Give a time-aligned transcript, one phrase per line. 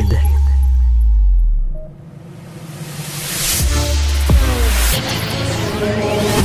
[0.00, 0.18] hybride.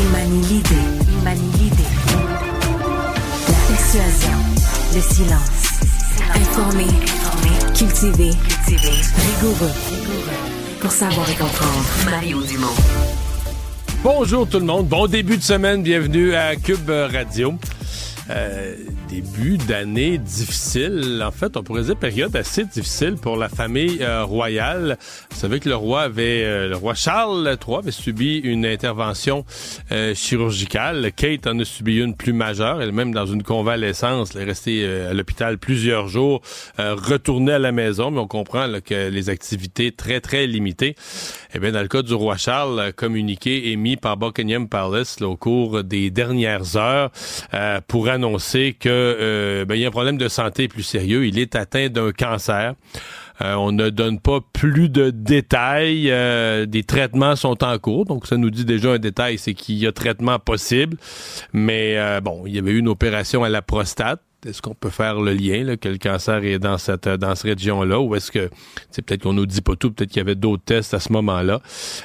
[0.01, 0.69] Il manie l'idée,
[1.07, 1.83] il manie l'idée.
[3.47, 4.37] La persuasion,
[4.93, 5.65] le silence.
[6.35, 7.73] Informé, informé.
[7.73, 8.93] Cultivé, cultivé.
[9.17, 10.79] Rigoureux, rigoureux.
[10.81, 11.85] Pour savoir et comprendre.
[12.05, 12.67] Mario Dumont.
[14.03, 17.55] Bonjour tout le monde, bon début de semaine, bienvenue à Cube Radio.
[18.29, 18.75] Euh,
[19.21, 21.23] début d'année difficile.
[21.25, 24.97] En fait, on pourrait dire période assez difficile pour la famille euh, royale.
[25.31, 29.45] Vous savez que le roi avait, euh, le roi Charles III avait subi une intervention
[30.13, 31.11] chirurgicale.
[31.13, 32.81] Kate en a subi une plus majeure.
[32.81, 34.35] Elle-même dans une convalescence.
[34.35, 36.41] Elle est restée à l'hôpital plusieurs jours,
[36.77, 38.11] retournée à la maison.
[38.11, 40.95] Mais on comprend que les activités très très limitées.
[41.53, 45.83] Eh bien, dans le cas du roi Charles, communiqué émis par Buckingham Palace au cours
[45.83, 47.11] des dernières heures
[47.87, 51.25] pour annoncer que euh, ben, il y a un problème de santé plus sérieux.
[51.25, 52.75] Il est atteint d'un cancer.
[53.41, 56.09] Euh, on ne donne pas plus de détails.
[56.09, 59.75] Euh, des traitements sont en cours, donc ça nous dit déjà un détail, c'est qu'il
[59.75, 60.97] y a traitement possible.
[61.53, 64.21] Mais bon, il y avait eu une opération à la prostate.
[64.45, 67.57] Est-ce qu'on peut faire le lien, là, que le cancer est dans cette dans cette
[67.57, 68.49] région-là, ou est-ce que
[68.91, 71.11] c'est peut-être qu'on nous dit pas tout, peut-être qu'il y avait d'autres tests à ce
[71.13, 71.61] moment-là.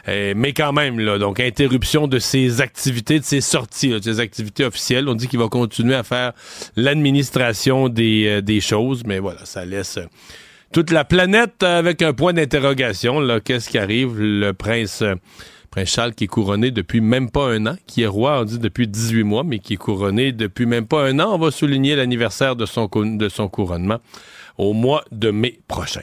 [0.09, 4.21] Euh, mais quand même, là, donc interruption de ses activités, de ses sorties, de ses
[4.21, 5.09] activités officielles.
[5.09, 6.33] On dit qu'il va continuer à faire
[6.77, 10.07] l'administration des, euh, des choses, mais voilà, ça laisse euh,
[10.73, 13.41] toute la planète avec un point d'interrogation.
[13.45, 14.19] Qu'est-ce qui arrive?
[14.19, 15.03] Le prince
[15.71, 18.59] Prince Charles qui est couronné depuis même pas un an, qui est roi, on dit
[18.59, 21.35] depuis 18 mois, mais qui est couronné depuis même pas un an.
[21.35, 23.99] On va souligner l'anniversaire de son, de son couronnement
[24.59, 26.03] au mois de mai prochain.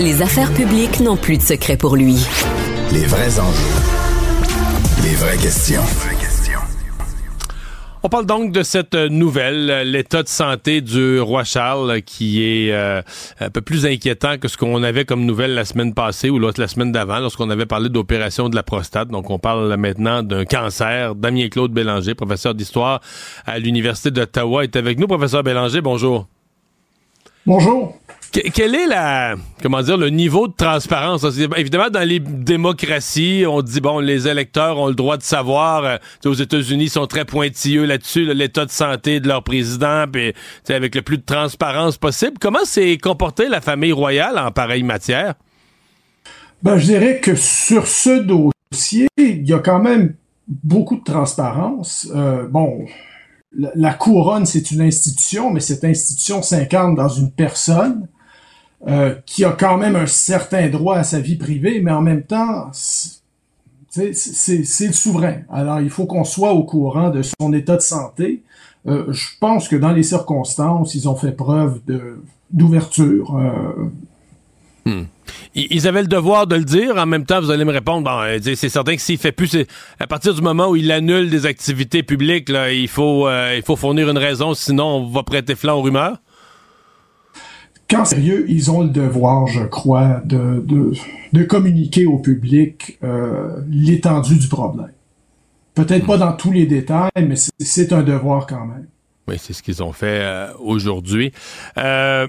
[0.00, 2.16] Les affaires publiques n'ont plus de secret pour lui.
[2.92, 3.82] Les vrais enjeux.
[5.02, 5.82] Les vraies questions.
[8.04, 13.02] On parle donc de cette nouvelle, l'état de santé du roi Charles, qui est euh,
[13.40, 16.60] un peu plus inquiétant que ce qu'on avait comme nouvelle la semaine passée ou l'autre
[16.60, 19.08] la semaine d'avant, lorsqu'on avait parlé d'opération de la prostate.
[19.08, 21.16] Donc, on parle maintenant d'un cancer.
[21.16, 23.00] Damien Claude Bélanger, professeur d'histoire
[23.46, 25.08] à l'Université d'Ottawa, est avec nous.
[25.08, 26.28] Professeur Bélanger, bonjour.
[27.46, 27.98] Bonjour
[28.32, 31.24] quel est la, comment dire, le niveau de transparence?
[31.56, 35.84] Évidemment, dans les démocraties, on dit, bon, les électeurs ont le droit de savoir.
[35.84, 40.32] Euh, aux États-Unis, ils sont très pointilleux là-dessus, l'état de santé de leur président, puis
[40.68, 42.34] avec le plus de transparence possible.
[42.40, 45.34] Comment s'est comportée la famille royale en pareille matière?
[46.62, 50.14] Ben, je dirais que sur ce dossier, il y a quand même
[50.48, 52.08] beaucoup de transparence.
[52.14, 52.84] Euh, bon,
[53.52, 58.08] la couronne, c'est une institution, mais cette institution s'incarne dans une personne.
[58.86, 62.22] Euh, qui a quand même un certain droit à sa vie privée, mais en même
[62.22, 65.38] temps, c'est le souverain.
[65.50, 68.44] Alors, il faut qu'on soit au courant de son état de santé.
[68.86, 71.80] Euh, je pense que dans les circonstances, ils ont fait preuve
[72.52, 73.36] d'ouverture.
[73.36, 73.90] Euh.
[74.84, 75.06] Hmm.
[75.56, 76.98] Ils avaient le devoir de le dire.
[76.98, 79.56] En même temps, vous allez me répondre, bon, c'est certain que s'il fait plus,
[79.98, 83.26] à partir du moment où il annule des activités publiques, il faut
[83.76, 86.18] fournir une raison, sinon on va prêter flanc aux rumeurs
[87.88, 90.92] quand sérieux, ils ont le devoir, je crois, de, de,
[91.32, 94.92] de communiquer au public euh, l'étendue du problème.
[95.74, 98.86] Peut-être pas dans tous les détails, mais c'est un devoir quand même.
[99.28, 101.32] Oui, c'est ce qu'ils ont fait euh, aujourd'hui.
[101.76, 102.26] Euh,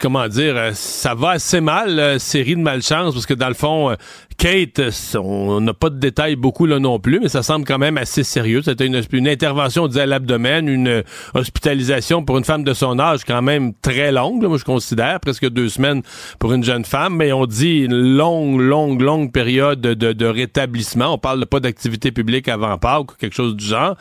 [0.00, 3.54] comment dire, euh, ça va assez mal, euh, série de malchance, parce que dans le
[3.54, 3.94] fond, euh,
[4.38, 4.80] Kate,
[5.16, 8.24] on n'a pas de détails beaucoup là non plus, mais ça semble quand même assez
[8.24, 8.62] sérieux.
[8.62, 11.02] C'était une, intervention, on à l'abdomen, une
[11.34, 15.48] hospitalisation pour une femme de son âge quand même très longue, moi je considère, presque
[15.48, 16.02] deux semaines
[16.38, 21.14] pour une jeune femme, mais on dit une longue, longue, longue période de, de, rétablissement.
[21.14, 23.96] On parle pas d'activité publique avant Pâques ou quelque chose du genre.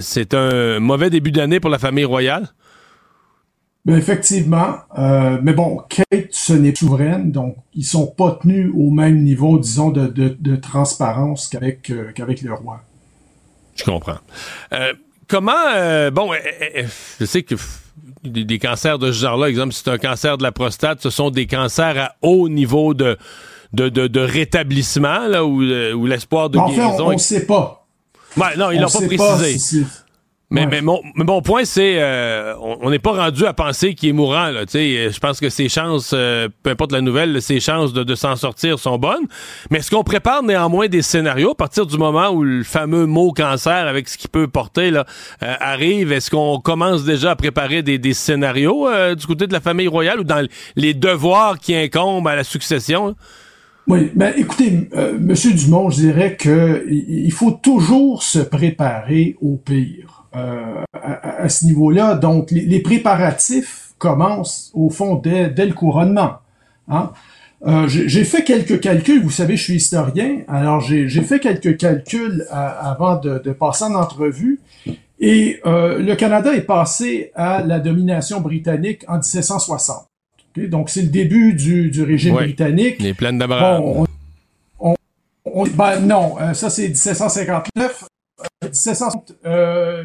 [0.00, 2.48] C'est un mauvais début d'année pour la famille royale.
[3.88, 9.22] Effectivement, euh, mais bon, Kate, ce n'est souveraine, donc ils sont pas tenus au même
[9.22, 12.82] niveau, disons, de, de, transparence qu'avec euh, qu'avec le roi.
[13.76, 14.18] Je comprends.
[14.74, 14.92] Euh,
[15.26, 16.32] comment, bon,
[17.18, 17.54] je sais que
[18.24, 21.30] des, cancers de ce genre-là, exemple, si c'est un cancer de la prostate, ce sont
[21.30, 23.16] des cancers à haut niveau de
[23.72, 25.60] de, de, rétablissement, là, ou,
[26.06, 27.08] l'espoir de guérison.
[27.08, 27.86] on ne sait pas.
[28.36, 29.84] Ouais, non, ils l'ont pas précisé.
[30.50, 34.08] Mais, mais, mon, mais mon point, c'est euh, on n'est pas rendu à penser qu'il
[34.08, 34.48] est mourant.
[34.48, 38.14] Là, je pense que ses chances, euh, peu importe la nouvelle, ses chances de, de
[38.14, 39.26] s'en sortir sont bonnes.
[39.70, 43.30] Mais est-ce qu'on prépare néanmoins des scénarios à partir du moment où le fameux mot
[43.32, 45.04] cancer, avec ce qu'il peut porter, là,
[45.42, 46.12] euh, arrive?
[46.12, 50.20] Est-ce qu'on commence déjà à préparer des, des scénarios du côté de la famille royale
[50.20, 50.46] ou dans
[50.76, 53.14] les devoirs qui incombent à la succession?
[53.86, 60.17] Oui, ben écoutez, Monsieur Dumont, je dirais que il faut toujours se préparer au pire.
[60.36, 62.14] Euh, à, ce niveau-là.
[62.14, 66.38] Donc, les, préparatifs commence au fond dès, dès le couronnement.
[66.88, 67.12] Hein?
[67.66, 72.46] Euh, j'ai fait quelques calculs, vous savez, je suis historien, alors j'ai fait quelques calculs
[72.50, 74.60] avant de, de, passer en entrevue,
[75.18, 80.06] et euh, le Canada est passé à la domination britannique en 1760.
[80.56, 83.00] Donc c'est le début du, du régime britannique.
[83.00, 83.82] Les plaines d'Abraham.
[83.82, 84.06] Bon,
[84.78, 84.94] on,
[85.44, 88.04] on, ben, non, euh, ça c'est 1759.
[88.62, 90.04] 1760, euh,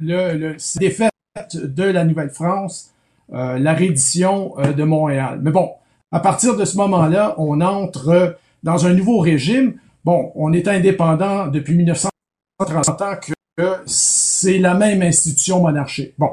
[0.00, 1.12] le, défaite
[1.54, 2.92] de la Nouvelle-France,
[3.32, 5.40] euh, la reddition euh, de Montréal.
[5.42, 5.72] Mais bon,
[6.12, 9.74] à partir de ce moment-là, on entre dans un nouveau régime.
[10.04, 13.16] Bon, on est indépendant depuis 1930 ans
[13.56, 16.14] que c'est la même institution monarchique.
[16.18, 16.30] Bon.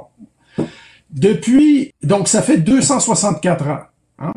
[1.09, 3.79] Depuis, donc ça fait 264 ans.
[4.19, 4.33] Hein?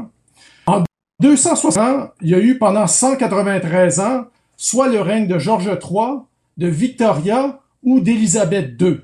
[0.66, 0.84] En
[1.20, 4.24] 260 ans, il y a eu pendant 193 ans
[4.56, 6.20] soit le règne de George III,
[6.56, 9.00] de Victoria ou d'Élisabeth II.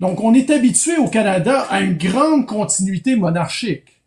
[0.00, 4.02] Donc on est habitué au Canada à une grande continuité monarchique.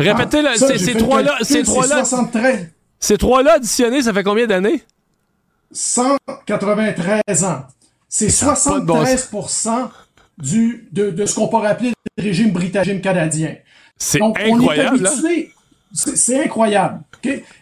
[0.00, 2.02] Répétez, ah, ces trois-là, ces trois-là,
[2.98, 4.82] ces trois-là additionnés, ça fait combien d'années?
[5.72, 7.62] 193 ans.
[8.08, 9.88] C'est 73%
[10.38, 13.56] du, de, de ce qu'on pourrait appeler le régime britannique canadien.
[13.96, 15.08] C'est incroyable.
[15.92, 17.00] C'est incroyable.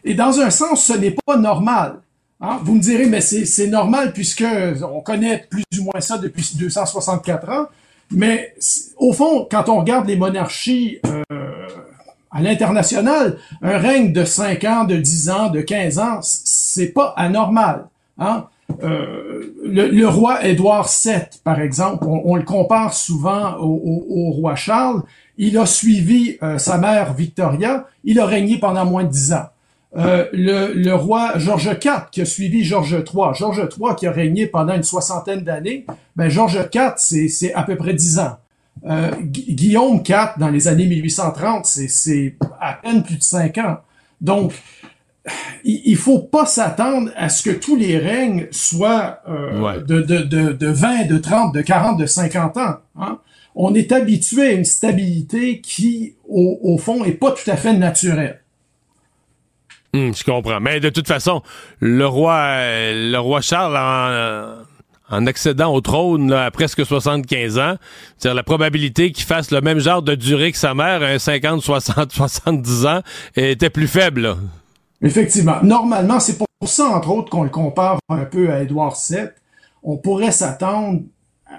[0.04, 2.00] Et dans un sens, ce n'est pas normal.
[2.42, 2.58] Hein?
[2.64, 4.44] Vous me direz, mais c'est normal puisque
[4.82, 7.66] on connaît plus ou moins ça depuis 264 ans.
[8.10, 8.54] Mais
[8.96, 11.22] au fond, quand on regarde les monarchies euh,
[12.30, 17.14] à l'international, un règne de 5 ans, de 10 ans, de 15 ans, c'est pas
[17.16, 17.86] anormal.
[18.18, 18.46] Hein?
[18.82, 25.02] Euh, le, roi Édouard VII, par exemple, on, le compare souvent au, roi Charles.
[25.38, 27.86] Il a suivi euh, sa mère Victoria.
[28.04, 29.46] Il a régné pendant moins de 10 ans.
[29.94, 33.34] Euh, le, le, roi George IV qui a suivi George III.
[33.34, 35.84] George III qui a régné pendant une soixantaine d'années.
[36.16, 38.36] Ben George IV, c'est à peu près 10 ans.
[38.86, 43.78] Euh, Guillaume IV, dans les années 1830, c'est à peine plus de cinq ans.
[44.20, 44.54] Donc,
[45.62, 50.52] il, faut pas s'attendre à ce que tous les règnes soient euh, de, de, de,
[50.52, 52.76] de, 20, de 30, de 40, de 50 ans.
[52.98, 53.18] Hein.
[53.54, 57.74] On est habitué à une stabilité qui, au, au fond, est pas tout à fait
[57.74, 58.41] naturelle.
[59.94, 60.60] Hum, je comprends.
[60.60, 61.42] Mais de toute façon,
[61.80, 62.56] le roi,
[62.92, 63.76] le roi Charles
[65.10, 67.74] en, accédant au trône à presque 75 ans,
[68.16, 71.60] c'est la probabilité qu'il fasse le même genre de durée que sa mère, un 50,
[71.60, 73.00] 60, 70 ans,
[73.36, 74.36] était plus faible.
[75.02, 75.56] Effectivement.
[75.62, 79.28] Normalement, c'est pour ça, entre autres, qu'on le compare un peu à Édouard VII.
[79.82, 81.02] On pourrait s'attendre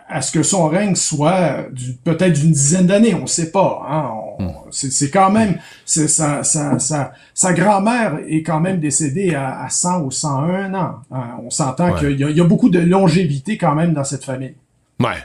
[0.08, 1.66] à ce que son règne soit
[2.04, 3.82] peut-être d'une dizaine d'années, on ne sait pas.
[3.90, 4.10] Hein?
[4.40, 4.52] Hmm.
[4.72, 10.02] C'est quand même, sa, sa, sa, sa grand-mère est quand même décédée à, à, 100
[10.02, 10.96] ou 101 ans.
[11.12, 11.38] Hein?
[11.44, 14.56] On s'entend qu'il y, y, a beaucoup de longévité quand même dans cette famille.
[15.00, 15.18] Ouais.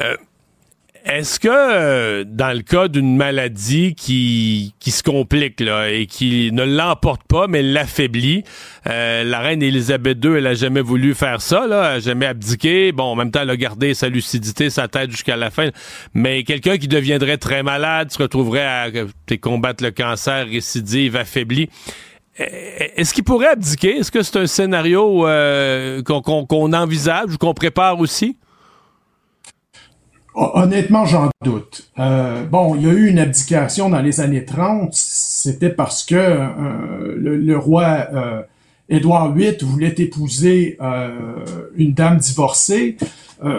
[0.00, 0.16] Euh,
[1.04, 6.50] est-ce que euh, dans le cas d'une maladie qui, qui se complique là, et qui
[6.52, 8.44] ne l'emporte pas mais l'affaiblit,
[8.86, 12.26] euh, la reine Élisabeth II, elle a jamais voulu faire ça, là, elle a jamais
[12.26, 12.92] abdiqué.
[12.92, 15.70] Bon, en même temps, elle a gardé sa lucidité, sa tête jusqu'à la fin.
[16.14, 18.86] Mais quelqu'un qui deviendrait très malade, se retrouverait à
[19.40, 21.68] combattre le cancer, récidive, affaibli.
[22.38, 22.44] Euh,
[22.96, 23.98] est-ce qu'il pourrait abdiquer?
[23.98, 25.26] Est-ce que c'est un scénario
[26.04, 28.36] qu'on envisage ou qu'on prépare aussi?
[30.34, 31.90] Honnêtement, j'en doute.
[31.98, 34.94] Euh, bon, il y a eu une abdication dans les années 30.
[34.94, 38.42] C'était parce que euh, le, roi euh,
[38.88, 41.10] Édouard VIII voulait épouser euh,
[41.76, 42.96] une dame divorcée.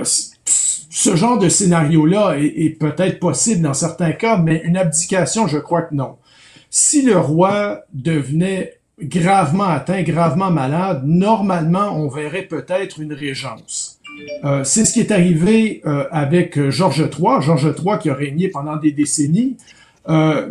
[0.06, 5.60] ce genre de scénario-là est, est peut-être possible dans certains cas, mais une abdication, je
[5.60, 6.18] crois que non.
[6.72, 14.00] Si le roi devenait gravement atteint, gravement malade, normalement, on verrait peut-être une régence.
[14.44, 18.14] Euh, c'est ce qui est arrivé euh, avec euh, Georges III, Georges III qui a
[18.14, 19.58] régné pendant des décennies,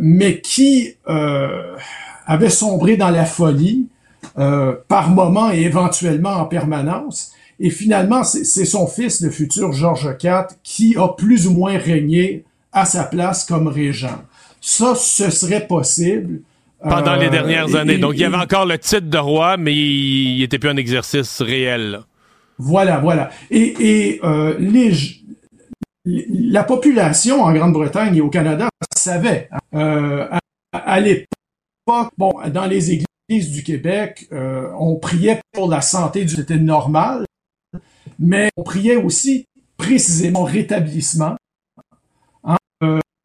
[0.00, 3.86] mais qui avait sombré dans la folie
[4.34, 7.32] par moment et éventuellement en permanence.
[7.60, 12.44] Et finalement, c'est son fils, le futur Georges IV, qui a plus ou moins régné
[12.72, 14.22] à sa place comme régent.
[14.62, 16.40] Ça, ce serait possible.
[16.82, 17.98] Pendant les dernières années.
[17.98, 21.42] Donc, il y avait encore le titre de roi, mais il n'était plus un exercice
[21.42, 22.00] réel.
[22.64, 23.30] Voilà, voilà.
[23.50, 24.92] Et, euh, les,
[26.04, 29.48] la population en Grande-Bretagne et au Canada savait.
[29.74, 30.28] Euh,
[30.72, 36.36] à, l'époque, bon, dans les églises du Québec, euh, on priait pour la santé du
[36.36, 37.24] c'était normal,
[38.20, 41.36] mais on priait aussi précisément rétablissement.
[42.44, 42.58] Hein.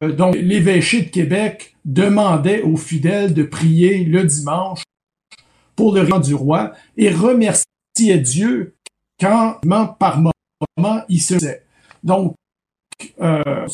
[0.02, 4.82] donc, l'évêché de Québec demandait aux fidèles de prier le dimanche
[5.76, 7.68] pour le roi du roi et remercier
[8.16, 8.74] Dieu
[9.20, 9.60] quand,
[9.98, 11.62] par moment, il se faisait.
[12.02, 12.34] Donc,
[13.20, 13.66] euh,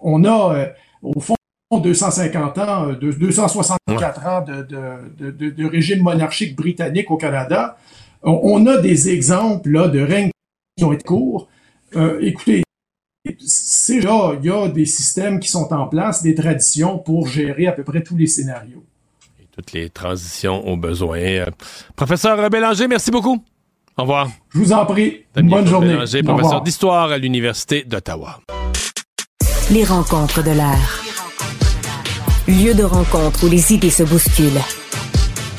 [0.00, 0.68] on a,
[1.02, 1.36] au fond,
[1.72, 7.76] 250 ans, 264 ans de, régime monarchique britannique au Canada.
[8.22, 10.30] On, a des exemples là, de règnes
[10.76, 11.48] qui ont été courts.
[12.20, 12.62] écoutez,
[13.38, 17.66] c'est là, il y a des systèmes qui sont en place, des traditions pour gérer
[17.66, 18.84] à peu près tous les scénarios.
[19.40, 21.18] Et toutes les transitions ont besoin.
[21.18, 21.46] Euh,
[21.96, 23.42] professeur Bélanger, merci beaucoup.
[24.00, 24.30] Au revoir.
[24.54, 25.26] Je vous en prie.
[25.36, 25.88] Bonne journée.
[25.88, 28.40] Bélanger, professeur d'histoire à l'Université d'Ottawa.
[29.70, 31.02] Les rencontres de l'air.
[32.48, 34.62] Lieu de rencontre où les idées se bousculent.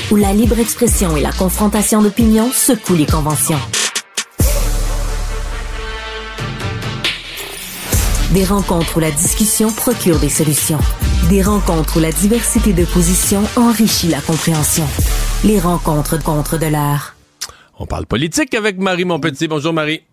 [0.10, 3.60] Où la libre expression et la confrontation d'opinions secouent les conventions.
[8.32, 10.80] Des rencontres où la discussion procure des solutions.
[11.30, 14.88] Des rencontres où la diversité de positions enrichit la compréhension.
[15.44, 17.11] Les rencontres contre de l'art.
[17.82, 19.48] On parle politique avec Marie Montpetit.
[19.48, 20.04] Bonjour Marie.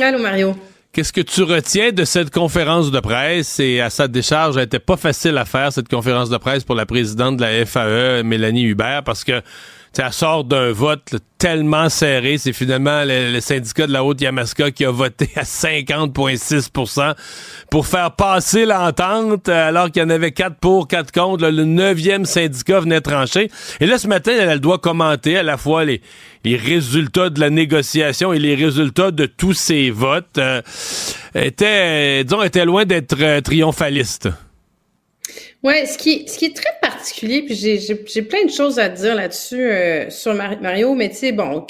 [0.00, 0.54] Allô Mario.
[0.92, 3.58] Qu'est-ce que tu retiens de cette conférence de presse?
[3.58, 6.76] Et à sa décharge, elle n'était pas facile à faire, cette conférence de presse pour
[6.76, 9.42] la présidente de la FAE, Mélanie Hubert, parce que
[9.92, 12.38] ça sort d'un vote tellement serré.
[12.38, 17.14] C'est finalement le, syndicat de la Haute-Yamaska qui a voté à 50,6%
[17.70, 21.48] pour faire passer l'entente, alors qu'il y en avait quatre pour, quatre contre.
[21.48, 23.50] le neuvième syndicat venait trancher.
[23.80, 26.00] Et là, ce matin, elle, doit commenter à la fois les,
[26.44, 30.38] résultats de la négociation et les résultats de tous ces votes.
[30.38, 30.62] Euh,
[31.34, 34.28] était, disons, était loin d'être euh, triomphaliste.
[35.62, 36.72] Ouais, ce qui, ce qui est très
[37.10, 41.66] puis j'ai plein de choses à dire là-dessus euh, sur Mario, mais tu sais, bon,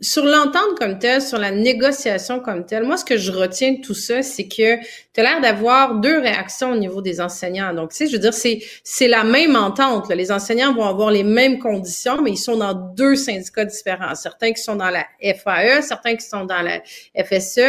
[0.00, 3.80] sur l'entente comme telle, sur la négociation comme telle, moi, ce que je retiens de
[3.80, 4.78] tout ça, c'est que
[5.16, 7.72] tu as l'air d'avoir deux réactions au niveau des enseignants.
[7.72, 10.10] Donc, tu sais, je veux dire, c'est c'est la même entente.
[10.10, 10.14] Là.
[10.14, 14.14] Les enseignants vont avoir les mêmes conditions, mais ils sont dans deux syndicats différents.
[14.14, 16.82] Certains qui sont dans la FAE, certains qui sont dans la
[17.24, 17.60] FSE.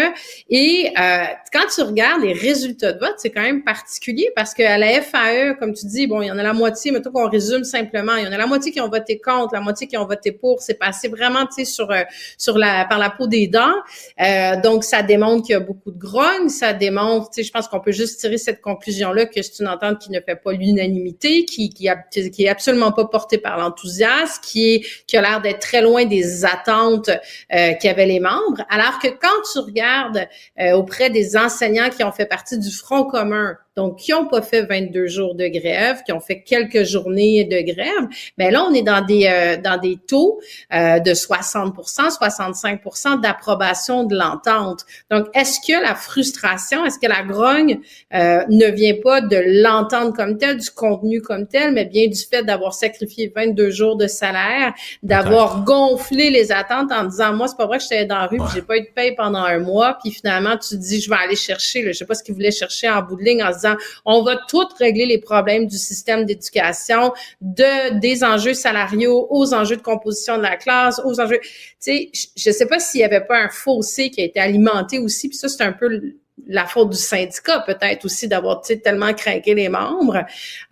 [0.50, 1.24] Et euh,
[1.54, 5.56] quand tu regardes les résultats de vote, c'est quand même particulier parce qu'à la FAE,
[5.58, 8.26] comme tu dis, bon, il y en a la moitié, tout qu'on résume simplement, il
[8.26, 10.62] y en a la moitié qui ont voté contre, la moitié qui ont voté pour.
[10.62, 12.02] C'est passé vraiment, tu sais, sur euh,
[12.38, 13.76] sur la par la peau des dents.
[14.20, 16.50] Euh, donc, ça démontre qu'il y a beaucoup de grogne.
[16.50, 20.12] Ça démontre, je pense qu'on peut juste tirer cette conclusion-là que c'est une entente qui
[20.12, 25.42] ne fait pas l'unanimité, qui qui, est absolument pas portée par l'enthousiasme, qui a l'air
[25.42, 28.64] d'être très loin des attentes euh, qu'avaient les membres.
[28.70, 30.28] Alors que quand tu regardes
[30.60, 34.42] euh, auprès des enseignants qui ont fait partie du Front commun, donc qui n'ont pas
[34.42, 38.08] fait 22 jours de grève, qui ont fait quelques journées de grève,
[38.38, 40.40] mais ben là on est dans des euh, dans des taux
[40.74, 44.86] euh, de 60% 65% d'approbation de l'entente.
[45.12, 47.80] Donc est-ce que la frustration, est-ce que la grogne
[48.16, 52.20] euh, ne vient pas de l'entente comme telle, du contenu comme tel, mais bien du
[52.20, 57.58] fait d'avoir sacrifié 22 jours de salaire, d'avoir gonflé les attentes en disant moi c'est
[57.58, 60.00] pas vrai que j'étais dans la rue, j'ai pas eu de paye pendant un mois,
[60.02, 62.34] puis finalement tu te dis je vais aller chercher, là, je sais pas ce qu'ils
[62.34, 63.67] voulaient chercher en bout de ligne en disant
[64.06, 69.78] on va tout régler les problèmes du système d'éducation, de des enjeux salariaux aux enjeux
[69.78, 71.40] de composition de la classe, aux enjeux.
[71.42, 75.00] Tu sais, je sais pas s'il y avait pas un fossé qui a été alimenté
[75.00, 76.14] aussi, puis ça c'est un peu
[76.46, 80.24] la faute du syndicat peut-être aussi d'avoir tellement craqué les membres.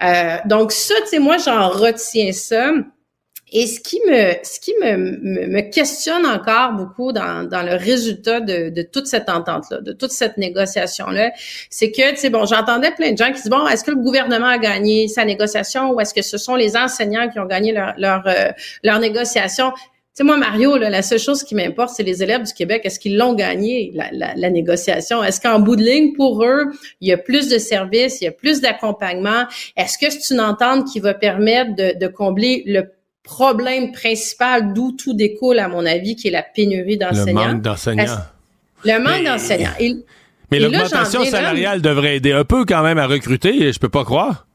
[0.03, 2.71] Euh, donc ça, tu sais, moi j'en retiens ça.
[3.57, 4.97] Et ce qui me, ce qui me,
[5.47, 10.11] me, questionne encore beaucoup dans, dans le résultat de, de toute cette entente-là, de toute
[10.11, 11.31] cette négociation-là,
[11.69, 13.97] c'est que, tu sais, bon, j'entendais plein de gens qui disent, bon, est-ce que le
[13.97, 17.71] gouvernement a gagné sa négociation ou est-ce que ce sont les enseignants qui ont gagné
[17.71, 18.51] leur, leur, euh,
[18.83, 19.71] leur négociation?
[19.71, 19.85] Tu
[20.15, 22.81] sais, moi, Mario, là, la seule chose qui m'importe, c'est les élèves du Québec.
[22.83, 25.23] Est-ce qu'ils l'ont gagné, la, la, la négociation?
[25.23, 26.65] Est-ce qu'en bout de ligne, pour eux,
[26.99, 29.45] il y a plus de services, il y a plus d'accompagnement?
[29.77, 32.91] Est-ce que c'est une entente qui va permettre de, de combler le
[33.25, 37.47] problème principal d'où tout découle, à mon avis, qui est la pénurie d'enseignants.
[37.47, 38.17] Le manque d'enseignants.
[38.85, 39.71] Le manque d'enseignants.
[40.51, 44.47] mais l'augmentation salariale devrait aider un peu quand même à recruter, je peux pas croire.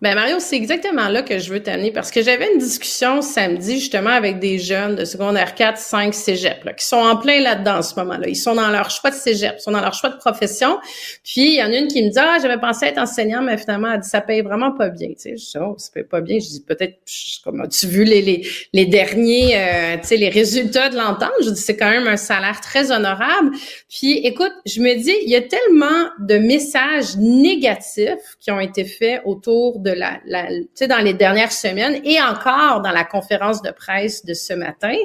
[0.00, 3.80] Ben Mario, c'est exactement là que je veux t'amener parce que j'avais une discussion samedi
[3.80, 7.78] justement avec des jeunes de secondaire 4, 5, cégep là, qui sont en plein là-dedans
[7.78, 8.28] en ce moment-là.
[8.28, 10.78] Ils sont dans leur choix de cégep, ils sont dans leur choix de profession.
[11.24, 13.58] Puis il y en a une qui me dit "Ah, j'avais pensé être enseignant, mais
[13.58, 16.04] finalement elle dit ça paye vraiment pas bien." Tu sais, je dis "Oh, ça paye
[16.04, 17.00] pas bien." Je dis "Peut-être
[17.42, 21.32] comme as-tu vu les les, les derniers euh, tu sais les résultats de l'entente?
[21.42, 23.50] Je dis "C'est quand même un salaire très honorable."
[23.88, 28.84] Puis écoute, je me dis il y a tellement de messages négatifs qui ont été
[28.84, 30.18] faits autour de de la,
[30.48, 34.52] tu sais, dans les dernières semaines et encore dans la conférence de presse de ce
[34.52, 34.96] matin,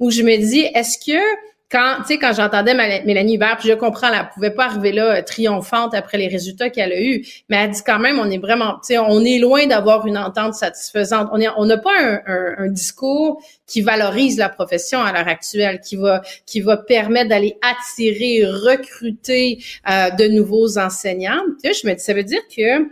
[0.00, 1.18] où je me dis, est-ce que
[1.74, 5.16] quand, tu sais, quand j'entendais Mélanie Hubert, puis je comprends, elle pouvait pas arriver là
[5.16, 8.38] euh, triomphante après les résultats qu'elle a eus, mais elle dit quand même, on est
[8.38, 11.30] vraiment, tu sais, on est loin d'avoir une entente satisfaisante.
[11.32, 12.20] On on n'a pas un,
[12.58, 17.56] un, discours qui valorise la profession à l'heure actuelle, qui va, qui va permettre d'aller
[17.62, 19.58] attirer, recruter
[19.90, 21.42] euh, de nouveaux enseignants.
[21.62, 22.88] Tu sais, je me dis, ça veut dire que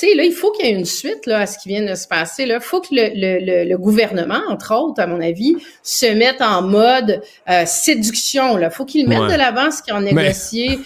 [0.00, 1.94] sais, là, il faut qu'il y ait une suite là, à ce qui vient de
[1.94, 2.44] se passer.
[2.44, 6.62] Il faut que le, le, le, gouvernement, entre autres, à mon avis, se mette en
[6.62, 8.58] mode euh, séduction.
[8.58, 10.78] Il faut qu'il mette de l'avant ce qu'ils ont négocié.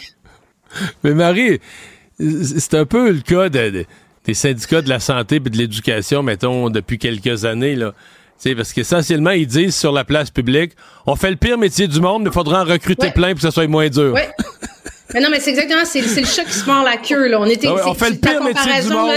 [1.05, 1.61] Mais, Marie,
[2.19, 6.99] c'est un peu le cas des syndicats de la santé et de l'éducation, mettons, depuis
[6.99, 7.77] quelques années.
[7.77, 7.93] Là.
[8.57, 10.73] parce qu'essentiellement, ils disent sur la place publique,
[11.07, 13.43] on fait le pire métier du monde, mais il faudra en recruter plein pour que
[13.43, 14.17] ça soit moins dur.
[15.15, 17.41] Mais non, mais c'est exactement, c'est, le chat qui se mord la queue, là.
[17.41, 19.11] On était, ah on fait le pire métier du monde.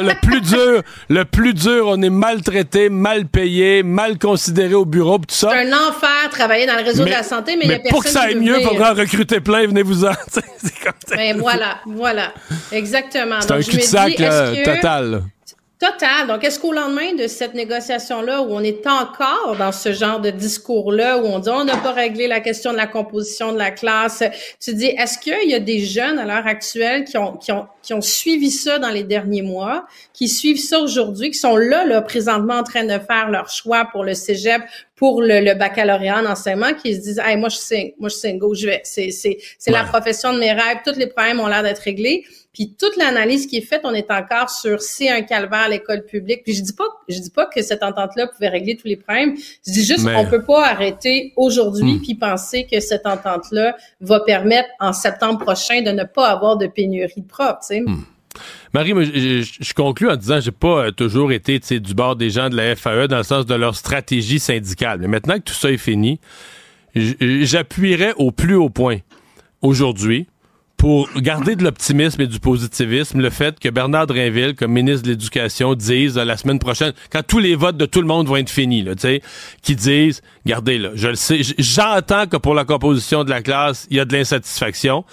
[0.00, 5.18] Le, plus dur, le plus dur, on est maltraité, mal payé, mal considéré au bureau,
[5.18, 5.50] tout ça.
[5.52, 7.90] C'est un enfer travailler dans le réseau de la santé, mais il y a personne
[7.90, 10.12] pour que ça aille mieux, il faudra recruter plein, venez-vous-en.
[10.30, 11.16] c'est comme ça.
[11.16, 12.32] Ben voilà, voilà.
[12.70, 13.40] Exactement.
[13.40, 14.16] C'est un cul-de-sac
[14.64, 15.22] total.
[15.78, 16.26] Total.
[16.26, 20.30] Donc, est-ce qu'au lendemain de cette négociation-là, où on est encore dans ce genre de
[20.30, 23.70] discours-là, où on dit on n'a pas réglé la question de la composition de la
[23.70, 24.22] classe,
[24.58, 27.66] tu dis, est-ce qu'il y a des jeunes à l'heure actuelle qui ont, qui ont,
[27.82, 31.84] qui ont suivi ça dans les derniers mois, qui suivent ça aujourd'hui, qui sont là,
[31.84, 34.62] là, présentement en train de faire leur choix pour le cégep,
[34.94, 38.32] pour le, baccalauréat en enseignement, qui se disent, hey, moi, je sais, moi, je sais,
[38.32, 38.80] go, je vais.
[38.82, 40.78] C'est, c'est, c'est la profession de mes rêves.
[40.86, 42.24] Tous les problèmes ont l'air d'être réglés.
[42.56, 46.06] Puis toute l'analyse qui est faite, on est encore sur c'est un calvaire à l'école
[46.06, 46.42] publique.
[46.42, 49.36] Puis je dis pas, je dis pas que cette entente-là pouvait régler tous les problèmes.
[49.66, 52.00] Je dis juste qu'on peut pas arrêter aujourd'hui hmm.
[52.00, 56.66] puis penser que cette entente-là va permettre en septembre prochain de ne pas avoir de
[56.66, 57.58] pénurie de profs.
[57.60, 57.80] Tu sais.
[57.82, 58.04] Hmm.
[58.72, 62.56] Marie, je, conclus en disant j'ai pas euh, toujours été du bord des gens de
[62.56, 65.00] la FAE dans le sens de leur stratégie syndicale.
[65.00, 66.20] Mais maintenant que tout ça est fini,
[66.94, 69.00] j'appuierai au plus haut point
[69.60, 70.26] aujourd'hui
[70.76, 75.10] pour garder de l'optimisme et du positivisme, le fait que Bernard Drinville, comme ministre de
[75.10, 78.36] l'Éducation, dise euh, la semaine prochaine, quand tous les votes de tout le monde vont
[78.36, 78.92] être finis, là,
[79.62, 83.86] qui disent, regardez, là, je le sais, j'entends que pour la composition de la classe,
[83.90, 85.04] il y a de l'insatisfaction.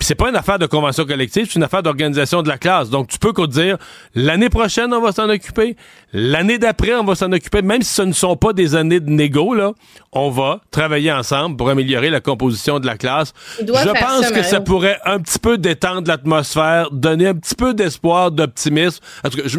[0.00, 2.88] Puis c'est pas une affaire de convention collective, c'est une affaire d'organisation de la classe.
[2.88, 3.76] Donc tu peux dire
[4.14, 5.76] l'année prochaine on va s'en occuper,
[6.14, 9.10] l'année d'après on va s'en occuper, même si ce ne sont pas des années de
[9.10, 9.72] négo là,
[10.12, 13.34] on va travailler ensemble pour améliorer la composition de la classe.
[13.58, 18.30] Je pense que ça pourrait un petit peu détendre l'atmosphère, donner un petit peu d'espoir,
[18.30, 19.04] d'optimisme.
[19.22, 19.58] En tout cas, je,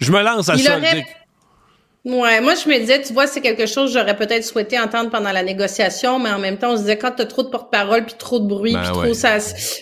[0.00, 0.78] je me lance à ça.
[2.08, 5.10] Ouais, moi je me disais, tu vois, c'est quelque chose que j'aurais peut-être souhaité entendre
[5.10, 8.06] pendant la négociation, mais en même temps, on se disait quand t'as trop de porte-parole
[8.06, 9.36] puis trop de bruit ben puis trop ça,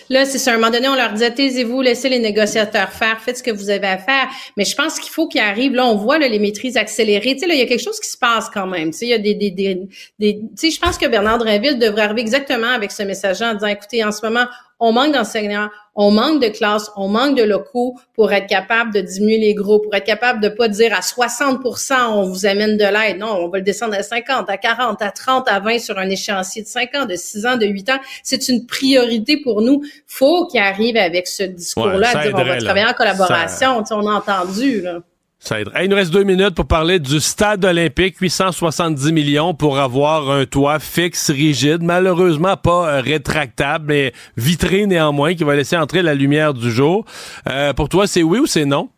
[0.09, 3.37] là c'est sur un moment donné, on leur disait taisez-vous, laissez les négociateurs faire, faites
[3.37, 4.27] ce que vous avez à faire.
[4.57, 5.73] Mais je pense qu'il faut qu'ils arrivent.
[5.73, 7.35] Là, on voit là, les maîtrises accélérées.
[7.35, 8.91] Tu sais, là, il y a quelque chose qui se passe quand même.
[8.91, 9.87] Tu sais, il y a des, des, des,
[10.19, 13.53] des tu sais, je pense que Bernard Drinville devrait arriver exactement avec ce message en
[13.53, 14.47] disant écoutez, en ce moment,
[14.79, 19.01] on manque d'enseignants, on manque de classes, on manque de locaux pour être capable de
[19.01, 22.83] diminuer les groupes, pour être capable de pas dire à 60% on vous amène de
[22.83, 23.17] l'aide.
[23.17, 26.09] Non, on va le descendre à 50, à 40, à 30, à 20 sur un
[26.09, 27.99] échéancier de 5 ans, de 6 ans, de 8 ans.
[28.23, 29.81] C'est une priorité pour nous.
[30.05, 33.83] Faut qu'il arrive avec ce discours-là, à dire on va travailler en collaboration.
[33.91, 34.99] On a entendu, là.
[35.39, 40.31] Ça il nous reste deux minutes pour parler du stade olympique, 870 millions pour avoir
[40.31, 46.01] un toit fixe, rigide, malheureusement pas euh, rétractable, mais vitré néanmoins, qui va laisser entrer
[46.01, 47.05] la lumière du jour.
[47.47, 48.89] Euh, pour toi, c'est oui ou c'est non?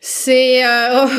[0.00, 1.10] C'est euh, oh,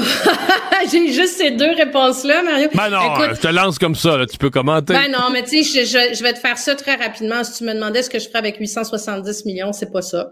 [0.92, 2.70] j'ai juste ces deux réponses-là, Mario.
[2.74, 4.94] Ben non, je te lance comme ça, tu peux commenter.
[4.94, 7.44] Ben non, mais tu sais, je, je, vais te faire ça très rapidement.
[7.44, 10.32] Si tu me demandais ce que je ferais avec 870 millions, c'est pas ça.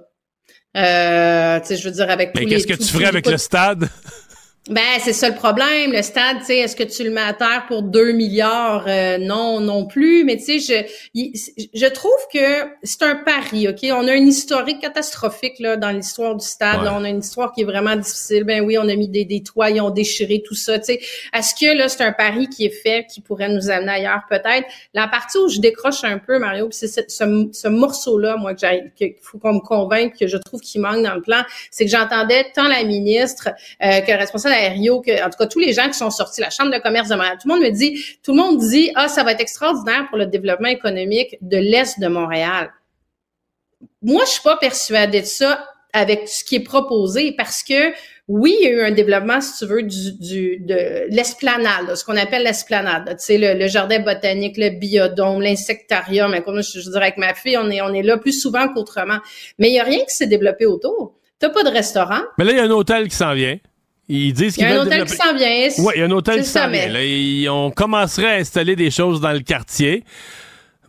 [0.76, 3.88] Euh, tu sais, je veux dire, avec Mais qu'est-ce que tu ferais avec le stade?
[4.68, 5.92] Ben, c'est ça le problème.
[5.92, 8.86] Le stade, tu sais, est-ce que tu le mets à terre pour 2 milliards?
[8.88, 10.24] Euh, non, non plus.
[10.24, 11.30] Mais tu sais, je,
[11.72, 13.86] je trouve que c'est un pari, OK?
[13.92, 16.80] On a une historique catastrophique là, dans l'histoire du stade.
[16.82, 18.44] on a une histoire qui est vraiment difficile.
[18.44, 20.80] Ben oui, on a mis des, des toits, ils ont déchiré tout ça.
[20.80, 21.00] Tu sais,
[21.32, 24.24] est-ce que là, c'est un pari qui est fait, qui pourrait nous amener ailleurs?
[24.28, 24.66] Peut-être?
[24.96, 29.38] La partie où je décroche un peu, Mario, c'est ce, ce, morceau-là, moi, qu'il faut
[29.38, 32.68] qu'on me convainque que je trouve qu'il manque dans le plan, c'est que j'entendais tant
[32.68, 33.50] la ministre
[33.84, 36.72] euh, que le responsable En tout cas, tous les gens qui sont sortis, la Chambre
[36.72, 39.24] de commerce de Montréal, tout le monde me dit, tout le monde dit, ah, ça
[39.24, 42.72] va être extraordinaire pour le développement économique de l'Est de Montréal.
[44.02, 47.94] Moi, je suis pas persuadée de ça avec ce qui est proposé parce que
[48.28, 52.44] oui, il y a eu un développement, si tu veux, de l'esplanade, ce qu'on appelle
[52.44, 53.08] l'esplanade.
[53.10, 56.36] Tu sais, le, jardin botanique, le biodôme, l'insectarium.
[56.36, 59.20] Je, je dirais avec ma fille, on est, on est là plus souvent qu'autrement.
[59.60, 61.14] Mais il y a rien qui s'est développé autour.
[61.38, 62.22] T'as pas de restaurant.
[62.40, 63.58] Mais là, il y a un hôtel qui s'en vient.
[64.08, 65.70] Ils disent qu'ils Il y a un hôtel développer- qui s'en vient.
[65.86, 66.88] Oui, il y a un hôtel qui s'en vient.
[66.90, 67.04] là.
[67.04, 70.04] Il- on commencerait à installer des choses dans le quartier.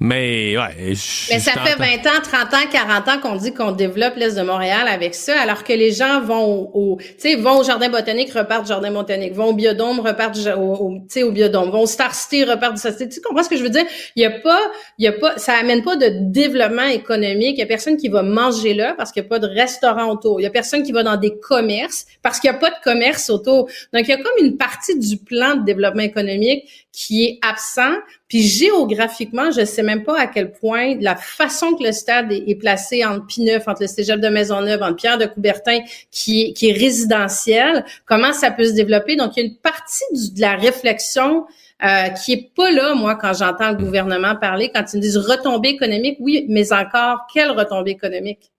[0.01, 0.95] Mais, ouais.
[0.95, 1.79] je- Mais je ça fait t'entends.
[1.79, 5.41] 20 ans, 30 ans, 40 ans qu'on dit qu'on développe l'Est de Montréal avec ça,
[5.41, 8.69] alors que les gens vont au, au- tu sais, vont au jardin botanique, repartent du
[8.69, 12.15] jardin botanique, vont au biodôme, repartent au, au- tu sais, au biodôme, vont au Star
[12.15, 13.09] City, repartent du Star City.
[13.09, 13.85] Tu comprends ce que je veux dire?
[14.17, 14.61] Il y a pas,
[14.99, 17.57] il y a pas, ça amène pas de développement économique.
[17.57, 20.11] Il y a personne qui va manger là parce qu'il y a pas de restaurant
[20.13, 20.41] autour.
[20.41, 22.77] Il y a personne qui va dans des commerces parce qu'il y a pas de
[22.85, 23.65] commerce autour.
[23.93, 27.93] Donc, il y a comme une partie du plan de développement économique qui est absent.
[28.27, 32.59] Puis géographiquement, je sais même pas à quel point la façon que le stade est,
[32.59, 35.81] placé entre P9, entre le Cégep de Maisonneuve, entre Pierre de Coubertin,
[36.11, 39.15] qui est, qui est résidentiel, comment ça peut se développer?
[39.15, 41.45] Donc, il y a une partie de la réflexion
[41.85, 45.19] euh, qui est pas là, moi, quand j'entends le gouvernement parler, quand ils me disent
[45.19, 48.51] retombées économiques, oui, mais encore, quelle retombée économique?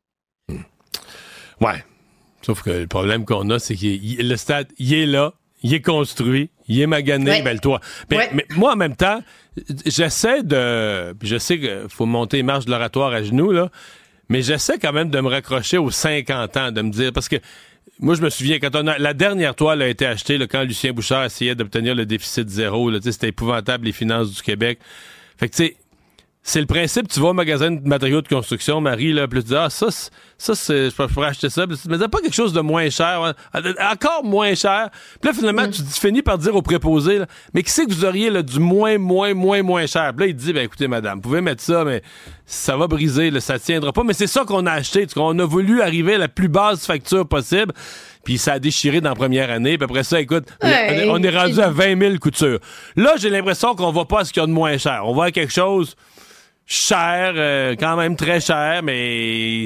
[1.60, 1.84] Ouais.
[2.44, 5.82] Sauf que le problème qu'on a, c'est que le stade, il est là, il est
[5.82, 7.42] construit, il est magané, Ouais.
[7.42, 7.82] ben le toit.
[8.10, 8.30] Mais, Ouais.
[8.34, 9.22] mais moi, en même temps,
[9.86, 11.16] j'essaie de.
[11.22, 13.70] Je sais qu'il faut monter les marches de l'oratoire à genoux, là,
[14.30, 17.12] mais j'essaie quand même de me raccrocher aux 50 ans, de me dire.
[17.14, 17.38] Parce que
[18.00, 20.62] moi, je me souviens, quand on a, la dernière toile a été achetée, là, quand
[20.64, 24.80] Lucien Bouchard essayait d'obtenir le déficit zéro, c'était épouvantable, les finances du Québec.
[25.40, 25.78] Fait que, tu sais,
[26.50, 29.50] c'est le principe, tu vas au magasin de matériaux de construction, Marie, là, puis tu
[29.50, 29.88] dis, ah, ça,
[30.38, 31.68] ça, c'est, je pourrais- acheter ça.
[31.68, 33.34] Puis mais pas quelque chose de moins cher, hein?
[33.92, 34.90] encore moins cher.
[35.20, 37.92] Puis là, finalement, tu, tu finis par dire au préposé, là, mais qui c'est que
[37.92, 40.14] vous auriez là, du moins, moins, moins, moins cher?
[40.16, 42.02] Puis là, il te dit, ben écoutez, madame, vous pouvez mettre ça, mais
[42.46, 44.04] ça va briser, là, ça tiendra pas.
[44.06, 45.06] Mais c'est ça qu'on a acheté.
[45.18, 47.74] On a voulu arriver à la plus basse facture possible.
[48.24, 49.78] Puis ça a déchiré dans la première année.
[49.78, 51.08] Puis après ça, écoute, Ouais.
[51.10, 52.60] on est rendu à 20 000 coutures.
[52.96, 55.02] Là, j'ai l'impression qu'on va pas à ce qu'il y a de moins cher.
[55.04, 55.96] On va à quelque chose
[56.68, 59.66] cher, euh, quand même très cher, mais...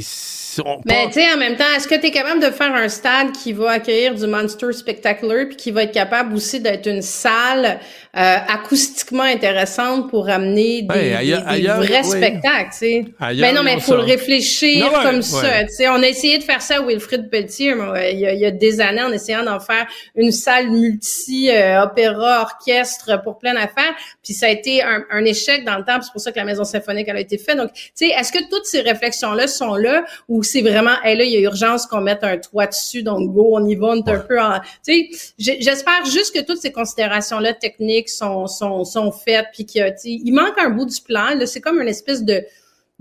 [0.85, 3.31] Mais tu sais, en même temps, est-ce que tu es capable de faire un stade
[3.31, 7.79] qui va accueillir du Monster Spectacular puis qui va être capable aussi d'être une salle
[8.17, 13.05] euh, acoustiquement intéressante pour amener des, Ouais, ailleurs- des- des ailleurs, vrais spectacles, tu sais?
[13.41, 15.63] Mais non, mais il faut le réfléchir Non, ouais, comme ça.
[15.63, 17.73] Tu sais, on a essayé de faire ça à Wilfrid Pelletier
[18.11, 21.49] il, y a, il y a des années en essayant d'en faire une salle multi
[21.51, 25.83] euh, opéra orchestre pour plein d'affaires, puis ça a été un, un échec dans le
[25.85, 27.57] temps, c'est pour ça que la maison symphonique elle a été faite.
[27.57, 31.17] Donc, tu sais, est-ce que toutes ces réflexions là sont là ou c'est vraiment hey,
[31.17, 33.87] là il y a urgence qu'on mette un toit dessus donc go on y va
[33.87, 38.09] on est un peu en tu sais j'espère juste que toutes ces considérations là techniques
[38.09, 41.01] sont sont sont faites puis qu'il y a tu sais, il manque un bout du
[41.01, 42.43] plan là c'est comme une espèce de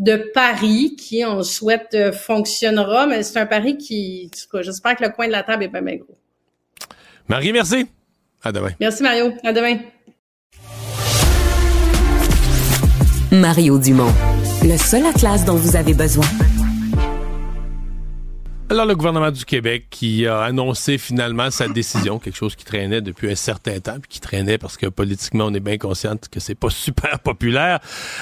[0.00, 4.56] de pari qui, on le souhaite, euh, fonctionnera, mais c'est un pari qui, en tout
[4.56, 6.16] cas, j'espère que le coin de la table est pas bien gros.
[7.28, 7.86] Marie, merci.
[8.42, 8.70] À demain.
[8.80, 9.32] Merci Mario.
[9.44, 9.78] À demain.
[13.30, 14.12] Mario Dumont,
[14.64, 16.26] le seul atlas dont vous avez besoin.
[18.70, 23.00] Alors, le gouvernement du Québec qui a annoncé finalement sa décision, quelque chose qui traînait
[23.00, 26.38] depuis un certain temps, puis qui traînait parce que politiquement, on est bien conscient que
[26.38, 27.80] c'est pas super populaire.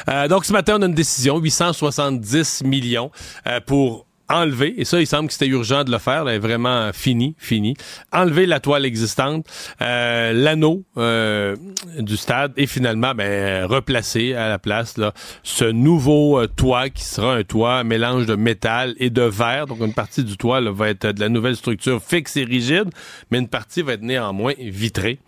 [0.08, 3.10] Euh, donc, ce matin, on a une décision, 870 millions
[3.46, 6.90] euh, pour enlever, et ça, il semble que c'était urgent de le faire, là, vraiment
[6.92, 7.74] fini, fini,
[8.12, 9.46] enlever la toile existante,
[9.80, 11.56] euh, l'anneau euh,
[11.98, 15.12] du stade, et finalement, ben, replacer à la place là,
[15.42, 19.66] ce nouveau euh, toit qui sera un toit mélange de métal et de verre.
[19.66, 22.90] Donc, une partie du toit là, va être de la nouvelle structure fixe et rigide,
[23.30, 25.18] mais une partie va être néanmoins vitrée.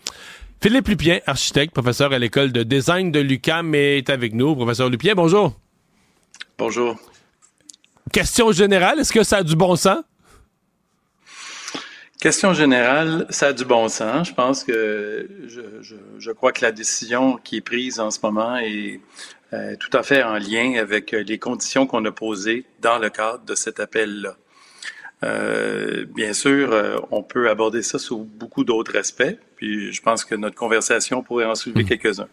[0.63, 4.55] Philippe Lupien, architecte, professeur à l'école de design de l'UQAM, est avec nous.
[4.55, 5.57] Professeur Lupien, bonjour.
[6.59, 6.99] Bonjour.
[8.13, 10.03] Question générale, est-ce que ça a du bon sens?
[12.21, 14.29] Question générale, ça a du bon sens.
[14.29, 15.29] Je pense que
[16.19, 19.01] je, crois que la décision qui est prise en ce moment est
[19.53, 23.45] euh, tout à fait en lien avec les conditions qu'on a posées dans le cadre
[23.45, 24.37] de cet appel-là.
[25.23, 30.25] Euh, bien sûr, euh, on peut aborder ça sous beaucoup d'autres aspects, puis je pense
[30.25, 32.29] que notre conversation pourrait en soulever quelques-uns.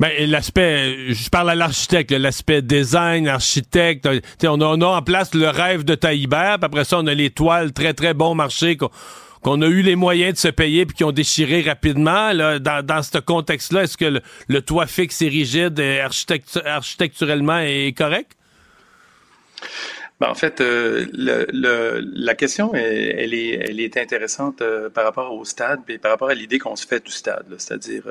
[0.00, 4.06] Ben, l'aspect, je parle à l'architecte, l'aspect design, architecte.
[4.06, 7.06] euh, On a, on a en place le rêve de Taillibert, puis après ça, on
[7.06, 10.84] a les toiles très, très bon marché qu'on a eu les moyens de se payer
[10.84, 12.32] puis qui ont déchiré rapidement.
[12.32, 16.66] Là, dans, dans ce contexte-là, est-ce que le, le toit fixe et rigide et architectu-
[16.66, 18.32] architecturellement est correct?
[20.22, 25.02] Ben, en fait, euh, le, le, la question, elle, est, elle est intéressante euh, par
[25.02, 27.46] rapport au stade et par rapport à l'idée qu'on se fait du stade.
[27.58, 28.04] C'est-à-dire,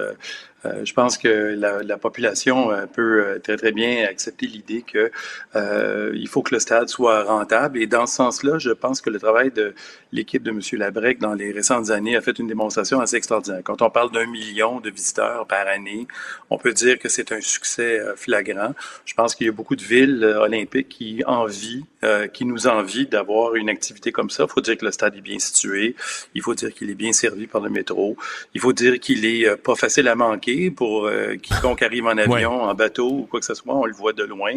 [0.65, 4.83] euh, je pense que la, la, population euh, peut euh, très très bien accepter l'idée
[4.83, 5.11] que
[5.55, 7.79] euh, il faut que le stade soit rentable.
[7.79, 9.73] Et dans ce sens-là, je pense que le travail de
[10.11, 10.59] l'équipe de M.
[10.73, 13.61] Labrec dans les récentes années a fait une démonstration assez extraordinaire.
[13.63, 16.07] Quand on parle d'un million de visiteurs par année,
[16.49, 18.73] on peut dire que c'est un succès flagrant.
[19.05, 21.85] Je pense qu'il y a beaucoup de villes olympiques qui envient,
[22.33, 24.45] qui nous envient d'avoir une activité comme ça.
[24.47, 25.95] Il faut dire que le stade est bien situé.
[26.35, 28.17] Il faut dire qu'il est bien servi par le métro.
[28.53, 32.63] Il faut dire qu'il est pas facile à manquer pour euh, quiconque arrive en avion,
[32.63, 34.53] en bateau ou quoi que ce soit, on le voit de loin.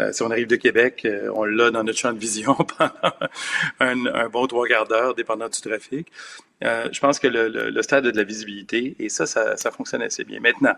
[0.00, 2.92] Euh, si on arrive de Québec, euh, on l'a dans notre champ de vision pendant
[3.80, 6.08] un, un bon trois quarts d'heure, dépendant du trafic.
[6.64, 10.24] Euh, je pense que le, stade a de la visibilité et ça, ça, fonctionne assez
[10.24, 10.40] bien.
[10.40, 10.74] Maintenant,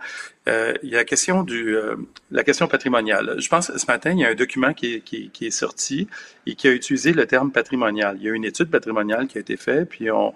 [0.48, 1.94] euh, il y a la question du, euh,
[2.32, 3.36] la question patrimoniale.
[3.38, 5.02] Je pense ce matin, il y a un document qui
[5.40, 6.08] est, sorti
[6.46, 8.16] et qui a utilisé le terme patrimonial.
[8.18, 10.32] Il y a une étude patrimoniale qui a été faite, puis on,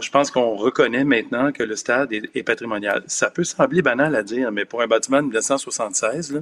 [0.00, 3.02] je pense qu'on reconnaît maintenant que le stade est, est, patrimonial.
[3.06, 6.40] Ça peut sembler banal à dire, mais pour un bâtiment de 1976, là,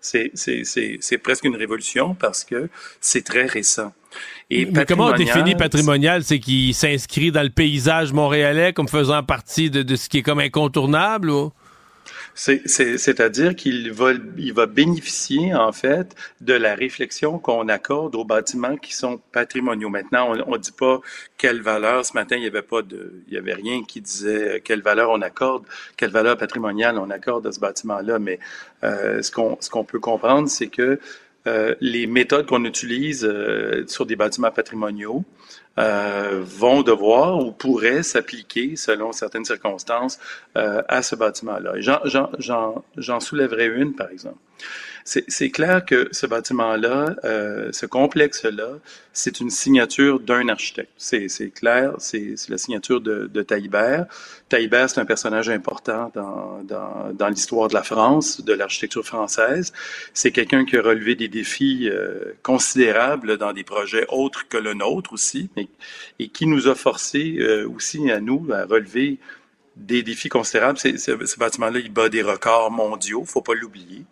[0.00, 2.68] c'est presque une révolution parce que
[3.00, 3.92] c'est très récent.
[4.50, 6.22] Et Mais comment on définit patrimonial?
[6.22, 10.22] C'est qu'il s'inscrit dans le paysage montréalais comme faisant partie de, de ce qui est
[10.22, 11.52] comme incontournable ou?
[12.36, 18.76] C'est-à-dire qu'il va, il va bénéficier, en fait, de la réflexion qu'on accorde aux bâtiments
[18.76, 19.88] qui sont patrimoniaux.
[19.88, 21.00] Maintenant, on ne dit pas
[21.38, 22.04] quelle valeur.
[22.04, 25.10] Ce matin, il n'y avait pas de, il y avait rien qui disait quelle valeur
[25.10, 25.64] on accorde,
[25.96, 28.18] quelle valeur patrimoniale on accorde à ce bâtiment-là.
[28.18, 28.38] Mais
[28.84, 31.00] euh, ce qu'on ce qu'on peut comprendre, c'est que euh,
[31.80, 35.24] les méthodes qu'on utilise euh, sur des bâtiments patrimoniaux
[35.78, 40.18] euh, vont devoir ou pourraient s'appliquer selon certaines circonstances
[40.56, 41.74] euh, à ce bâtiment-là.
[41.78, 44.38] J'en soulèverai une, par exemple.
[45.08, 48.80] C'est clair que ce bâtiment-là, euh, ce complexe-là,
[49.12, 50.90] c'est une signature d'un architecte.
[50.96, 54.06] C'est clair, c'est la signature de, de Taillibert.
[54.48, 59.72] Taillibert, c'est un personnage important dans, dans, dans l'histoire de la France, de l'architecture française.
[60.12, 64.74] C'est quelqu'un qui a relevé des défis euh, considérables dans des projets autres que le
[64.74, 65.50] nôtre aussi,
[66.18, 69.18] et qui nous a forcé euh, aussi à nous à relever
[69.76, 70.78] des défis considérables.
[70.78, 74.04] Ce, ce bâtiment-là, il bat des records mondiaux, faut pas l'oublier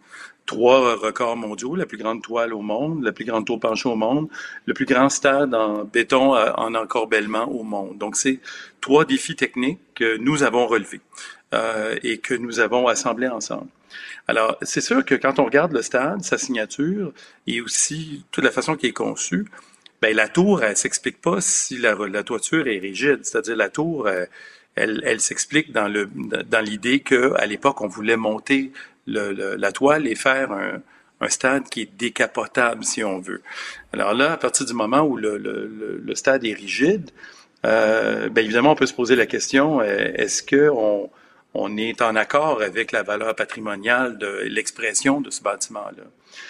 [0.47, 3.97] trois records mondiaux, la plus grande toile au monde, la plus grande tour penchée au
[3.97, 4.29] monde,
[4.67, 7.99] le plus grand stade en béton euh, en encorbellement au monde.
[7.99, 8.41] Donc, c'est
[8.81, 11.01] trois défis techniques que nous avons relevés
[11.55, 13.69] euh, et que nous avons assemblés ensemble.
[14.27, 17.13] Alors, c'est sûr que quand on regarde le stade, sa signature
[17.47, 19.47] et aussi toute la façon qui est conçue,
[20.03, 23.21] ben la tour, elle s'explique pas si la, la, toiture est rigide.
[23.23, 24.29] C'est-à-dire la tour, elle,
[24.75, 26.09] elle, elle s'explique dans le
[26.47, 28.73] dans l'idée que à l'époque on voulait monter
[29.07, 30.81] le, la toile et faire un,
[31.21, 33.43] un, stade qui est décapotable, si on veut.
[33.93, 37.11] Alors là, à partir du moment où le, le, le stade est rigide,
[37.65, 41.11] euh, bien évidemment, on peut se poser la question, euh, est-ce que on,
[41.77, 46.03] est en accord avec la valeur patrimoniale de l'expression de ce bâtiment-là?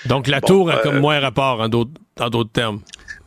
[0.07, 2.81] Donc la tour a comme euh, moins rapport, en d'autres, termes.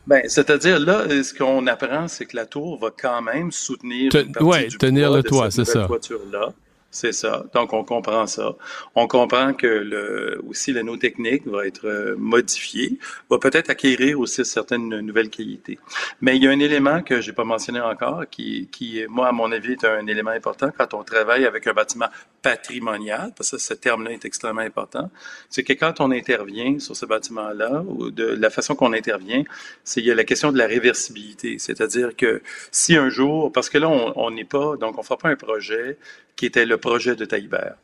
[0.06, 4.18] Ben, c'est-à-dire là, ce qu'on apprend, c'est que la tour va quand même soutenir Te,
[4.18, 5.86] une partie ouais, du tenir le toit, c'est ça.
[5.86, 6.52] Toiture-là.
[6.90, 7.44] C'est ça.
[7.52, 8.54] Donc, on comprend ça.
[8.94, 12.98] On comprend que le, aussi l'anneau technique va être euh, modifié,
[13.28, 15.78] va peut-être acquérir aussi certaines nouvelles qualités.
[16.22, 19.32] Mais il y a un élément que j'ai pas mentionné encore, qui, qui, moi, à
[19.32, 22.08] mon avis, est un élément important quand on travaille avec un bâtiment
[22.40, 25.10] patrimonial, parce que ce terme-là est extrêmement important,
[25.50, 29.44] c'est que quand on intervient sur ce bâtiment-là, ou de la façon qu'on intervient,
[29.84, 31.58] c'est il y a la question de la réversibilité.
[31.58, 35.28] C'est-à-dire que si un jour, parce que là, on n'est pas, donc on fera pas
[35.28, 35.98] un projet
[36.38, 37.74] qui était le projet de Taillibert.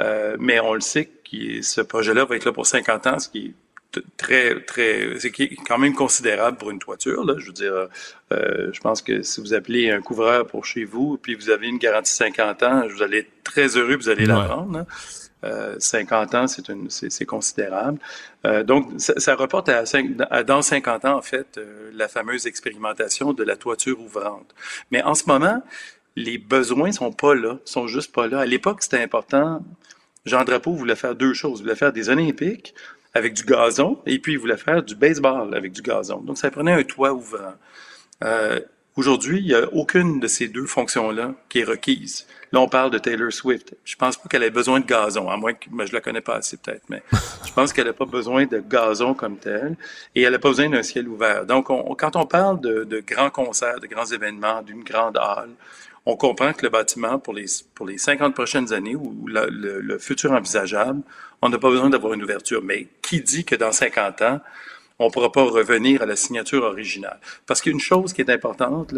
[0.00, 3.28] Euh, mais on le sait que ce projet-là va être là pour 50 ans, ce
[3.28, 3.54] qui est
[4.16, 5.32] très, très, c'est
[5.66, 7.24] quand même considérable pour une toiture.
[7.24, 7.34] Là.
[7.38, 7.88] Je veux dire,
[8.32, 11.66] euh, je pense que si vous appelez un couvreur pour chez vous, puis vous avez
[11.66, 14.78] une garantie 50 ans, vous allez être très heureux, vous allez la prendre.
[14.78, 14.86] Hein.
[15.42, 17.98] Euh, 50 ans, c'est une, c'est, considérable.
[18.46, 19.82] Euh, donc, ça, ça, reporte à,
[20.30, 21.60] à, dans 50 ans, en fait,
[21.92, 24.54] la fameuse expérimentation de la toiture ouvrante.
[24.92, 25.62] Mais en ce moment,
[26.16, 28.40] les besoins sont pas là, sont juste pas là.
[28.40, 29.64] À l'époque, c'était important.
[30.24, 31.60] Jean Drapeau voulait faire deux choses.
[31.60, 32.74] Il voulait faire des Olympiques
[33.12, 36.20] avec du gazon et puis il voulait faire du baseball avec du gazon.
[36.20, 37.54] Donc, ça prenait un toit ouvrant.
[38.22, 38.60] Euh,
[38.96, 42.28] Aujourd'hui, il n'y a aucune de ces deux fonctions-là qui est requise.
[42.52, 43.74] Là, on parle de Taylor Swift.
[43.84, 46.36] Je pense pas qu'elle ait besoin de gazon, à moins que je la connais pas
[46.36, 47.02] assez peut-être, mais
[47.44, 49.76] je pense qu'elle n'a pas besoin de gazon comme tel,
[50.14, 51.44] et elle n'a pas besoin d'un ciel ouvert.
[51.44, 55.50] Donc, on, quand on parle de, de, grands concerts, de grands événements, d'une grande halle,
[56.06, 60.32] on comprend que le bâtiment, pour les, pour les 50 prochaines années ou le, futur
[60.32, 61.00] envisageable,
[61.40, 62.62] on n'a pas besoin d'avoir une ouverture.
[62.62, 64.40] Mais qui dit que dans 50 ans,
[64.98, 67.18] on ne pourra pas revenir à la signature originale?
[67.46, 68.94] Parce qu'une chose qui est importante,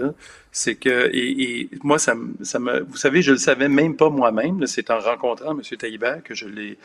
[0.50, 4.66] c'est que, et, moi, ça, ça me, vous savez, je le savais même pas moi-même,
[4.66, 5.62] c'est en rencontrant M.
[5.78, 6.76] Taïbert que je l'ai,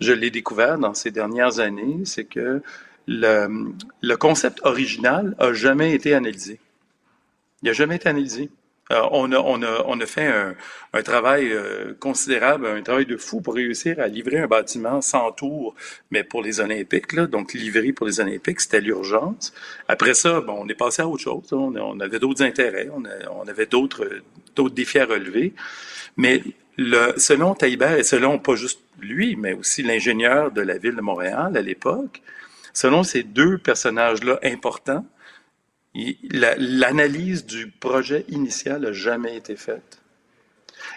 [0.00, 2.62] je l'ai découvert dans ces dernières années, c'est que
[3.06, 6.60] le, le concept original a jamais été analysé.
[7.62, 8.50] Il n'a jamais été analysé.
[8.90, 10.54] Euh, on, a, on, a, on a fait un,
[10.94, 15.30] un travail euh, considérable, un travail de fou pour réussir à livrer un bâtiment sans
[15.32, 15.74] tour,
[16.10, 19.52] mais pour les Olympiques, là, donc livré pour les Olympiques, c'était l'urgence.
[19.88, 21.52] Après ça, bon, on est passé à autre chose.
[21.52, 24.08] On, on avait d'autres intérêts, on, avait d'autres
[24.56, 25.52] d'autres défis à relever.
[26.16, 26.42] Mais
[26.76, 31.00] le, selon Taïbert et selon pas juste lui, mais aussi l'ingénieur de la ville de
[31.00, 32.22] Montréal à l'époque,
[32.72, 35.04] selon ces deux personnages-là importants,
[36.30, 40.00] l'analyse du projet initial n'a jamais été faite.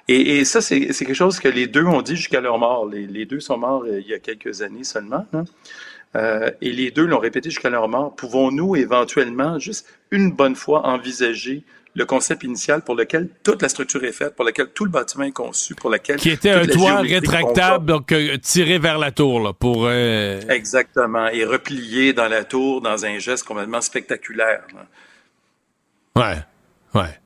[0.08, 2.86] Et, ça, c'est quelque chose que les deux ont dit jusqu'à leur mort.
[2.88, 5.26] Les, deux sont morts euh, il y a quelques années seulement.
[6.16, 8.16] Euh, et les deux l'ont répété jusqu'à leur mort.
[8.16, 14.04] Pouvons-nous éventuellement, juste une bonne fois, envisager le concept initial pour lequel toute la structure
[14.04, 16.18] est faite, pour lequel tout le bâtiment est conçu, pour lequel...
[16.18, 19.90] Qui était un toit rétractable, donc euh, tiré vers la tour, là, pour...
[19.90, 24.64] Exactement, et replié dans la tour dans un geste complètement spectaculaire.
[26.16, 26.38] Ouais,
[26.94, 27.22] ouais.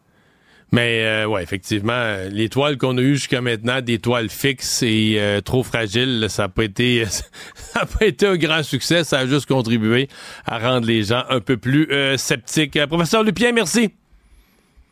[0.75, 5.15] Mais euh, ouais, effectivement, les toiles qu'on a eues jusqu'à maintenant, des toiles fixes et
[5.19, 7.05] euh, trop fragiles, ça n'a pas été
[7.55, 9.05] ça pas été un grand succès.
[9.05, 10.09] Ça a juste contribué
[10.45, 12.77] à rendre les gens un peu plus euh, sceptiques.
[12.87, 13.93] professeur Lupien, merci.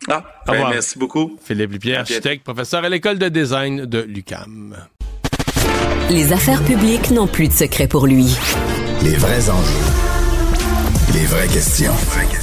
[0.09, 1.37] Ah, ben, merci beaucoup.
[1.43, 4.75] Philippe Lupien, architecte, professeur à l'école de design de l'UCAM.
[6.09, 8.37] Les affaires publiques n'ont plus de secret pour lui.
[9.03, 11.13] Les vrais enjeux.
[11.13, 11.91] Les vraies questions.
[11.91, 12.42] Les vraies questions.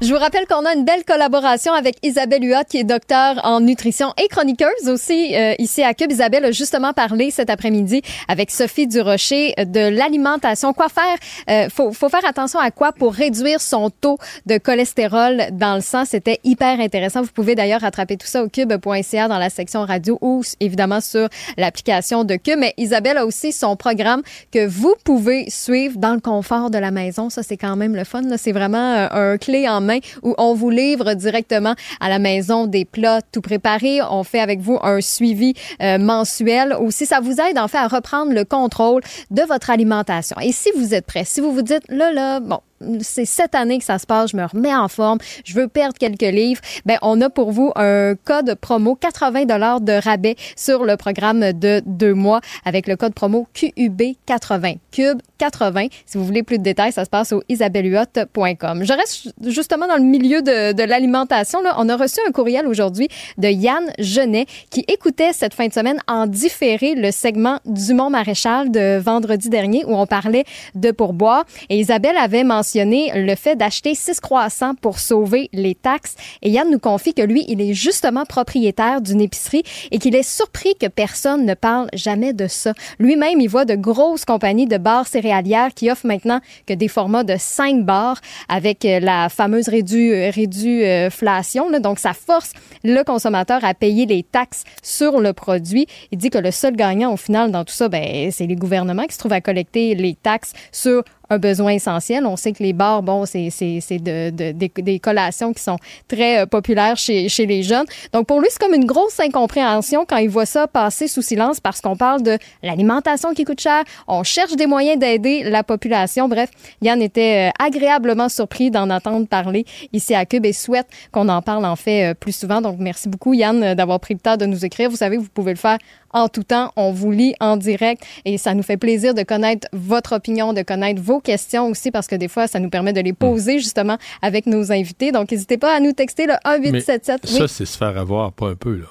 [0.00, 3.58] Je vous rappelle qu'on a une belle collaboration avec Isabelle Huot, qui est docteur en
[3.58, 6.12] nutrition et chroniqueuse aussi euh, ici à Cube.
[6.12, 10.72] Isabelle a justement parlé cet après-midi avec Sophie Durocher de l'alimentation.
[10.72, 11.16] Quoi faire?
[11.50, 15.80] Euh, faut, faut faire attention à quoi pour réduire son taux de cholestérol dans le
[15.80, 16.04] sang.
[16.04, 17.22] C'était hyper intéressant.
[17.22, 21.28] Vous pouvez d'ailleurs rattraper tout ça au cube.ca dans la section radio ou évidemment sur
[21.56, 22.60] l'application de Cube.
[22.60, 26.92] Mais Isabelle a aussi son programme que vous pouvez suivre dans le confort de la
[26.92, 27.30] maison.
[27.30, 28.22] Ça, c'est quand même le fun.
[28.36, 29.87] C'est vraiment euh, un clé en
[30.22, 34.00] où on vous livre directement à la maison des plats tout préparés.
[34.10, 36.74] On fait avec vous un suivi euh, mensuel.
[36.74, 40.36] Aussi, ça vous aide en fait à reprendre le contrôle de votre alimentation.
[40.40, 42.60] Et si vous êtes prêt, si vous vous dites là là, bon,
[43.00, 45.96] c'est cette année que ça se passe, je me remets en forme, je veux perdre
[45.98, 50.84] quelques livres, ben on a pour vous un code promo 80 dollars de rabais sur
[50.84, 55.86] le programme de deux mois avec le code promo QUB 80 Cube 80.
[56.06, 58.84] Si vous voulez plus de détails, ça se passe au isabelluot.com.
[58.84, 61.60] Je reste justement dans le milieu de, de l'alimentation.
[61.76, 65.98] On a reçu un courriel aujourd'hui de Yann Genet qui écoutait cette fin de semaine
[66.08, 71.44] en différé le segment du Mont Maréchal de vendredi dernier où on parlait de pourboire.
[71.68, 76.14] Et Isabelle avait mentionné le fait d'acheter six croissants pour sauver les taxes.
[76.42, 80.22] Et Yann nous confie que lui, il est justement propriétaire d'une épicerie et qu'il est
[80.22, 82.72] surpris que personne ne parle jamais de ça.
[82.98, 87.24] Lui-même, il voit de grosses compagnies de bars céréalières qui offrent maintenant que des formats
[87.24, 91.70] de cinq bars avec euh, la fameuse rédu, réduflation.
[91.80, 92.52] Donc, ça force
[92.84, 95.86] le consommateur à payer les taxes sur le produit.
[96.12, 99.04] Il dit que le seul gagnant au final dans tout ça, ben, c'est les gouvernements
[99.04, 102.26] qui se trouvent à collecter les taxes sur un besoin essentiel.
[102.26, 106.40] On sait que les bars, bon, c'est de, de, des, des, collations qui sont très
[106.40, 107.86] euh, populaires chez, chez les jeunes.
[108.12, 111.60] Donc, pour lui, c'est comme une grosse incompréhension quand il voit ça passer sous silence
[111.60, 113.84] parce qu'on parle de l'alimentation qui coûte cher.
[114.06, 116.28] On cherche des moyens d'aider la population.
[116.28, 116.50] Bref,
[116.82, 121.42] Yann était euh, agréablement surpris d'en entendre parler ici à Cube et souhaite qu'on en
[121.42, 122.60] parle en fait euh, plus souvent.
[122.60, 124.90] Donc, merci beaucoup, Yann, d'avoir pris le temps de nous écrire.
[124.90, 125.78] Vous savez, vous pouvez le faire
[126.12, 126.72] en tout temps.
[126.76, 130.62] On vous lit en direct et ça nous fait plaisir de connaître votre opinion, de
[130.62, 133.98] connaître vos questions aussi parce que des fois, ça nous permet de les poser justement
[134.22, 135.12] avec nos invités.
[135.12, 137.26] Donc, n'hésitez pas à nous texter le 1877.
[137.26, 138.86] Ça, c'est se faire avoir, pas un peu, là.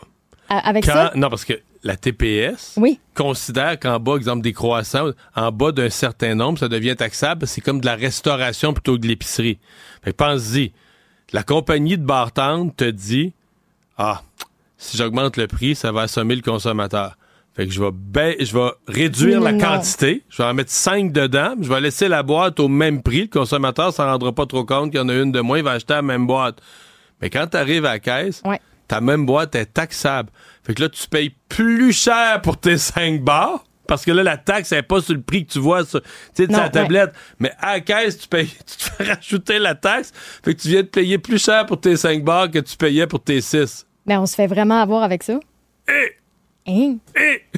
[0.50, 1.12] avec ça?
[1.16, 3.00] Non, parce que la TPS oui.
[3.14, 7.48] considère qu'en bas, exemple, des croissants, en bas d'un certain nombre, ça devient taxable.
[7.48, 9.60] C'est comme de la restauration plutôt que de l'épicerie.
[10.04, 10.74] Fait pense-y.
[11.34, 13.34] La compagnie de bartende te dit,
[13.98, 14.22] ah,
[14.78, 17.18] si j'augmente le prix, ça va assommer le consommateur.
[17.58, 20.24] Fait que je vais, je vais réduire la quantité.
[20.30, 21.56] Je vais en mettre 5 dedans.
[21.60, 23.22] Je vais laisser la boîte au même prix.
[23.22, 25.58] Le consommateur s'en rendra pas trop compte qu'il y en a une de moins.
[25.58, 26.62] Il va acheter la même boîte.
[27.20, 28.44] Mais quand tu arrives à la caisse,
[28.88, 30.30] ta même boîte est taxable.
[30.64, 33.64] Fait que là, tu payes plus cher pour tes 5 bars.
[33.88, 36.02] Parce que là, la taxe n'est pas sur le prix que tu vois sur,
[36.38, 37.14] la tablette.
[37.40, 40.14] Mais à la caisse, tu, payes, tu te fais rajouter la taxe.
[40.46, 43.08] Fait que tu viens de payer plus cher pour tes 5 bars que tu payais
[43.08, 43.88] pour tes 6.
[44.06, 45.40] Mais on se fait vraiment avoir avec ça.
[45.90, 46.18] Eh!
[46.68, 46.98] Hein?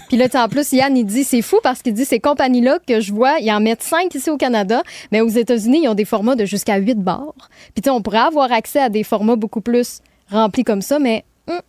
[0.07, 2.99] Puis là, en plus, Yann, il dit, c'est fou parce qu'il dit, ces compagnies-là que
[2.99, 6.05] je vois, ils en mettent cinq ici au Canada, mais aux États-Unis, ils ont des
[6.05, 7.33] formats de jusqu'à 8 bars.
[7.73, 10.99] Puis tu sais, on pourrait avoir accès à des formats beaucoup plus remplis comme ça,
[10.99, 11.59] mais hum,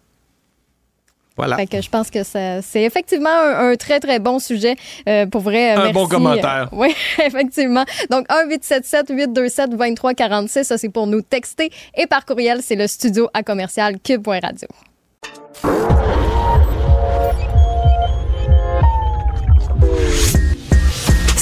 [1.36, 1.56] Voilà.
[1.56, 4.76] fait que je pense que c'est effectivement un, un très, très bon sujet.
[5.08, 5.92] Euh, pour vrai, Un merci.
[5.94, 6.68] bon commentaire.
[6.72, 6.94] oui,
[7.24, 7.86] effectivement.
[8.10, 11.70] Donc, 1-877-827-2346, ça, c'est pour nous texter.
[11.96, 14.68] Et par courriel, c'est le studio à commercial cube.radio.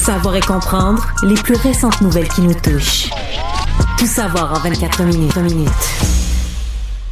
[0.08, 3.10] Savoir et comprendre les plus récentes nouvelles qui nous touchent.
[3.98, 5.36] Tout savoir en 24 minutes.
[5.36, 5.68] minutes.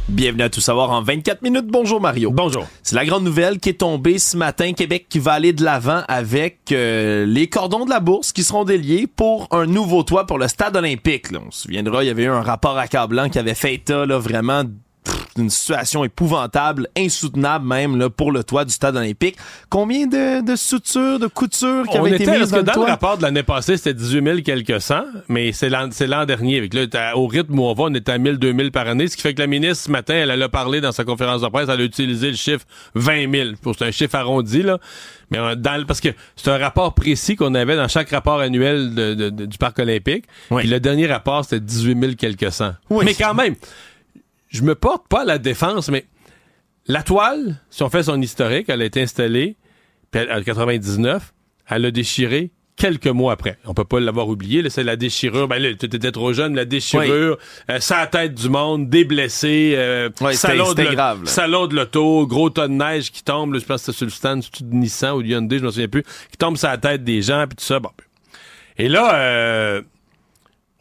[0.09, 1.67] Bienvenue à Tout savoir en 24 minutes.
[1.67, 2.31] Bonjour Mario.
[2.31, 2.65] Bonjour.
[2.81, 4.73] C'est la grande nouvelle qui est tombée ce matin.
[4.73, 8.63] Québec qui va aller de l'avant avec euh, les cordons de la bourse qui seront
[8.63, 11.29] déliés pour un nouveau toit pour le stade olympique.
[11.29, 11.37] là.
[11.45, 14.17] On se souviendra, il y avait eu un rapport accablant qui avait fait état là,
[14.17, 14.63] vraiment
[15.35, 19.35] d'une situation épouvantable, insoutenable même là, pour le toit du stade olympique.
[19.69, 22.85] Combien de, de sutures, de coutures qui avaient été mises dans, dans le le toit?
[22.87, 26.57] rapport de l'année passée, c'était 18 000 quelques cents, mais c'est l'an, c'est l'an dernier.
[26.57, 29.15] Avec là, au rythme où on va, on est à 1000, 2000 par année, ce
[29.15, 31.47] qui fait que la ministre, ce matin, elle, elle a parlé dans sa conférence de
[31.47, 33.49] presse, elle a utilisé le chiffre 20 000.
[33.61, 34.79] Pour- C'est un chiffre arrondi, là.
[35.29, 38.39] Mais euh, dans le- parce que c'est un rapport précis qu'on avait dans chaque rapport
[38.39, 40.23] annuel de- de- de- du Parc olympique.
[40.51, 40.61] Oui.
[40.61, 42.73] Puis le dernier rapport, c'était 18 000 quelques cents.
[42.89, 43.03] Oui.
[43.05, 43.55] Mais quand même,
[44.49, 46.05] je me porte pas à la défense, mais
[46.87, 49.55] la toile, si on fait son historique, elle a été installée
[50.11, 51.33] puis elle- en 99,
[51.69, 53.57] elle a déchiré quelques mois après.
[53.65, 55.47] On peut pas l'avoir oublié, c'est la déchirure.
[55.47, 57.37] Ben là, tu étais trop jeune, la déchirure,
[57.71, 61.29] euh, ça tête du monde, des blessés, euh, salon, de grave, là.
[61.29, 64.05] salon de l'auto, gros tas de neige qui tombe, là, je pense que c'était sur
[64.05, 66.77] le stand de Nissan ou de Hyundai, je me souviens plus, qui tombe sur la
[66.77, 67.79] tête des gens, puis tout ça.
[67.79, 67.89] Bon.
[68.77, 69.81] Et là, euh,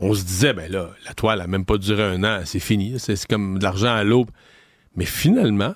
[0.01, 2.94] on se disait, ben là, la toile a même pas duré un an, c'est fini,
[2.99, 4.30] c'est comme de l'argent à l'aube.
[4.94, 5.74] Mais finalement,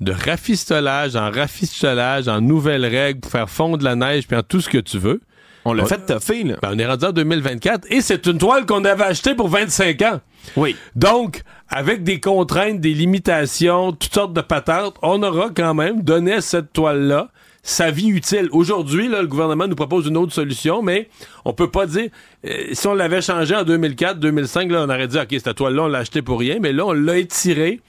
[0.00, 4.60] de rafistolage en rafistolage, en nouvelles règles pour faire fondre la neige, puis en tout
[4.60, 5.20] ce que tu veux,
[5.64, 6.56] On l'a fait toffer, là.
[6.60, 10.02] ben, on est rendu en 2024 et c'est une toile qu'on avait achetée pour 25
[10.02, 10.20] ans.
[10.56, 10.76] Oui.
[10.94, 16.34] Donc, avec des contraintes, des limitations, toutes sortes de patentes, on aura quand même donné
[16.34, 17.28] à cette toile-là
[17.66, 18.48] sa vie utile.
[18.52, 21.08] Aujourd'hui, là, le gouvernement nous propose une autre solution, mais
[21.46, 22.10] on peut pas dire...
[22.46, 25.84] euh, si on l'avait changé en 2004, 2005, là, on aurait dit, OK, cette toile-là,
[25.84, 27.80] on l'a achetée pour rien, mais là, on l'a étirée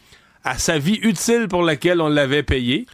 [0.45, 2.85] à sa vie utile pour laquelle on l'avait payé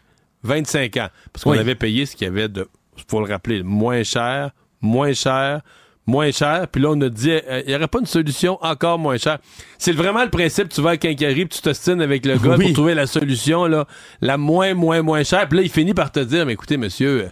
[0.44, 1.10] 25 ans.
[1.32, 1.60] Parce qu'on Oui.
[1.60, 2.68] avait payé ce qu'il y avait de,
[3.08, 4.50] faut le rappeler, moins cher,
[4.82, 5.62] moins cher,
[6.08, 6.68] moins cher.
[6.72, 9.38] Puis là, on a dit, euh, il n'y aurait pas une solution encore moins chère.
[9.78, 12.66] C'est vraiment le principe, tu vas à Quincaillerie, puis tu t'ostines avec le gars Oui.
[12.66, 13.86] pour trouver la solution, là,
[14.22, 15.48] la moins, moins, moins chère.
[15.48, 17.30] Puis là, il finit par te dire, mais écoutez, monsieur, euh,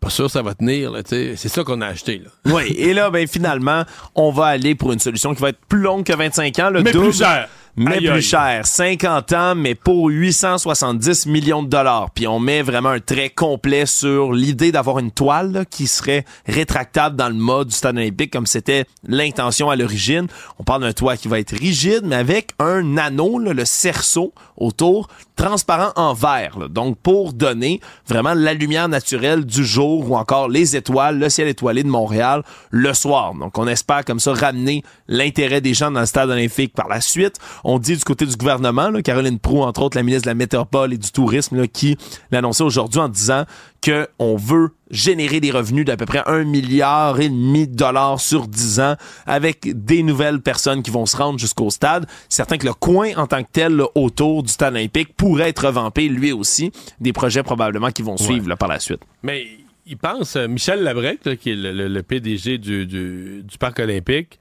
[0.00, 1.00] pas sûr ça va tenir, là.
[1.06, 2.52] C'est ça qu'on a acheté, là.
[2.52, 5.80] Oui, et là, ben finalement, on va aller pour une solution qui va être plus
[5.80, 7.48] longue que 25 ans, le Mais double, plus cher.
[7.76, 8.22] Mais Aïe, plus aïe.
[8.22, 8.66] cher.
[8.66, 12.10] 50 ans, mais pour 870 millions de dollars.
[12.14, 16.24] Puis on met vraiment un trait complet sur l'idée d'avoir une toile là, qui serait
[16.46, 20.26] rétractable dans le mode du stade olympique, comme c'était l'intention à l'origine.
[20.58, 24.32] On parle d'un toit qui va être rigide, mais avec un anneau, là, le cerceau
[24.56, 26.58] autour, transparent en verre.
[26.58, 26.68] là.
[26.68, 31.48] Donc pour donner vraiment la lumière naturelle du jour ou encore les étoiles, le ciel
[31.48, 33.34] étoilé de Montréal le soir.
[33.34, 37.00] Donc on espère comme ça ramener l'intérêt des gens dans le stade olympique par la
[37.00, 37.36] suite.
[37.64, 40.34] On dit du côté du gouvernement, là, Caroline Proux, entre autres la ministre de la
[40.34, 41.96] Métropole et du Tourisme, là, qui
[42.30, 43.44] l'annonçait aujourd'hui en disant
[43.80, 48.20] que on veut générer des revenus d'à peu près un milliard et demi de dollars
[48.20, 48.96] sur 10 ans
[49.26, 52.06] avec des nouvelles personnes qui vont se rendre jusqu'au stade.
[52.28, 55.66] Certain que le coin en tant que tel là, autour du stade olympique pourrait être
[55.66, 56.70] revampé lui aussi.
[57.00, 59.00] Des projets probablement qui vont suivre là, par la suite.
[59.22, 59.46] Mais
[59.86, 63.58] il pense, euh, Michel Labrec, là, qui est le, le- le PDG du, du- du
[63.58, 64.38] Parc olympique,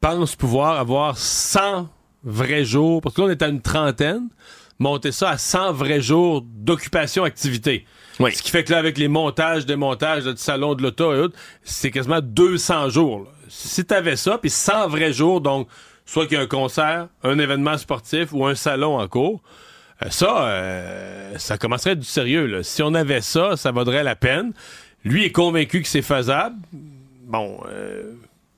[0.00, 1.88] pense pouvoir avoir 100
[2.24, 4.28] vrais jours, parce que là, on est à une trentaine,
[4.78, 7.86] monter ça à 100 vrais jours d'occupation-activité.
[8.20, 8.34] Oui.
[8.34, 11.18] Ce qui fait que là, avec les montages, démontages là, du salon de l'auto et
[11.18, 13.20] autres, c'est quasiment 200 jours.
[13.20, 13.30] là.
[13.48, 15.68] Si t'avais ça, puis 100 vrais jours, donc
[16.04, 19.42] soit qu'il y a un concert, un événement sportif ou un salon en cours,
[20.02, 22.46] euh, ça, euh, ça commencerait à être du sérieux.
[22.46, 22.62] là.
[22.62, 24.52] Si on avait ça, ça vaudrait la peine.
[25.04, 26.56] Lui est convaincu que c'est faisable.
[27.26, 28.12] Bon, euh,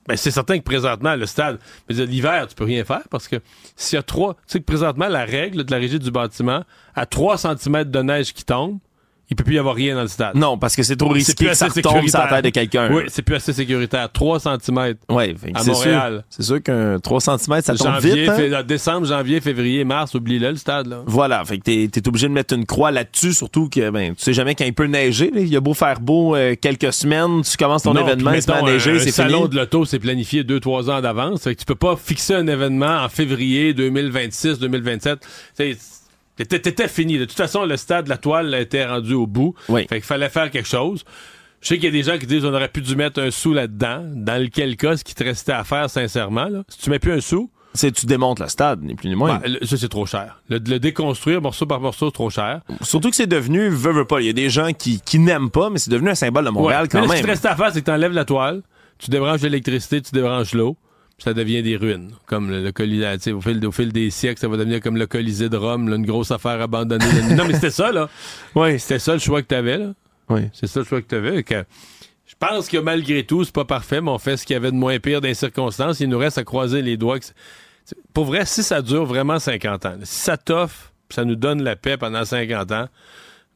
[0.09, 3.35] ben c'est certain que présentement, le stade, l'hiver, tu peux rien faire parce que
[3.75, 6.63] s'il y a trois, tu sais que présentement, la règle de la régie du bâtiment,
[6.95, 8.79] à 3 cm de neige qui tombe,
[9.29, 10.35] il peut plus y avoir rien dans le stade.
[10.35, 12.89] Non, parce que c'est trop risqué que ça retombe sur la tête de quelqu'un.
[12.91, 14.11] Oui, c'est plus assez sécuritaire.
[14.11, 14.95] 3 cm.
[15.09, 16.13] Ouais, À Montréal.
[16.13, 18.29] sûr- C'est sûr qu'un 3 cm, ça tombe Janvier, vite.
[18.29, 18.63] hein?
[18.63, 21.03] décembre, janvier, février, mars, oublie-le, le stade, là.
[21.05, 24.23] Voilà, fait que t'es, t'es obligé de mettre une croix là-dessus, surtout que ben, tu
[24.23, 25.31] sais jamais quand il peut neiger.
[25.33, 25.41] là.
[25.41, 28.49] Il a beau faire beau euh, quelques semaines, tu commences ton Non, événement, il se
[28.51, 31.43] met à neiger, c'est salon de l'auto, c'est planifié 2-3 ans d'avance.
[31.43, 35.19] Fait que tu peux pas fixer un événement en février 2026, 2027.
[35.19, 35.27] Tu
[35.73, 35.77] sais,
[36.45, 37.17] T'étais fini.
[37.17, 39.55] De toute façon, le stade, la toile était rendu au bout.
[39.67, 39.81] Oui.
[39.89, 41.03] Fait qu'il fallait faire quelque chose.
[41.61, 43.31] Je sais qu'il y a des gens qui disent on aurait pu dû mettre un
[43.31, 44.03] sou là-dedans.
[44.15, 47.11] Dans lequel cas, ce qui te restait à faire, sincèrement, là, si tu mets plus
[47.11, 49.37] un sou, C'est tu démontes le stade, ni plus ni moins.
[49.39, 50.41] ben, le- ça c'est trop cher.
[50.49, 52.61] Le, le déconstruire morceau par morceau, c'est trop cher.
[52.81, 55.51] Surtout que c'est devenu, veux, veux pas, il y a des gens qui, qui n'aiment
[55.51, 56.87] pas, mais c'est devenu un symbole de Montréal Ouais.
[56.87, 57.19] quand Mais là, Ce même.
[57.21, 58.61] qui te restait à faire, c'est que tu enlèves la toile,
[58.97, 60.77] tu débranches l'électricité, tu débranches l'eau,
[61.19, 62.11] ça devient des ruines.
[62.25, 65.05] Comme le, le Colisée, au fil, au fil des siècles, ça va devenir comme le
[65.07, 67.05] Colisée de Rome, là, une grosse affaire abandonnée.
[67.35, 68.09] non, mais c'était ça, là.
[68.55, 69.93] Oui, C'était ça le choix que tu avais, là.
[70.29, 70.41] oui.
[70.53, 71.43] C'est ça le choix que tu avais.
[71.43, 71.63] Que
[72.25, 74.71] je pense que malgré tout, c'est pas parfait, mais on fait ce qu'il y avait
[74.71, 75.99] de moins pire dans les circonstances.
[75.99, 77.19] Il nous reste à croiser les doigts.
[77.19, 77.25] que
[78.13, 81.63] Pour vrai, si ça dure vraiment 50 ans, là, si ça t'offre, ça nous donne
[81.63, 82.87] la paix pendant 50 ans,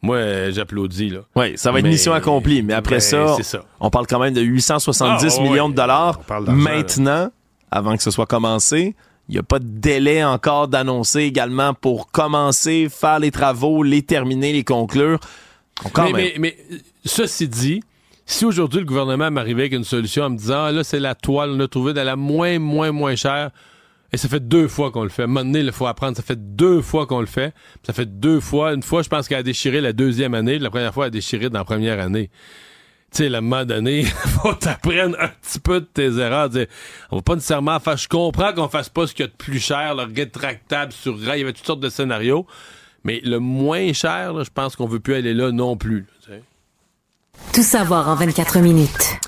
[0.01, 1.20] moi, euh, j'applaudis, là.
[1.36, 2.61] Oui, ça va être Mais- mission accomplie.
[2.61, 3.38] Mais après Ben, ça,
[3.80, 6.20] on parle quand même de 870 Ah, ouais, millions de dollars.
[6.49, 7.32] Maintenant,
[7.74, 8.96] avant que ce soit commencé,
[9.30, 14.04] il n'y a pas de délai encore d'annoncer également pour commencer, faire les travaux, les
[14.04, 15.20] terminer, les conclure.
[15.96, 16.16] Mais, même.
[16.16, 16.58] mais, mais,
[17.04, 17.82] ceci dit,
[18.26, 21.16] si aujourd'hui le gouvernement m'arrivait avec une solution en me disant, ah, là, c'est la
[21.16, 23.50] toile, on a trouvé de la moins, moins, moins chère,
[24.14, 25.24] et ça fait deux fois qu'on le fait.
[25.24, 26.16] À un moment donné, il faut apprendre.
[26.16, 27.52] Ça fait deux fois qu'on le fait.
[27.82, 28.74] Ça fait deux fois.
[28.74, 30.60] Une fois, je pense qu'elle a déchiré la deuxième année.
[30.60, 32.30] La première fois, elle a déchiré dans la première année.
[33.14, 36.49] Tu sais, à un moment donné, faut t'apprendre un petit peu de tes erreurs.
[36.49, 36.66] Dire,
[37.11, 37.95] on va pas nécessairement faire.
[37.97, 41.20] Je comprends qu'on fasse pas ce qu'il y a de plus cher, le rétractable sur
[41.20, 41.39] rail.
[41.39, 42.47] Il y avait toutes sortes de scénarios.
[43.03, 46.07] Mais le moins cher, je pense qu'on veut plus aller là non plus.
[47.53, 49.20] Tout savoir en 24 minutes.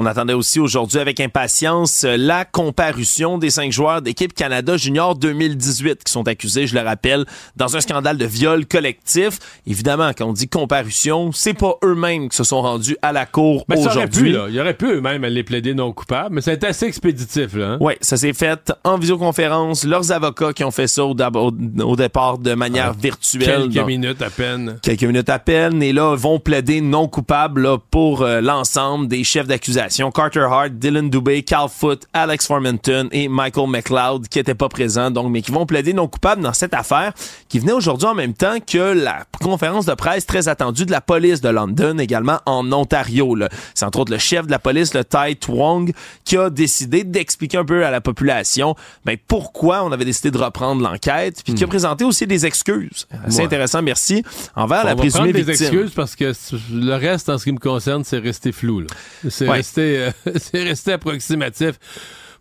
[0.00, 5.16] On attendait aussi aujourd'hui avec impatience euh, la comparution des cinq joueurs d'équipe Canada Junior
[5.16, 7.24] 2018 qui sont accusés, je le rappelle,
[7.56, 9.38] dans un scandale de viol collectif.
[9.66, 13.66] Évidemment, quand on dit comparution, c'est pas eux-mêmes qui se sont rendus à la cour
[13.66, 14.36] pu, aujourd'hui.
[14.50, 17.70] Il aurait pu eux-mêmes aller plaider non coupable, mais ça a été assez expéditif, là.
[17.72, 17.78] hein.
[17.80, 19.84] Oui, ça s'est fait en visioconférence.
[19.84, 21.50] Leurs avocats qui ont fait ça au, dab- au-
[21.82, 23.42] au départ de manière virtuelle.
[23.48, 24.78] Ah, Quelques dans- minutes à peine.
[24.82, 29.24] quelques minutes à peine et là vont plaider non coupable là, pour euh, l'ensemble des
[29.24, 34.54] chefs d'accusation Carter Hart, Dylan Dubé, Cal Foote, Alex Formenton et Michael McLeod qui étaient
[34.54, 37.12] pas présents donc mais qui vont plaider non coupable dans cette affaire
[37.48, 41.00] qui venait aujourd'hui en même temps que la conférence de presse très attendue de la
[41.00, 43.36] police de London également en Ontario.
[43.74, 45.92] C'est entre autres le chef de la police le Tai Twong
[46.24, 48.74] qui a décidé d'expliquer un peu à la population
[49.04, 53.06] ben pourquoi on avait décidé de reprendre l'enquête puis qui a présenté aussi des excuses.
[53.28, 53.44] C'est Ouais.
[53.44, 54.22] intéressant, merci
[54.56, 55.66] envers On la va présumée prendre des victime.
[55.66, 56.32] excuses parce que
[56.72, 58.84] le reste, en ce qui me concerne, c'est resté flou.
[59.28, 59.56] C'est Ouais.
[59.56, 61.78] resté, euh, c'est resté approximatif.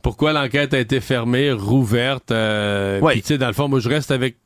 [0.01, 3.13] Pourquoi l'enquête a été fermée, rouverte euh, Ouais.
[3.13, 4.38] Puis tu sais, dans le fond, moi, je reste avec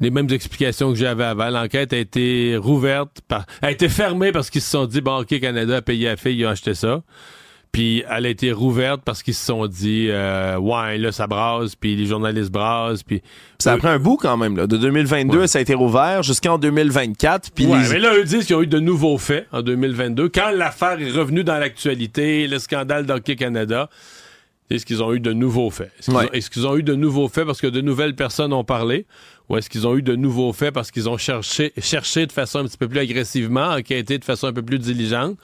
[0.00, 1.50] les mêmes explications que j'avais avant.
[1.50, 5.38] L'enquête a été rouverte, par, a été fermée parce qu'ils se sont dit, bon, OK,
[5.40, 7.02] Canada a payé la fille, ils ont acheté ça.
[7.74, 11.74] Puis elle a été rouverte parce qu'ils se sont dit, euh, ouais, là, ça brasse,
[11.74, 13.20] puis les journalistes brassent, puis...
[13.58, 14.56] Ça a pris un bout quand même.
[14.56, 14.68] Là.
[14.68, 15.46] De 2022, Ouais.
[15.48, 17.50] ça a été rouvert jusqu'en 2024.
[17.50, 20.28] Puis Ouais, les- mais là, eux disent qu'ils ont eu de nouveaux faits en 2022.
[20.28, 23.90] Quand l'affaire est revenue dans l'actualité, le scandale d'Hockey Canada,
[24.70, 25.90] est-ce qu'ils ont eu de nouveaux faits?
[25.98, 26.26] Est-ce qu'ils Ouais.
[26.26, 29.04] ont, est-ce qu'ils ont eu de nouveaux faits parce que de nouvelles personnes ont parlé?
[29.48, 32.60] Ou est-ce qu'ils ont eu de nouveaux faits parce qu'ils ont cherché, cherché de façon
[32.60, 35.36] un petit peu plus agressivement, enquêté de façon un peu plus diligente?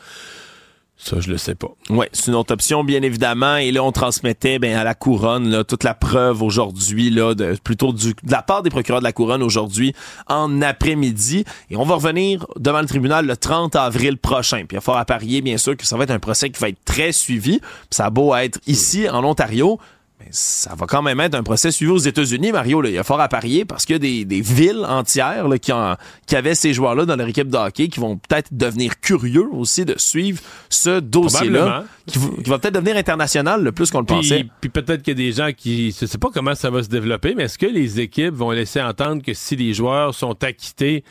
[1.02, 1.68] Ça, je le sais pas.
[1.88, 3.56] Ouais, c'est une autre option, bien évidemment.
[3.56, 7.34] Et là, on transmettait ben, à la couronne toute la preuve aujourd'hui, là,
[7.64, 9.94] plutôt de la part des procureurs de la couronne aujourd'hui
[10.28, 11.44] en après-midi.
[11.70, 14.58] Et on va revenir devant le tribunal le 30 avril prochain.
[14.58, 16.50] Puis il y a fort à parier, bien sûr, que ça va être un procès
[16.50, 17.60] qui va être très suivi.
[17.88, 19.80] Ça a beau être ici, en Ontario.
[20.20, 22.80] Mais ça va quand même être un procès suivi aux États-Unis, Mario.
[22.82, 22.88] Là.
[22.90, 25.58] Il y a fort à parier parce qu'il y a des, des villes entières là,
[25.58, 25.96] qui, en-
[26.26, 29.84] qui avaient ces joueurs-là dans leur équipe de hockey qui vont peut-être devenir curieux aussi
[29.84, 34.44] de suivre ce dossier-là qui, qui va peut-être devenir international le plus qu'on le pensait.
[34.44, 35.94] Puis, puis peut-être qu'il y a des gens qui.
[35.98, 38.80] Je sais pas comment ça va se développer, mais est-ce que les équipes vont laisser
[38.82, 41.02] entendre que si les joueurs sont acquittés,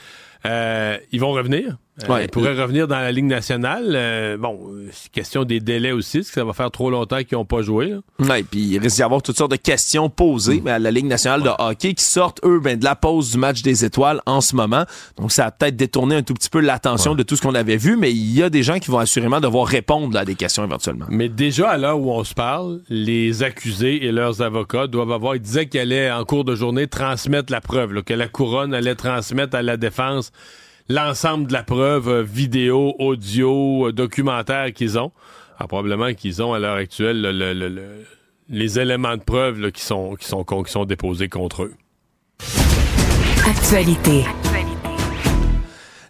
[0.46, 1.78] euh, ils vont revenir?
[2.04, 2.26] Euh, Ouais.
[2.26, 3.92] ils pourraient revenir dans la Ligue nationale.
[3.94, 7.38] Euh, bon, euh, question des délais aussi, parce que ça va faire trop longtemps qu'ils
[7.38, 7.94] n'ont pas joué.
[8.20, 11.06] Ouais, puis il risque d'y avoir toutes sortes de questions posées mais à la Ligue
[11.06, 14.42] nationale de hockey qui sortent, eux, ben, de la pause du match des étoiles en
[14.42, 14.86] ce moment.
[15.18, 17.78] Donc, ça a peut-être détourné un tout petit peu l'attention de tout ce qu'on avait
[17.78, 20.36] vu, mais il y a des gens qui vont assurément devoir répondre là, à des
[20.36, 21.06] questions éventuellement.
[21.10, 25.36] Mais déjà, à l'heure où on se parle, les accusés et leurs avocats doivent avoir.
[25.36, 28.74] Ils disaient qu'ils allaient, en cours de journée, transmettre la preuve, là, que la couronne
[28.74, 30.32] allait transmettre à la défense
[30.90, 35.12] l'ensemble de la preuve, euh, vidéo, audio, euh, documentaire qu'ils ont.
[35.58, 38.06] Alors, probablement qu'ils ont à l'heure actuelle le- le- le- le-
[38.50, 41.74] les éléments de preuve là, qui, sont, qui, sont, qui sont déposés contre eux.
[43.48, 44.26] Actualité.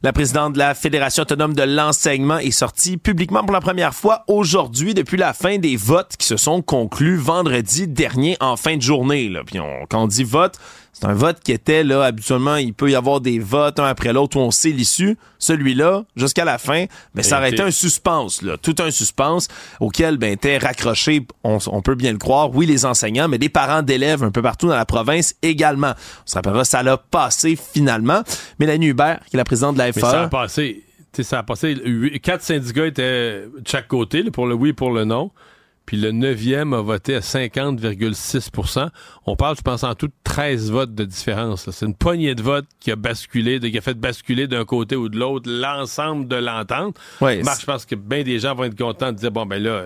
[0.02, 4.24] La présidente de la Fédération autonome de l'enseignement est sortie publiquement pour la première fois
[4.30, 8.82] aujourd'hui depuis la fin des votes qui se sont conclus vendredi dernier en fin de
[8.82, 9.28] journée.
[9.28, 9.42] Là.
[9.46, 10.58] Puis on- quand on dit vote,
[11.00, 14.12] C'est un vote qui était là, habituellement, il peut y avoir des votes un après
[14.12, 15.18] l'autre où on sait l'issue.
[15.38, 19.48] Celui-là, jusqu'à la fin, mais ça aurait été un suspense, là, tout un suspense
[19.80, 23.48] auquel ben étaient raccrochés, on, on, peut bien le croire, oui les enseignants, mais des
[23.48, 25.94] parents d'élèves un peu partout dans la province également.
[26.26, 28.22] On se rappellera, ça l'a passé finalement.
[28.60, 30.02] Mélanie Hubert, qui est la présidente de la FA.
[30.02, 30.84] ça a passé.
[31.22, 31.78] ça a passé.
[32.22, 35.32] Quatre syndicats étaient de chaque côté, pour le oui et pour le non
[35.90, 38.90] puis le 9e a voté à 50,6%
[39.26, 41.68] On parle, je pense, en tout 13 votes de différence.
[41.72, 45.10] C'est une poignée de votes qui a basculé, qui a fait basculer d'un côté ou
[45.10, 46.96] de l'autre l'ensemble de l'entente.
[47.22, 49.64] Ouais, Marc, je pense que bien des gens vont être contents de dire, bon, ben
[49.64, 49.82] là,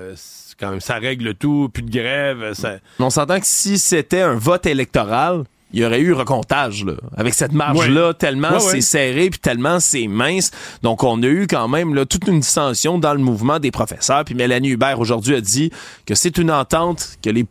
[0.59, 2.51] quand même, ça règle tout, plus de grève.
[2.51, 2.79] Ça...
[2.99, 6.93] On s'entend que si c'était un vote électoral, il y aurait eu recomptage là.
[7.17, 10.51] avec cette marge là tellement c'est serré puis tellement c'est mince
[10.83, 14.23] donc on a eu quand même là toute une dissension dans le mouvement des professeurs
[14.23, 15.71] puis Mélanie Hubert aujourd'hui a dit
[16.05, 17.45] que c'est une entente que les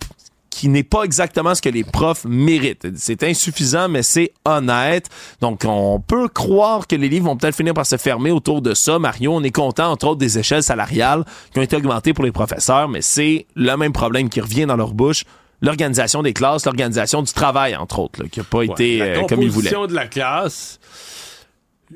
[0.53, 2.87] qui n'est pas exactement ce que les profs méritent.
[2.97, 5.09] C'est insuffisant, mais c'est honnête.
[5.41, 8.75] Donc, on peut croire que les livres vont peut-être finir par se fermer autour de
[8.75, 8.99] ça.
[8.99, 12.33] Mario, on est content, entre autres, des échelles salariales qui ont été augmentées pour les
[12.33, 15.25] professeurs, mais c'est le même problème qui revient dans leur bouche
[15.63, 19.51] l'organisation des classes, l'organisation du travail, entre autres, qui n'a pas été euh, comme il
[19.51, 19.71] voulait.
[19.71, 20.79] La de la classe,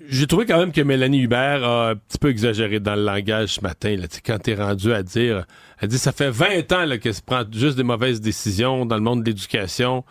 [0.09, 3.55] j'ai trouvé quand même que Mélanie Hubert a un petit peu exagéré dans le langage
[3.57, 3.97] ce matin.
[3.97, 5.45] Là, quand t'es rendu à dire,
[5.81, 9.03] elle dit ça fait 20 ans qu'elle se prend juste des mauvaises décisions dans le
[9.03, 10.05] monde de l'éducation.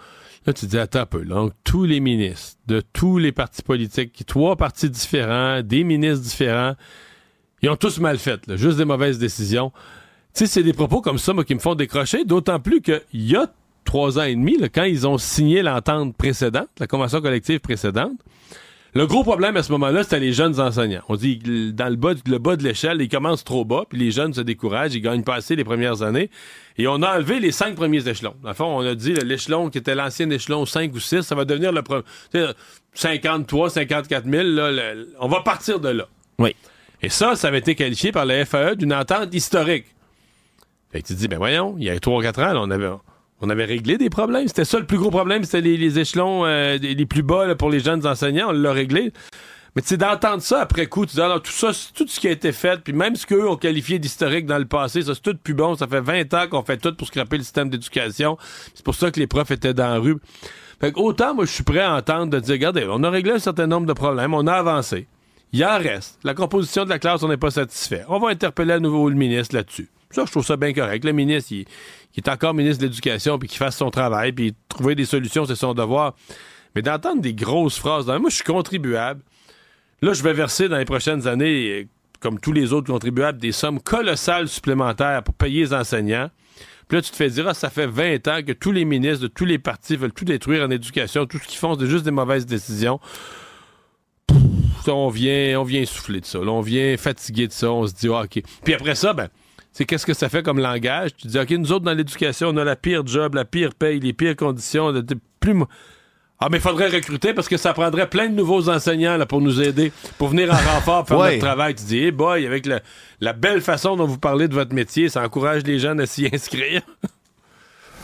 [0.45, 1.25] Là, tu te dis, attends un peu.
[1.25, 6.75] Donc, tous les ministres de tous les partis politiques, trois partis différents, des ministres différents,
[7.63, 9.71] ils ont tous mal fait, là, juste des mauvaises décisions.
[10.35, 13.01] Tu sais, c'est des propos comme ça, moi, qui me font décrocher, d'autant plus qu'il
[13.13, 13.47] y a
[13.85, 18.19] trois ans et demi, quand ils ont signé l'entente précédente, la convention collective précédente,
[18.95, 21.03] le gros problème à ce moment-là, c'était les jeunes enseignants.
[21.07, 21.37] On dit
[21.73, 24.41] dans le bas, le bas de l'échelle, ils commencent trop bas, puis les jeunes se
[24.41, 26.29] découragent, ils gagnent pas assez les premières années.
[26.77, 28.35] Et on a enlevé les cinq premiers échelons.
[28.41, 31.35] Dans le fond, on a dit l'échelon qui était l'ancien échelon 5 ou 6, ça
[31.35, 32.03] va devenir le premier.
[32.93, 36.07] 53, 54 000, là, on va partir de là.
[36.39, 36.55] Oui.
[37.01, 39.85] Et ça, ça avait été qualifié par la FAE d'une entente historique.
[40.95, 42.89] Fait que tu te dis, ben voyons, il y a 3-4 ans, on avait.
[43.41, 44.47] On avait réglé des problèmes.
[44.47, 47.81] C'était ça le plus gros problème, c'était les, échelons euh, les plus bas pour les
[47.81, 48.47] jeunes enseignants.
[48.47, 49.11] On l'a réglé.
[49.75, 52.29] Mais tu sais, d'entendre ça après coup, tu dis, alors tout ça, tout ce qui
[52.29, 55.21] a été fait, puis même ce qu'eux ont qualifié d'historique dans le passé, ça c'est
[55.21, 55.75] tout plus bon.
[55.75, 58.37] Ça fait 20 ans qu'on fait tout pour scraper le système d'éducation.
[58.73, 60.15] C'est pour ça que les profs étaient dans la rue.
[60.79, 63.33] Fait que autant, moi, je suis prêt à entendre de dire, regardez, on a réglé
[63.33, 65.07] un certain nombre de problèmes, on a avancé.
[65.51, 66.19] Il en reste.
[66.23, 68.05] La composition de la classe, on n'est pas satisfait.
[68.07, 69.89] On va interpeller à nouveau le ministre là-dessus.
[70.25, 71.03] Je trouve ça bien correct.
[71.03, 71.65] Le ministre, il,
[72.15, 75.55] est encore ministre de l'Éducation, puis qu'il fasse son travail, puis trouver des solutions, c'est
[75.55, 76.15] son devoir.
[76.75, 79.21] Mais d'entendre des grosses phrases, moi, je suis contribuable.
[80.01, 81.87] Là, je vais verser dans les prochaines années,
[82.19, 86.29] comme tous les autres contribuables, des sommes colossales supplémentaires pour payer les enseignants.
[86.87, 89.23] Puis là, tu te fais dire, ah, ça fait 20 ans que tous les ministres
[89.23, 91.25] de tous les partis veulent tout détruire en éducation.
[91.25, 92.99] Tout ce qu'ils font, c'est juste des mauvaises décisions.
[94.87, 96.39] on vient, on vient souffler de ça.
[96.39, 97.71] on vient fatiguer de ça.
[97.71, 98.43] On se dit, ah, OK.
[98.63, 99.29] Puis après ça, ben,
[99.75, 101.17] c'est qu'est-ce que ça fait comme langage?
[101.17, 103.99] Tu dis, OK, nous autres, dans l'éducation, on a la pire job, la pire paye,
[103.99, 104.93] les pires conditions.
[104.93, 105.53] De, plus...
[106.39, 109.41] Ah, mais il faudrait recruter parce que ça prendrait plein de nouveaux enseignants là, pour
[109.41, 111.75] nous aider, pour venir en renfort faire notre travail.
[111.75, 112.69] Tu dis, hey boy, avec
[113.19, 116.29] la belle façon dont vous parlez de votre métier, ça encourage les jeunes à s'y
[116.33, 116.81] inscrire.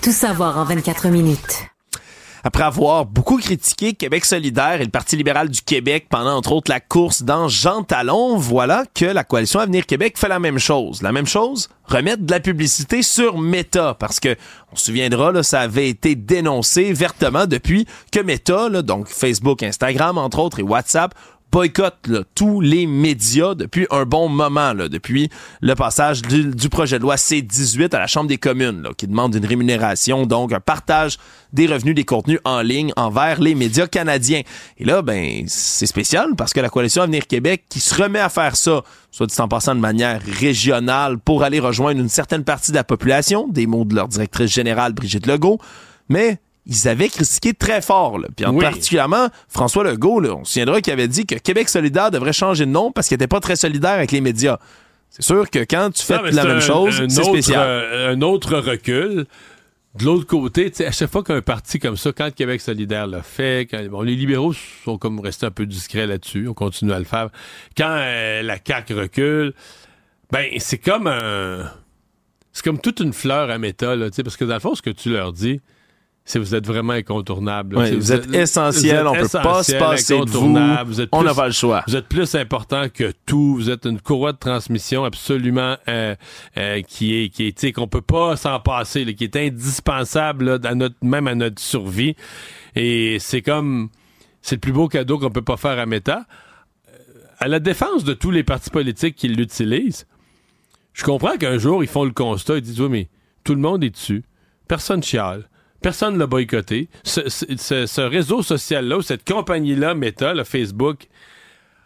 [0.02, 1.71] Tout savoir en 24 minutes.
[2.44, 6.72] Après avoir beaucoup critiqué Québec solidaire et le Parti libéral du Québec pendant entre autres
[6.72, 11.02] la course dans Jean Talon, voilà que la coalition Avenir Québec fait la même chose.
[11.02, 14.36] La même chose, remettre de la publicité sur Meta parce que
[14.72, 20.18] on se souviendra là, ça avait été dénoncé vertement depuis que Meta, donc Facebook, Instagram
[20.18, 21.14] entre autres et WhatsApp
[21.52, 25.30] boycotte tous les médias depuis un bon moment, là, depuis
[25.62, 29.36] le passage du, projet de loi C-18 à la Chambre des communes, là, qui demande
[29.36, 31.18] une rémunération, donc un partage
[31.52, 34.42] des revenus des contenus en ligne envers les médias canadiens.
[34.78, 38.30] Et là, ben, c'est spécial parce que la Coalition Avenir Québec, qui se remet à
[38.30, 42.72] faire ça, soit dit en passant de manière régionale, pour aller rejoindre une certaine partie
[42.72, 45.60] de la population, des mots de leur directrice générale Brigitte Legault,
[46.08, 48.20] mais ils avaient critiqué très fort.
[48.20, 48.28] Là.
[48.36, 52.12] Puis en particulièrement, François Legault, là, on se souviendra qu'il avait dit que Québec solidaire
[52.12, 54.60] devrait changer de nom parce qu'il n'était pas très solidaire avec les médias.
[55.10, 57.68] C'est sûr que quand tu fais la même chose, c'est spécial.
[57.68, 59.26] Euh, un autre recul.
[59.94, 63.68] De l'autre côté, à chaque fois qu'un parti comme ça, quand Québec solidaire l'a fait,
[63.70, 64.54] quand, bon, les libéraux
[64.86, 67.28] sont comme restés un peu discrets là-dessus, on continue à le faire.
[67.76, 69.54] Quand euh, la CAQ recule,
[70.32, 71.70] ben c'est comme un...
[72.54, 75.10] C'est comme toute une fleur à métal, parce que dans le fond, ce que tu
[75.10, 75.60] leur dis,
[76.24, 77.78] c'est vous êtes vraiment incontournable.
[77.78, 80.56] Ouais, vous, êtes essentiel, on peut pas se passer de vous.
[80.86, 81.84] vous êtes on n'a pas le choix.
[81.88, 83.56] Vous êtes plus important que tout.
[83.56, 86.16] Vous êtes une courroie de transmission absolument euh,
[86.58, 89.36] euh, qui est qui est tu sais, qu'on peut pas s'en passer, là, qui est
[89.36, 92.16] indispensable là, à notre même à notre survie.
[92.76, 93.90] Et c'est comme
[94.42, 96.26] c'est le plus beau cadeau qu'on peut pas faire à Meta.
[96.88, 96.98] Euh,
[97.40, 100.06] À la défense de tous les partis politiques qui l'utilisent,
[100.94, 103.10] je comprends qu'un jour ils font le constat, ils disent oui mais
[103.44, 104.24] tout le monde est dessus,
[104.68, 105.50] personne chiale.
[105.82, 106.90] Personne ne l'a boycotté.
[107.04, 111.08] Ce, réseau social-là, cette compagnie-là, Meta, le Facebook,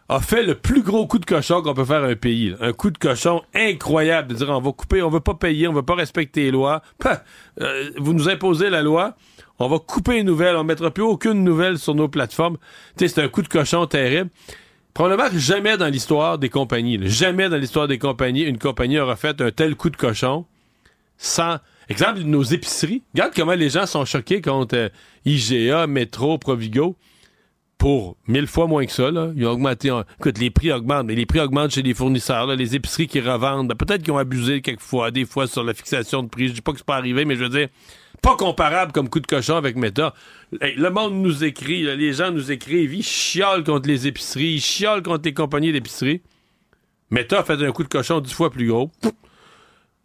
[0.08, 2.54] a fait le plus gros coup de cochon qu'on peut faire à un pays.
[2.60, 5.72] Un coup de cochon incroyable de dire on va couper, on va pas payer, on
[5.72, 6.82] va pas respecter les lois.
[7.60, 9.16] Euh, vous nous imposez la loi,
[9.58, 12.58] on va couper les nouvelles, on mettra plus aucune nouvelle sur nos plateformes.
[12.96, 14.30] C'est un coup de cochon terrible.
[14.94, 19.16] Probablement que jamais dans l'histoire des compagnies, jamais dans l'histoire des compagnies, une compagnie aura
[19.16, 20.44] fait un tel coup de cochon
[21.16, 21.56] sans.
[21.88, 23.02] Exemple, nos épiceries.
[23.14, 24.88] Regarde comment les gens sont choqués contre euh,
[25.24, 26.96] IGA, Métro, Provigo.
[27.78, 29.30] Pour mille fois moins que ça, là.
[29.36, 29.90] Ils ont augmenté.
[29.90, 33.20] en- Écoute, les prix augmentent, mais les prix augmentent chez les fournisseurs, les épiceries qui
[33.20, 33.68] revendent.
[33.68, 36.48] Ben, Peut-être qu'ils ont abusé quelquefois, des fois, sur la fixation de prix.
[36.48, 37.68] Je dis pas que c'est pas arrivé, mais je veux dire,
[38.22, 40.14] pas comparable comme coup de cochon avec Meta.
[40.52, 45.02] Le monde nous écrit, les gens nous écrivent, ils chiolent contre les épiceries, ils chiolent
[45.02, 46.22] contre les compagnies d'épicerie.
[47.10, 48.90] Meta a fait un coup de cochon dix fois plus gros.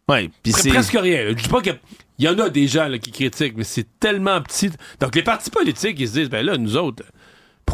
[0.08, 1.24] Ouais, puis c'est presque rien.
[1.24, 1.30] là.
[1.30, 1.78] Je dis pas qu'il
[2.18, 4.70] y en a des gens là, qui critiquent, mais c'est tellement petit.
[5.00, 7.04] Donc les partis politiques, ils se disent, ben là, nous autres,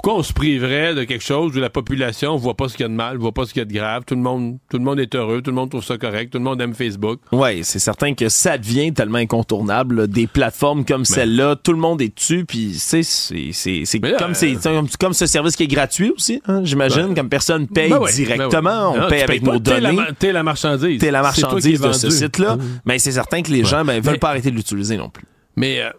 [0.01, 2.87] pourquoi on se priverait de quelque chose où la population voit pas ce qu'il y
[2.87, 4.79] a de mal, voit pas ce qu'il y a de grave, tout le monde, tout
[4.79, 7.19] le monde est heureux, tout le monde trouve ça correct, tout le monde aime Facebook.
[7.33, 9.97] Ouais, c'est certain que ça devient tellement incontournable.
[10.03, 10.07] là.
[10.07, 14.55] Des plateformes comme celle-là, tout le monde est dessus, puis c'est c'est comme euh, c'est
[14.63, 18.13] comme, comme ce service qui est gratuit aussi, hein, j'imagine, comme personne paye Ben ouais,
[18.13, 18.99] directement, ben ouais.
[19.01, 20.33] on Ah, paye avec nos pas, t'es la données.
[20.33, 21.01] la marchandise.
[21.01, 24.19] T'es la marchandise de ce site-là, mais c'est certain que les gens ben, veulent Mais-
[24.19, 25.25] pas arrêter de l'utiliser non plus.
[25.57, 25.91] Mais euh,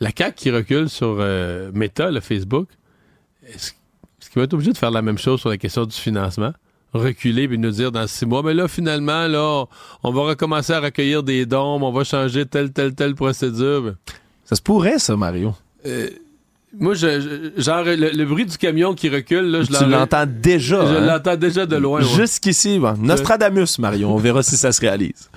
[0.00, 2.68] la CAQ qui recule sur euh, Meta, le Facebook,
[3.46, 3.72] est-ce
[4.30, 6.52] qu'il va être obligé de faire la même chose sur la question du financement?
[6.92, 9.64] Reculer puis nous dire dans six mois, mais là, finalement, là,
[10.04, 13.94] on va recommencer à recueillir des dons, on va changer telle, telle, telle procédure.
[14.44, 15.54] Ça se pourrait, ça, Mario.
[15.86, 16.08] Euh,
[16.78, 17.20] moi, je,
[17.56, 20.86] je- genre, le, le bruit du camion qui recule, là, je tu l'entends déjà.
[20.86, 21.00] Je hein?
[21.06, 22.00] l'entends déjà de loin.
[22.00, 22.96] Jusqu'ici, bon.
[22.98, 24.08] Nostradamus, Mario.
[24.08, 25.30] On verra si ça se réalise.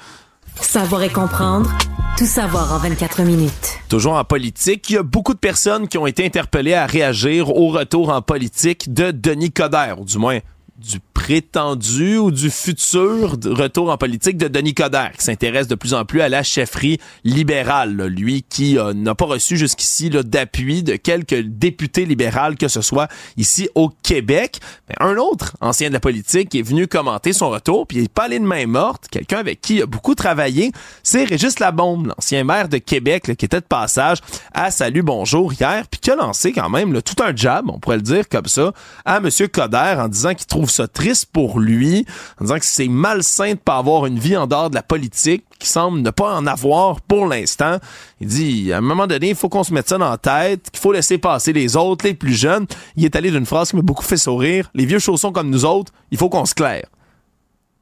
[0.61, 1.71] Savoir et comprendre,
[2.17, 3.79] tout savoir en 24 minutes.
[3.89, 7.49] Toujours en politique, il y a beaucoup de personnes qui ont été interpellées à réagir
[7.49, 10.39] au retour en politique de Denis Coderre, ou du moins
[10.77, 15.95] du prétendu ou du futur retour en politique de Denis Coderre, qui s'intéresse de plus
[15.95, 17.95] en plus à la chefferie libérale.
[18.05, 23.07] Lui qui euh, n'a pas reçu jusqu'ici d'appui de quelques députés libérales que ce soit
[23.37, 24.59] ici au Québec.
[24.99, 28.25] Un autre ancien de la politique est venu commenter son retour, puis il est pas
[28.25, 29.07] allé de main morte.
[29.09, 30.71] Quelqu'un avec qui il a beaucoup travaillé,
[31.01, 34.19] c'est Régis Labombe, l'ancien maire de Québec, là, qui était de passage
[34.53, 37.79] à Salut Bonjour hier, puis qui a lancé quand même là, tout un jab, on
[37.79, 38.73] pourrait le dire comme ça,
[39.05, 39.29] à M.
[39.51, 42.05] Coder en disant qu'il trouve ça triste pour lui,
[42.39, 45.43] en disant que c'est malsain de pas avoir une vie en dehors de la politique,
[45.59, 47.77] qui semble ne pas en avoir pour l'instant.
[48.21, 50.69] Il dit, à un moment donné, il faut qu'on se mette ça dans la tête,
[50.69, 52.67] qu'il faut laisser passer les autres, les plus jeunes.
[52.95, 54.69] Il est allé d'une phrase qui m'a beaucoup fait sourire.
[54.73, 56.87] Les vieux chaussons comme nous autres, il faut qu'on se claire.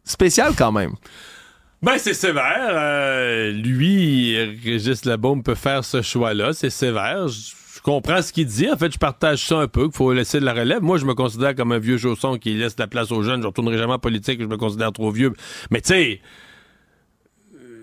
[0.03, 0.93] Spécial quand même.
[1.81, 2.69] Ben, c'est sévère.
[2.71, 6.53] Euh, lui, Régis Labaume peut faire ce choix-là.
[6.53, 7.27] C'est sévère.
[7.85, 8.69] Comprends ce qu'il dit.
[8.69, 10.81] En fait, je partage ça un peu, qu'il faut laisser de la relève.
[10.81, 13.43] Moi, je me considère comme un vieux chausson qui laisse de la place aux jeunes.
[13.43, 15.33] Je retournerai jamais en politique, je me considère trop vieux.
[15.69, 16.21] Mais tu sais,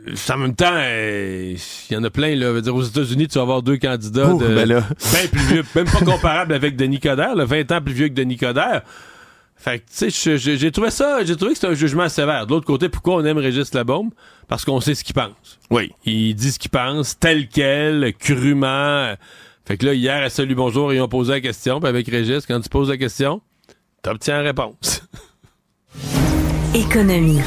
[0.09, 1.55] euh, en même temps, euh,
[1.89, 2.35] il y en a plein.
[2.35, 2.61] Là.
[2.61, 4.85] Dire, aux États-Unis, tu vas avoir deux candidats Ouh, de, ben là.
[5.13, 8.15] ben plus vieux, même pas comparable avec Denis Coderre, là, 20 ans plus vieux que
[8.15, 8.83] Denis Coderre.
[9.55, 12.49] Fait que, tu sais, j'ai trouvé ça, j'ai trouvé que c'était un jugement sévère.
[12.49, 14.11] De l'autre côté, pourquoi on aime Régis Labaume?
[14.49, 15.61] Parce qu'on sait ce qu'il pense.
[15.71, 15.93] Oui.
[16.05, 19.15] Il dit ce qu'il pense, tel quel, crûment.
[19.65, 21.79] Fait que là, hier, à Salut Bonjour, ils ont posé la question.
[21.79, 23.41] Puis avec Régis, quand tu poses la question,
[24.03, 25.03] t'obtiens la réponse.
[26.75, 27.41] Économie.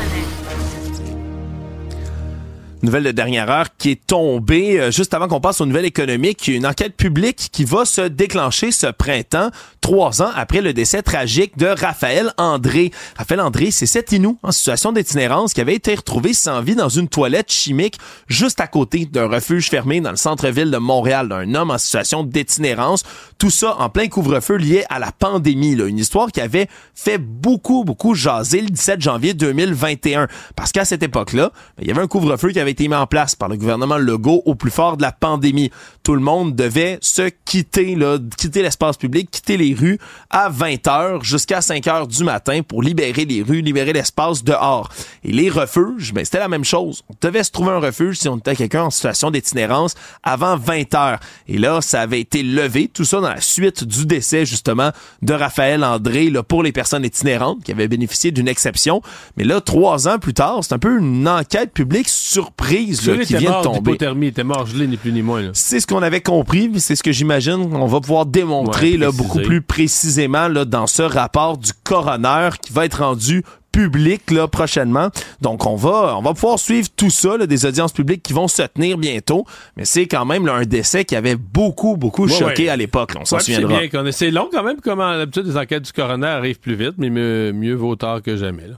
[2.85, 6.47] Nouvelle de dernière heure qui est tombée euh, juste avant qu'on passe aux nouvelles économiques.
[6.47, 9.49] Une enquête publique qui va se déclencher ce printemps,
[9.81, 12.91] trois ans après le décès tragique de Raphaël André.
[13.17, 16.89] Raphaël André, c'est cet Inou en situation d'itinérance qui avait été retrouvé sans vie dans
[16.89, 21.55] une toilette chimique juste à côté d'un refuge fermé dans le centre-ville de Montréal, d'un
[21.55, 23.03] homme en situation d'itinérance.
[23.39, 25.75] Tout ça en plein couvre-feu lié à la pandémie.
[25.75, 25.85] Là.
[25.85, 30.27] Une histoire qui avait fait beaucoup, beaucoup jaser le 17 janvier 2021.
[30.55, 33.07] Parce qu'à cette époque-là, ben, il y avait un couvre-feu qui avait été mis en
[33.07, 35.71] place par le gouvernement Legault au plus fort de la pandémie.
[36.03, 39.97] Tout le monde devait se quitter, là, quitter l'espace public, quitter les rues
[40.29, 44.89] à 20 heures jusqu'à 5 heures du matin pour libérer les rues, libérer l'espace dehors.
[45.23, 47.03] Et les refuges, ben, c'était la même chose.
[47.09, 50.93] On devait se trouver un refuge si on était quelqu'un en situation d'itinérance avant 20
[50.95, 51.19] heures.
[51.47, 55.33] Et là, ça avait été levé, tout ça dans la suite du décès, justement, de
[55.33, 59.01] Raphaël André, là, pour les personnes itinérantes qui avaient bénéficié d'une exception.
[59.37, 63.35] Mais là, trois ans plus tard, c'est un peu une enquête publique surprise là, qui
[63.35, 63.97] vient de tomber.
[64.01, 65.43] Il était mort gelé, ni plus ni moins.
[65.53, 69.11] C'est ce qu'on avait compris, c'est ce que j'imagine qu'on va pouvoir démontrer Ouais, là,
[69.11, 74.47] beaucoup plus précisément là, dans ce rapport du coroner qui va être rendu public là,
[74.47, 75.09] prochainement.
[75.41, 78.47] Donc on va on va pouvoir suivre tout ça, là, des audiences publiques qui vont
[78.47, 79.45] se tenir bientôt.
[79.75, 82.69] Mais c'est quand même là, un décès qui avait beaucoup, beaucoup Ouais, choqué ouais.
[82.69, 83.11] à l'époque.
[83.19, 83.81] On s'en Ouais, puis c'est souviendra.
[83.85, 86.93] bien qu'on c'est long quand même, comme d'habitude, les enquêtes du coroner arrivent plus vite,
[86.97, 88.67] mais mieux, mieux vaut tard que jamais.
[88.67, 88.75] là.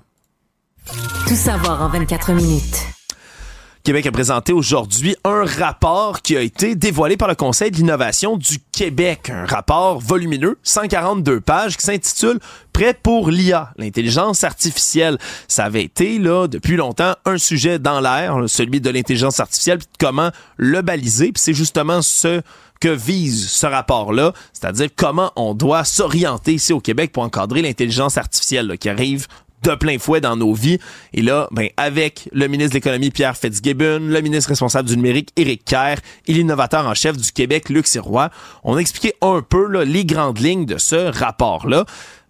[1.27, 2.77] Tout savoir en 24 minutes.
[3.87, 8.35] Québec a présenté aujourd'hui un rapport qui a été dévoilé par le Conseil de l'innovation
[8.35, 9.29] du Québec.
[9.29, 12.37] Un rapport volumineux, 142 pages, qui s'intitule
[12.73, 15.17] Prêt pour l'IA, l'intelligence artificielle.
[15.47, 19.87] Ça avait été, là, depuis longtemps, un sujet dans l'air, celui de l'intelligence artificielle, puis
[19.87, 21.31] de comment le baliser.
[21.31, 22.41] Puis c'est justement ce
[22.81, 28.17] que vise ce rapport-là, c'est-à-dire comment on doit s'orienter ici au Québec pour encadrer l'intelligence
[28.17, 29.27] artificielle qui arrive
[29.63, 30.79] de plein fouet dans nos vies.
[31.13, 35.29] Et là, ben, avec le ministre de l'Économie, Pierre Fitzgibbon, le ministre responsable du numérique,
[35.35, 35.97] Éric Kerr,
[36.27, 38.29] et l'innovateur en chef du Québec, Luc Sirois,
[38.63, 41.85] on a expliqué un peu là, les grandes lignes de ce rapport-là.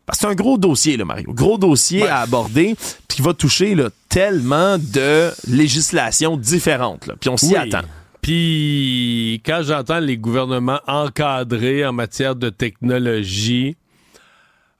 [0.06, 1.34] Parce que c'est un gros dossier, là, Mario.
[1.34, 2.76] Gros dossier à aborder,
[3.10, 7.08] puis qui va toucher là, tellement de législations différentes.
[7.08, 7.16] Là.
[7.20, 7.56] Puis on s'y Oui.
[7.58, 7.86] attend.
[8.22, 13.76] Puis quand j'entends les gouvernements encadrés en matière de technologie,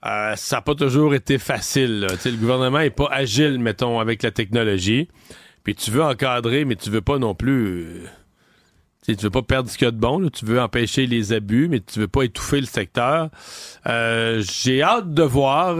[0.06, 2.06] euh, ça n'a pas toujours été facile.
[2.24, 5.08] Le gouvernement est pas agile, mettons, avec la technologie.
[5.64, 7.82] Puis tu veux encadrer, mais tu veux pas non plus.
[7.84, 8.04] euh,
[9.04, 11.32] tu tu veux pas perdre ce qu'il y a de bon, tu veux empêcher les
[11.32, 13.30] abus, mais tu veux pas étouffer le secteur.
[13.86, 15.76] Euh, J'ai hâte de voir.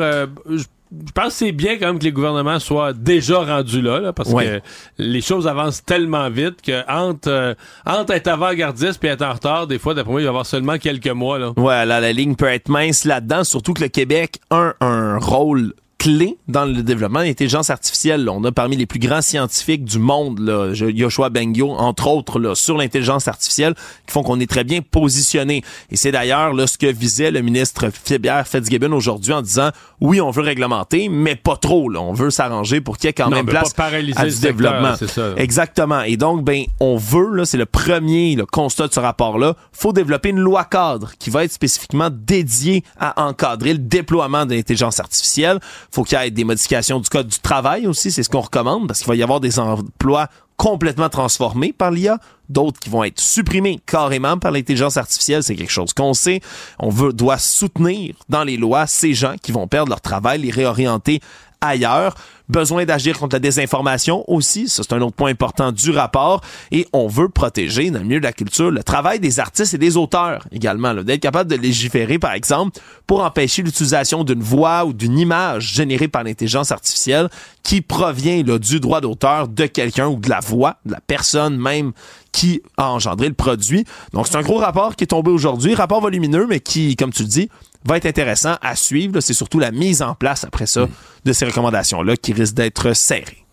[0.90, 4.12] Je pense que c'est bien quand même que les gouvernements soient déjà rendus là, là,
[4.12, 4.44] parce Ouais.
[4.44, 7.54] que les choses avancent tellement vite que entre, euh,
[7.86, 10.46] entre être avant-gardiste et être en retard, des fois, d'après moi, il va y avoir
[10.46, 11.38] seulement quelques mois.
[11.38, 11.52] Là.
[11.56, 15.18] Ouais, là, la ligne peut être mince là-dedans, surtout que le Québec a un, un
[15.18, 18.24] rôle clé dans le développement de l'intelligence artificielle.
[18.24, 18.32] là.
[18.32, 22.54] On a parmi les plus grands scientifiques du monde, là, Yoshua Bengio, entre autres, là,
[22.54, 23.74] sur l'intelligence artificielle,
[24.06, 25.62] qui font qu'on est très bien positionné.
[25.90, 27.88] Et c'est d'ailleurs là, ce que visait le ministre
[28.18, 29.70] Pierre Fitzgibbon aujourd'hui en disant,
[30.00, 31.88] oui, on veut réglementer, mais pas trop.
[31.88, 32.00] Là.
[32.00, 34.32] On veut s'arranger pour qu'il y ait quand Non, même place pas à du secteur,
[34.40, 34.94] développement.
[34.96, 35.32] ça.
[35.36, 36.02] Exactement.
[36.02, 39.92] Et donc, ben, on veut, là, c'est le premier le constat de ce rapport-là, faut
[39.92, 45.00] développer une loi cadre qui va être spécifiquement dédiée à encadrer le déploiement de l'intelligence
[45.00, 45.58] artificielle.
[45.90, 48.86] Faut qu'il y ait des modifications du code du travail aussi, c'est ce qu'on recommande,
[48.86, 50.28] parce qu'il va y avoir des emplois
[50.58, 52.18] complètement transformés par l'IA,
[52.48, 56.40] d'autres qui vont être supprimés carrément par l'intelligence artificielle, c'est quelque chose qu'on sait.
[56.80, 60.50] On veut, doit soutenir dans les lois ces gens qui vont perdre leur travail, les
[60.50, 61.20] réorienter
[61.60, 62.14] ailleurs.
[62.48, 66.40] Besoin d'agir contre la désinformation aussi, ça c'est un autre point important du rapport.
[66.70, 69.78] Et on veut protéger dans le milieu de la culture le travail des artistes et
[69.78, 74.94] des auteurs également, d'être capable de légiférer par exemple pour empêcher l'utilisation d'une voix ou
[74.94, 77.28] d'une image générée par l'intelligence artificielle
[77.62, 81.92] qui provient du droit d'auteur de quelqu'un ou de la voix, de la personne même
[82.32, 83.84] qui a engendré le produit.
[84.14, 87.22] Donc c'est un gros rapport qui est tombé aujourd'hui, rapport volumineux mais qui, comme tu
[87.24, 87.50] le dis,
[87.84, 89.20] va être intéressant à suivre.
[89.20, 90.88] C'est surtout la mise en place après ça
[91.24, 93.44] de ces recommandations-là qui risquent d'être serrées.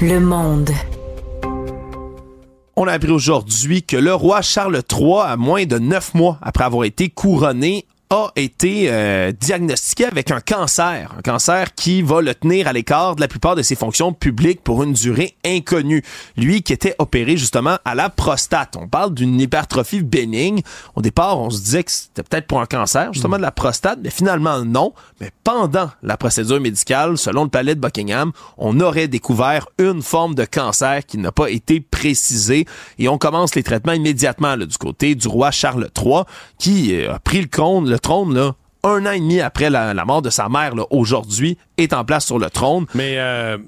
[0.00, 0.70] Le monde.
[2.76, 6.62] On a appris aujourd'hui que le roi Charles III, à moins de neuf mois après
[6.62, 12.34] avoir été couronné, a été euh, diagnostiqué avec un cancer, un cancer qui va le
[12.34, 16.02] tenir à l'écart de la plupart de ses fonctions publiques pour une durée inconnue.
[16.36, 18.76] Lui qui était opéré justement à la prostate.
[18.76, 20.62] On parle d'une hypertrophie bénigne.
[20.94, 23.98] Au départ, on se disait que c'était peut-être pour un cancer, justement de la prostate,
[24.02, 24.94] mais finalement non.
[25.20, 30.34] Mais pendant la procédure médicale, selon le palais de Buckingham, on aurait découvert une forme
[30.34, 32.66] de cancer qui n'a pas été précisée
[32.98, 36.22] et on commence les traitements immédiatement là, du côté du roi Charles III
[36.58, 40.04] qui euh, a pris le, trône, le trône là, un an et demi après la,
[40.04, 42.86] mort de sa mère aujourd'hui est en place sur le trône.
[42.94, 43.58] Mais euh,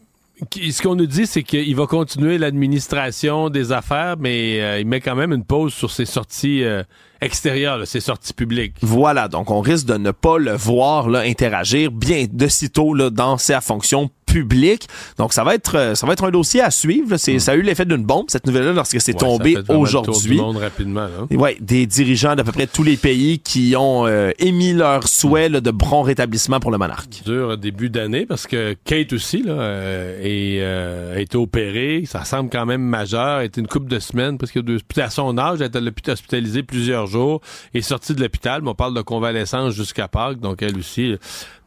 [0.53, 5.01] ce qu'on nous dit, c'est qu'il va continuer l'administration des affaires, mais euh, il met
[5.01, 6.83] quand même une pause sur ses sorties euh,
[7.21, 8.75] extérieures, là, ses sorties publiques.
[8.83, 13.11] Voilà, donc on risque de ne pas le voir là, interagir bien de sitôt là,
[13.11, 14.87] dans sa fonction public.
[15.19, 17.17] Donc, ça va être, euh, ça va être un dossier à suivre.
[17.17, 20.41] C'est, Ça a eu l'effet d'une bombe, cette nouvelle-là, lorsque c'est Ouais, tombé aujourd'hui.
[20.41, 21.09] rapidement.
[21.33, 25.49] Ouais, des dirigeants d'à peu près tous les pays qui ont euh, émis leur souhait
[25.49, 27.23] là, de prompt rétablissement pour le monarque.
[27.27, 32.05] dur début d'année parce que Kate aussi là, euh, est, euh, a été opérée.
[32.07, 33.39] Ça semble quand même majeur.
[33.39, 35.89] Elle a été une couple de semaines parce que depuis à son âge, elle a
[35.91, 37.41] été hospitalisée plusieurs jours
[37.75, 38.63] et sortie de l'hôpital.
[38.67, 40.41] On parle de convalescence jusqu'à Pâques.
[40.41, 41.17] Donc elle aussi.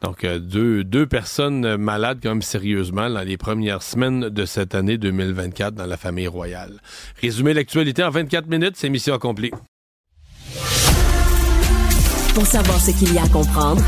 [0.02, 4.74] Donc euh, deux, deux personnes malades quand même sérieusement dans les premières semaines de cette
[4.74, 6.80] année 2024 dans la famille royale.
[7.20, 9.50] Résumé l'actualité en 24 minutes, c'est mission accomplie.
[12.34, 13.82] Pour savoir ce qu'il y a à comprendre,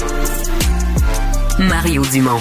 [1.58, 2.40] Mario Dumont.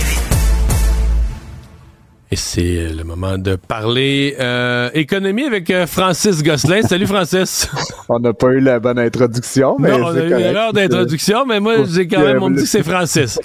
[2.33, 6.81] Et c'est le moment de parler euh, économie avec euh, Francis Gosselin.
[6.81, 7.69] Salut Francis.
[8.07, 10.31] On n'a pas eu la bonne introduction, mais non, on a eu correct.
[10.31, 13.37] une erreur d'introduction, mais moi, j'ai quand même, on me dit que c'est Francis.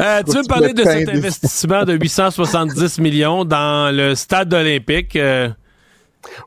[0.00, 4.54] Euh, tu veux me parler le de cet investissement de 870 millions dans le stade
[4.54, 5.16] olympique?
[5.16, 5.48] euh,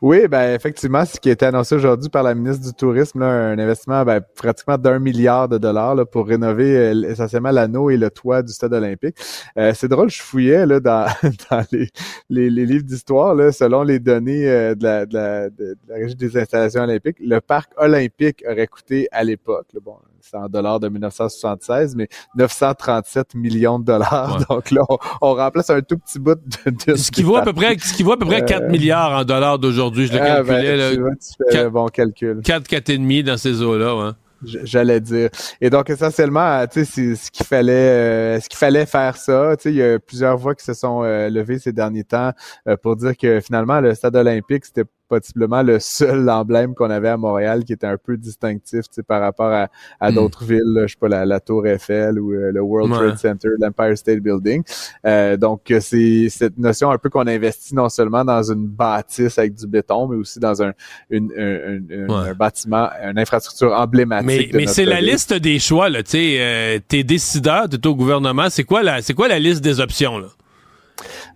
[0.01, 3.27] Oui, ben effectivement, ce qui a été annoncé aujourd'hui par la ministre du Tourisme, là,
[3.27, 7.97] un investissement ben, pratiquement d'un milliard de dollars là, pour rénover euh, essentiellement l'anneau et
[7.97, 9.15] le toit du stade olympique.
[9.57, 11.05] Euh, c'est drôle, je fouillais là, dans,
[11.51, 11.89] dans les,
[12.29, 16.15] les, les livres d'histoire, selon les données euh, de, la, de, la, de- la Régie
[16.15, 20.89] des installations olympiques, le parc olympique aurait coûté à l'époque, bon, c'est en dollars de
[20.89, 24.37] 1976, mais 937 millions de dollars.
[24.39, 24.45] Ouais.
[24.49, 27.43] Donc là, on, on remplace un tout petit bout de, de ce qui vaut à
[27.43, 30.07] peu près, ce qui vaut à peu près 4 milliards en dollars d'aujourd'hui.
[30.07, 32.41] Je le Ah, calculais, ben, tu fais le bon calcul.
[32.43, 34.15] 4, 4,5 dans ces eaux-là.
[34.43, 35.29] J'allais dire.
[35.59, 39.55] Et donc essentiellement, euh, tu sais, ce qu'il fallait, euh, ce qu'il fallait faire ça.
[39.57, 42.31] Tu sais, il y a plusieurs voix qui se sont euh, levées ces derniers temps
[42.67, 44.85] euh, pour dire que finalement le stade olympique c'était
[45.19, 49.03] possiblement le seul emblème qu'on avait à Montréal qui était un peu distinctif, tu sais,
[49.03, 49.67] par rapport à,
[49.99, 50.15] à Mm.
[50.15, 52.97] d'autres villes, là, je sais pas la, la Tour Eiffel ou euh, le World Ouais.
[52.97, 54.63] Trade Center, l'Empire State Building.
[55.05, 59.37] Euh, donc euh, c'est cette notion un peu qu'on investit non seulement dans une bâtisse
[59.37, 60.71] avec du béton, mais aussi dans un,
[61.09, 62.33] une, un, Ouais.
[62.33, 64.27] bâtiment, une infrastructure emblématique.
[64.27, 66.03] Mais, de mais c'est la liste des choix, là.
[66.03, 68.47] Tu sais, euh, t'es décideur, t'es au gouvernement.
[68.49, 70.27] C'est quoi la, c'est quoi la liste des options, là?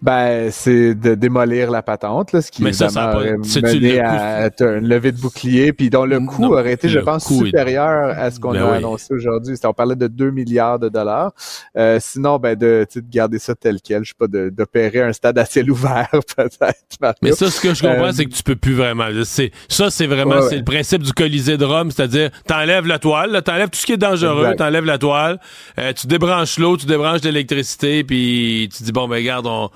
[0.01, 4.49] Ben, c'est de démolir la patente, là, ce qui Mais ça, ça pas- mené à
[4.59, 8.13] une levée de bouclier, puis dont le coût Non, aurait été, je pense, est- supérieur
[8.17, 8.77] à ce qu'on Ben a oui.
[8.77, 9.55] annoncé aujourd'hui.
[9.63, 11.31] On parlait de 2 milliards de dollars.
[11.77, 15.37] Euh, sinon, ben, de, de garder ça tel quel, je sais pas, d'opérer un stade
[15.39, 17.15] à ciel ouvert, peut-être.
[17.21, 19.05] Mais ça, ce que je comprends, Euh, c'est que tu peux plus vraiment.
[19.23, 22.99] C'est, ça, c'est vraiment Ouais, c'est le principe du Colisée de Rome, c'est-à-dire t'enlèves la
[22.99, 25.39] toile, t'enlèves tout ce qui est dangereux, t'enlèves la toile,
[25.79, 29.69] euh, tu débranches l'eau, tu débranches l'électricité, puis tu dis bon ben regarde, on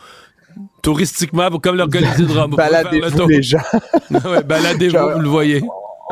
[0.82, 3.60] touristiquement, comme Colisée de le Baladez-vous les gens.
[4.12, 5.62] Ouais, baladez-vous, vous le voyez.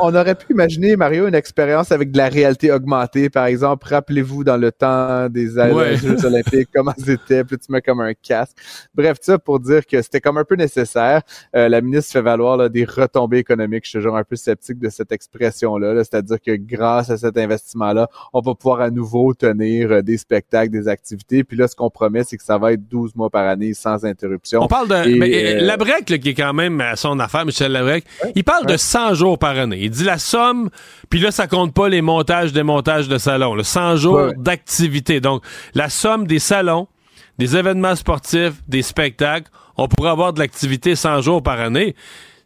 [0.00, 3.30] On aurait pu imaginer, Mario, une expérience avec de la réalité augmentée.
[3.30, 5.96] Par exemple, rappelez-vous dans le temps des Ouais.
[5.96, 8.56] Jeux olympiques, comment c'était, puis tu mets comme un casque.
[8.94, 11.22] Bref, ça pour dire que c'était comme un peu nécessaire.
[11.56, 13.86] Euh, la ministre fait valoir là, des retombées économiques.
[13.86, 15.94] Je suis toujours un peu sceptique de cette expression-là.
[15.94, 16.04] là.
[16.04, 20.70] C'est-à-dire que grâce à cet investissement-là, on va pouvoir à nouveau tenir euh, des spectacles,
[20.70, 21.42] des activités.
[21.42, 24.04] Puis là, ce qu'on promet, c'est que ça va être 12 mois par année sans
[24.04, 24.62] interruption.
[24.62, 25.08] On parle de.
[25.08, 28.04] Et, mais, euh, euh, Labrec, là, qui est quand même à son affaire, Michel Labrec,
[28.36, 29.87] il parle de 100 jours par année.
[29.88, 30.68] Il dit la somme,
[31.08, 33.54] puis là, ça compte pas les montages, démontages de salons.
[33.54, 35.20] Le 100 jours Ouais, d'activité.
[35.20, 35.42] Donc,
[35.74, 36.88] la somme des salons,
[37.38, 41.94] des événements sportifs, des spectacles, on pourrait avoir de l'activité 100 jours par année.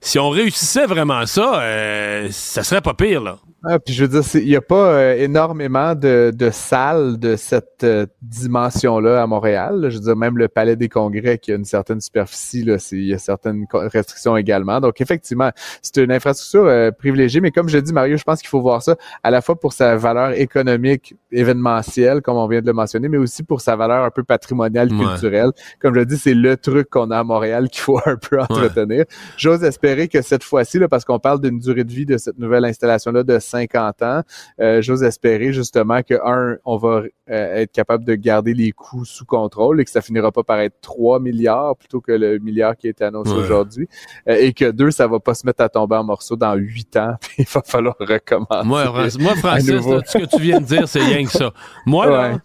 [0.01, 3.39] Si on réussissait vraiment ça, euh, ça serait pas pire, là.
[3.65, 7.37] Ah, puis je veux dire, il n'y a pas euh, énormément de, de salles de
[7.37, 9.81] cette euh, dimension-là à Montréal.
[9.81, 9.91] là.
[9.91, 13.05] Je veux dire, même le Palais des Congrès qui a une certaine superficie, là, il
[13.07, 14.81] y a certaines restrictions également.
[14.81, 15.51] Donc, effectivement,
[15.81, 17.41] c'est une infrastructure euh, privilégiée.
[17.41, 19.73] Mais comme je dis, Mario, je pense qu'il faut voir ça à la fois pour
[19.73, 24.05] sa valeur économique événementielle, comme on vient de le mentionner, mais aussi pour sa valeur
[24.05, 25.05] un peu patrimoniale, Ouais.
[25.07, 25.51] culturelle.
[25.81, 29.05] Comme je dis, c'est le truc qu'on a à Montréal qu'il faut un peu entretenir.
[29.37, 32.65] J'ose espérer que cette fois-ci, parce qu'on parle d'une durée de vie de cette nouvelle
[32.65, 34.23] installation-là de 50 ans,
[34.61, 39.05] euh, j'ose espérer justement que, un, on va euh, être capable de garder les coûts
[39.05, 42.77] sous contrôle et que ça finira pas par être 3 milliards plutôt que le milliard
[42.77, 43.39] qui a été annoncé Ouais.
[43.39, 43.89] aujourd'hui.
[44.29, 46.97] Euh, et que, deux, ça va pas se mettre à tomber en morceaux dans 8
[46.97, 48.65] ans, puis il va falloir recommencer.
[48.67, 51.53] Moi, Fran- moi, Francis, là, ce que tu viens de dire, c'est rien que ça.
[51.87, 52.39] Moi, là,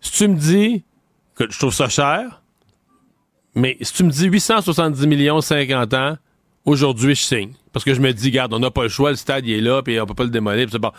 [0.00, 0.84] si tu me dis
[1.34, 2.42] que je trouve ça cher,
[3.54, 6.16] mais si tu me dis 870 millions 50 ans,
[6.64, 7.52] aujourd'hui, je signe.
[7.72, 9.60] Parce que je me dis, regarde, on n'a pas le choix, le stade il est
[9.60, 10.68] là, puis on peut pas le démolir.
[10.70, 10.92] c'est bon.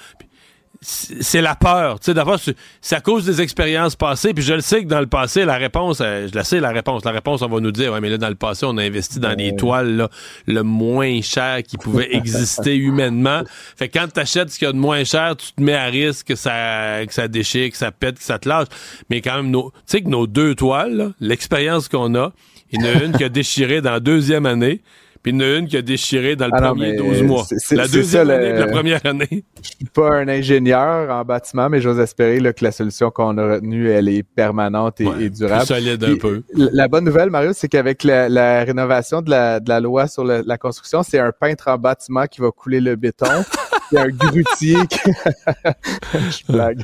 [0.82, 2.00] C'est la peur.
[2.00, 2.38] Tu sais, d'abord,
[2.82, 4.34] c'est à cause des expériences passées.
[4.34, 6.70] Puis je le sais que dans le passé, la réponse, euh, je la sais, la
[6.70, 7.06] réponse.
[7.06, 9.20] La réponse, on va nous dire, ouais, mais là, dans le passé, on a investi
[9.20, 10.10] dans des toiles là,
[10.46, 13.44] le moins cher qui pouvait exister humainement.
[13.78, 15.74] Fait que quand tu achètes ce qu'il y a de moins cher, tu te mets
[15.74, 18.68] à risque que ça, que ça déchire, que ça pète, que ça te lâche.
[19.10, 22.34] Mais quand même, tu sais que nos deux toiles, l'expérience qu'on a,
[22.72, 24.82] il y en a une qui a déchiré dans la deuxième année
[25.26, 27.48] puis il y en a une qui a déchiré dans le ah premier 12 mois.
[27.72, 29.44] la deuxième année, la première année.
[29.60, 33.54] Je suis pas un ingénieur en bâtiment, mais j'ose espérer que la solution qu'on a
[33.54, 35.66] retenue, elle est permanente et, durable.
[35.66, 36.44] solide un peu.
[36.54, 41.18] La bonne nouvelle, Mario, c'est qu'avec la, rénovation de la, loi sur la, construction, c'est
[41.18, 43.26] un peintre en bâtiment qui va couler le béton.
[43.92, 45.00] Il y a un grutier qui...
[46.14, 46.82] Je blague.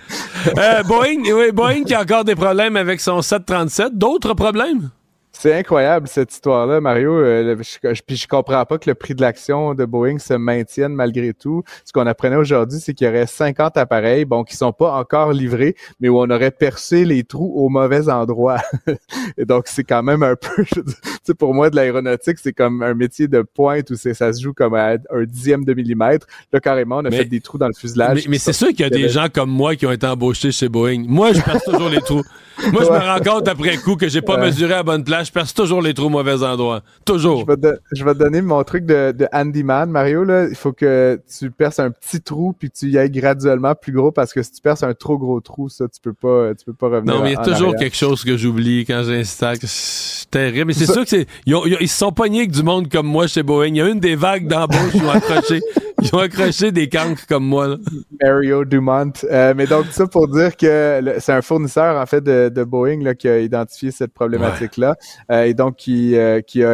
[0.58, 3.96] Euh, Boeing, oui, Boeing qui a encore des problèmes avec son 737.
[4.00, 4.90] D'autres problèmes?
[5.34, 7.14] C'est incroyable cette histoire-là, Mario.
[7.14, 10.94] Euh, je, puis je comprends pas que le prix de l'action de Boeing se maintienne
[10.94, 11.64] malgré tout.
[11.86, 15.32] Ce qu'on apprenait aujourd'hui, c'est qu'il y aurait 50 appareils, bon, qui sont pas encore
[15.32, 18.62] livrés, mais où on aurait percé les trous au mauvais endroit.
[19.38, 20.82] Et donc c'est quand même un peu, tu
[21.24, 24.54] sais, pour moi de l'aéronautique, c'est comme un métier de pointe où ça se joue
[24.54, 26.28] comme à un dixième de millimètre.
[26.52, 28.28] Là carrément, on a fait des trous dans le fuselage.
[28.28, 30.68] Mais, c'est sûr qu'il y a des gens comme moi qui ont été embauchés chez
[30.68, 31.06] Boeing.
[31.08, 32.24] Moi, je perce toujours les trous.
[32.72, 35.32] Moi, je me rends compte après coup que j'ai pas mesuré à bonne place je
[35.32, 36.82] perce toujours les trous au mauvais endroit.
[37.06, 37.42] Toujours.
[37.42, 40.24] Je vais, te, donner mon truc de, de handyman, Mario.
[40.24, 40.48] Là.
[40.50, 44.12] Il faut que tu perces un petit trou puis tu y ailles graduellement plus gros
[44.12, 46.74] parce que si tu perces un trop gros trou, ça, tu peux pas, tu peux
[46.74, 47.14] pas revenir.
[47.14, 49.58] Non, mais il y a toujours quelque chose que j'oublie quand j'installe.
[49.62, 50.68] C'est terrible.
[50.68, 53.44] Mais c'est sûr que c'est, ils, se sont pognés avec du monde comme moi chez
[53.44, 53.68] Boeing.
[53.68, 55.62] Il y a une des vagues d'embauche qui ont accroché.
[56.02, 57.68] Ils ont accroché des cancres comme moi.
[57.68, 57.78] Là.
[58.24, 59.12] Mario Dumont.
[59.30, 63.04] Euh, mais donc, ça pour dire que c'est un fournisseur, en fait, de, de, Boeing
[63.04, 64.96] là, qui a identifié cette problématique-là.
[65.32, 66.74] Euh, et donc, qui, euh, qui a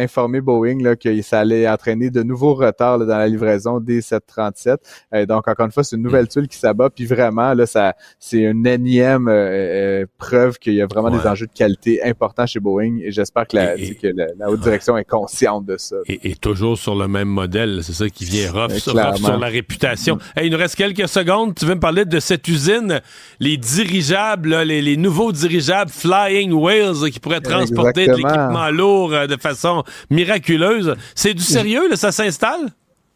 [0.00, 4.80] informé Boeing là, que ça allait entraîner de nouveaux retards dans la livraison des 737.
[5.28, 6.90] donc, encore une fois, c'est une nouvelle tuile qui s'abat.
[6.90, 9.26] Puis vraiment, là, ça c'est une énième
[10.18, 12.98] preuve qu'il y a vraiment des enjeux de qualité importants chez Boeing.
[13.02, 14.08] Et j'espère que, la, que
[14.38, 15.96] la, haute direction est consciente de ça.
[16.06, 17.80] Et, et toujours sur le même modèle.
[17.82, 20.18] C'est ça qui vient sur, la réputation.
[20.42, 21.54] il nous reste quelques secondes.
[21.54, 23.00] Tu veux me parler de cette usine,
[23.40, 29.36] les dirigeables, les, nouveaux dirigeables Flying Whales qui pourraient transporter de l'équipement lourd euh, de
[29.36, 30.94] façon miraculeuse.
[31.14, 32.72] C'est du sérieux, là, ça s'installe?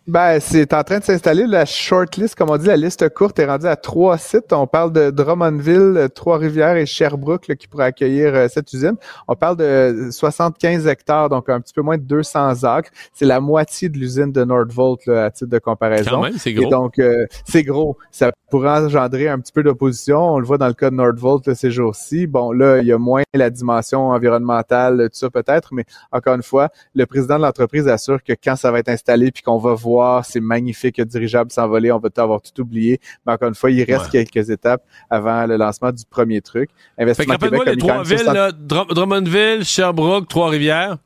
[0.07, 1.47] Ben, c'est en train de s'installer.
[1.47, 4.53] La shortlist, comme on dit, la liste courte est rendue à trois sites.
[4.53, 8.97] On parle de Drummondville, Trois-Rivières et Sherbrooke qui pourraient accueillir euh, cette usine.
[9.29, 12.91] On parle de 75 hectares, donc un petit peu moins de 200 acres.
[13.13, 16.11] C'est la moitié de l'usine de Nordvolt à titre de comparaison.
[16.11, 16.67] Quand même, c'est gros.
[16.67, 17.97] Et donc, euh, c'est gros.
[18.11, 20.35] Ça pourrait engendrer un petit peu d'opposition.
[20.35, 22.27] On le voit dans le cas de Nordvolt ces jours-ci.
[22.27, 26.43] Bon, là, il y a moins la dimension environnementale, tout ça peut-être, mais encore une
[26.43, 29.75] fois, le président de l'entreprise assure que quand ça va être installé puis qu'on va
[29.75, 33.01] voir ces magnifiques dirigeables s'envoler, on va avoir tout oublié.
[33.27, 36.71] Mais encore une fois, il reste quelques étapes avant le lancement du premier truc.
[36.99, 40.99] Investissement Québec, les trois villes, Drummondville, Sherbrooke, Trois-Rivières.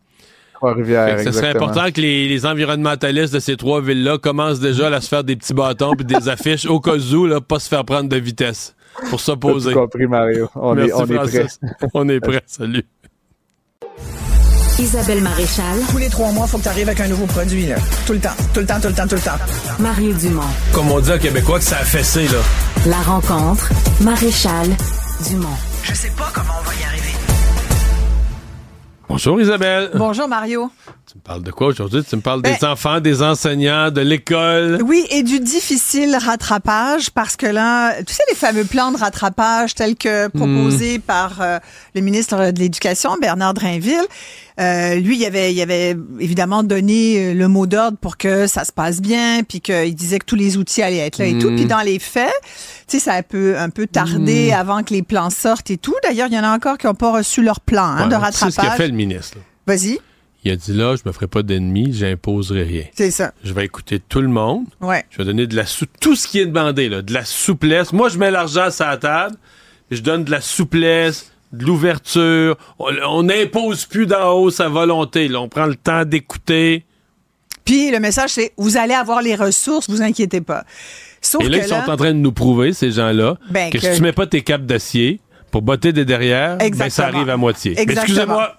[0.64, 5.08] Trois-Rivières, Ce serait important que les, environnementalistes de ces trois villes-là commencent déjà à se
[5.08, 8.08] faire des petits bâtons puis des affiches au cas où, là, pas se faire prendre
[8.08, 8.74] de vitesse
[9.10, 9.74] pour s'opposer.
[9.74, 10.48] compris, Mario.
[10.54, 11.46] On est, on est prêt.
[11.92, 12.42] on est prêt.
[12.46, 12.84] Salut.
[14.78, 15.78] Isabelle Maréchal.
[15.90, 17.66] Tous les trois mois, il faut que tu arrives avec un nouveau produit.
[17.66, 17.76] Là.
[18.06, 19.38] Tout le temps, tout le temps, tout le temps, tout le temps.
[19.78, 20.42] Mario Dumont.
[20.72, 22.40] Comme on dit à Québécois que ça a fessé, là.
[22.86, 24.68] La rencontre, Maréchal
[25.28, 25.48] Dumont.
[25.82, 27.13] Je sais pas comment on va y arriver.
[29.08, 29.90] Bonjour Isabelle.
[29.94, 30.70] Bonjour Mario.
[31.06, 32.02] Tu me parles de quoi aujourd'hui?
[32.02, 34.80] Tu me parles des ben, enfants, des enseignants, de l'école?
[34.82, 39.74] Oui, et du difficile rattrapage parce que là, tu sais, les fameux plans de rattrapage
[39.74, 41.02] tels que proposés hmm.
[41.02, 41.58] par euh,
[41.94, 44.06] le ministre de l'Éducation, Bernard Drainville,
[44.60, 48.64] euh, lui, il avait, il avait évidemment donné euh, le mot d'ordre pour que ça
[48.64, 51.48] se passe bien, puis qu'il disait que tous les outils allaient être là et tout.
[51.48, 51.68] Puis hmm.
[51.68, 52.32] dans les faits,
[52.86, 54.54] tu sais, ça a un peu, un peu tardé hmm.
[54.54, 55.94] avant que les plans sortent et tout.
[56.04, 58.52] D'ailleurs, il y en a encore qui n'ont pas reçu leur plan hein, de rattrapage.
[58.52, 59.38] C'est ce qu'a fait le ministre.
[59.66, 59.98] Vas-y.
[60.44, 62.84] Il a dit là, je me ferai pas d'ennemis, j'imposerai rien.
[62.94, 63.32] C'est ça.
[63.42, 64.66] Je vais écouter tout le monde.
[64.80, 65.04] Ouais.
[65.10, 67.92] Je vais donner de la sou tout ce qui est demandé là, de la souplesse.
[67.92, 69.36] Moi, je mets l'argent sur la table,
[69.90, 72.56] je donne de la souplesse, de l'ouverture.
[72.78, 75.28] On n'impose plus d'en haut sa volonté.
[75.28, 75.40] Là.
[75.40, 76.84] On prend le temps d'écouter.
[77.64, 80.64] Puis le message, c'est vous allez avoir les ressources, vous inquiétez pas.
[81.20, 83.90] Sauf Et là, ils sont en train de nous prouver, ces gens-là, ben, que, si
[83.94, 87.74] tu mets pas tes capes d'acier pour botter des derrières, ben, ça arrive à moitié.
[87.78, 88.58] Excusez-moi,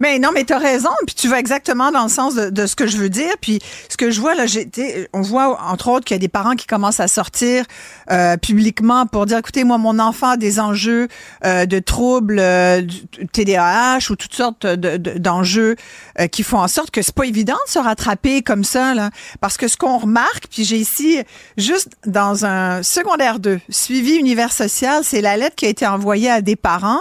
[0.00, 2.66] Mais non, mais tu as raison, puis tu vas exactement dans le sens de, de,
[2.66, 3.32] ce que je veux dire.
[3.40, 4.44] Puis ce que je vois là,
[5.12, 7.64] on voit entre autres qu'il y a des parents qui commencent à sortir
[8.10, 11.08] euh, publiquement pour dire, écoutez, moi, mon enfant a des enjeux
[11.44, 12.82] euh, de troubles euh,
[13.32, 15.76] TDAH ou toutes sortes de, d'enjeux
[16.18, 19.10] euh, qui font en sorte que c'est pas évident de se rattraper comme ça, là.
[19.40, 21.18] Parce que ce qu'on remarque, puis j'ai ici,
[21.56, 26.30] juste dans un secondaire 2, suivi univers social, c'est la lettre qui a été envoyée
[26.30, 27.00] à des parents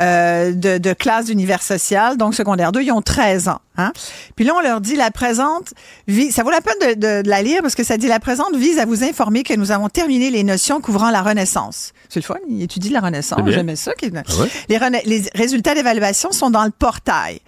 [0.00, 3.60] euh, de, de classe d'univers social, donc secondaire 2, ils ont 13 ans.
[3.76, 3.92] Hein?
[4.36, 5.72] Puis là, on leur dit la présente,
[6.30, 8.78] ça vaut la peine de, de, la lire parce que ça dit la présente vise
[8.78, 11.92] à vous informer que nous avons terminé les notions couvrant la Renaissance.
[12.08, 13.92] C'est le fun, il étudie la Renaissance, j'aimais ça.
[14.00, 14.06] Ah
[14.68, 17.40] les, les résultats d'évaluation sont dans le portail.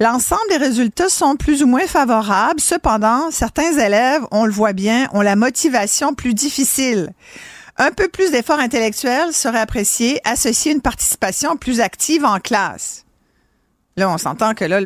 [0.00, 2.60] L'ensemble des résultats sont plus ou moins favorables.
[2.60, 7.12] Cependant, certains élèves, on le voit bien, ont la motivation plus difficile.
[7.78, 13.04] Un peu plus d'effort intellectuel serait apprécié, associé à une participation plus active en classe.
[13.96, 14.80] Là, on s'entend que là,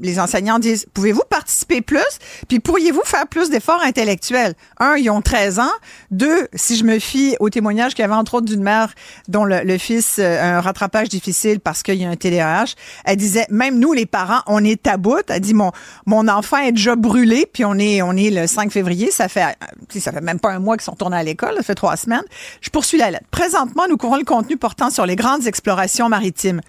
[0.00, 2.00] les enseignants disent, pouvez-vous participer plus?
[2.48, 4.54] Puis pourriez-vous faire plus d'efforts intellectuels?
[4.78, 5.72] Un, ils ont 13 ans.
[6.10, 8.94] Deux, si je me fie au témoignage qu'il y avait entre autres d'une mère
[9.28, 12.74] dont le, fils a un rattrapage difficile parce qu'il y a un TDAH,
[13.04, 15.24] elle disait, même nous, les parents, on est à bout.
[15.28, 15.72] Elle dit, mon,
[16.06, 19.10] mon enfant est déjà brûlé, puis on est, on est le 5 février.
[19.10, 19.56] Ça fait,
[19.98, 21.56] ça fait même pas un mois qu'ils sont tournés à l'école.
[21.56, 22.24] Ça fait trois semaines.
[22.60, 23.26] Je poursuis la lettre.
[23.30, 26.60] Présentement, nous couvrons le contenu portant sur les grandes explorations maritimes.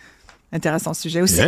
[0.54, 1.42] Intéressant sujet aussi.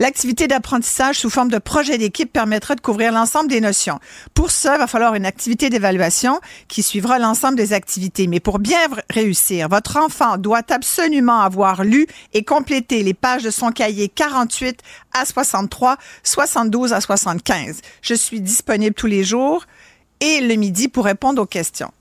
[0.00, 4.00] L'activité d'apprentissage sous forme de projet d'équipe permettra de couvrir l'ensemble des notions.
[4.34, 8.26] Pour ça, il va falloir une activité d'évaluation qui suivra l'ensemble des activités.
[8.26, 13.50] Mais pour bien réussir, votre enfant doit absolument avoir lu et complété les pages de
[13.50, 14.80] son cahier 48
[15.12, 17.82] à 63, 72 à 75.
[18.02, 19.64] Je suis disponible tous les jours
[20.18, 21.92] et le midi pour répondre aux questions.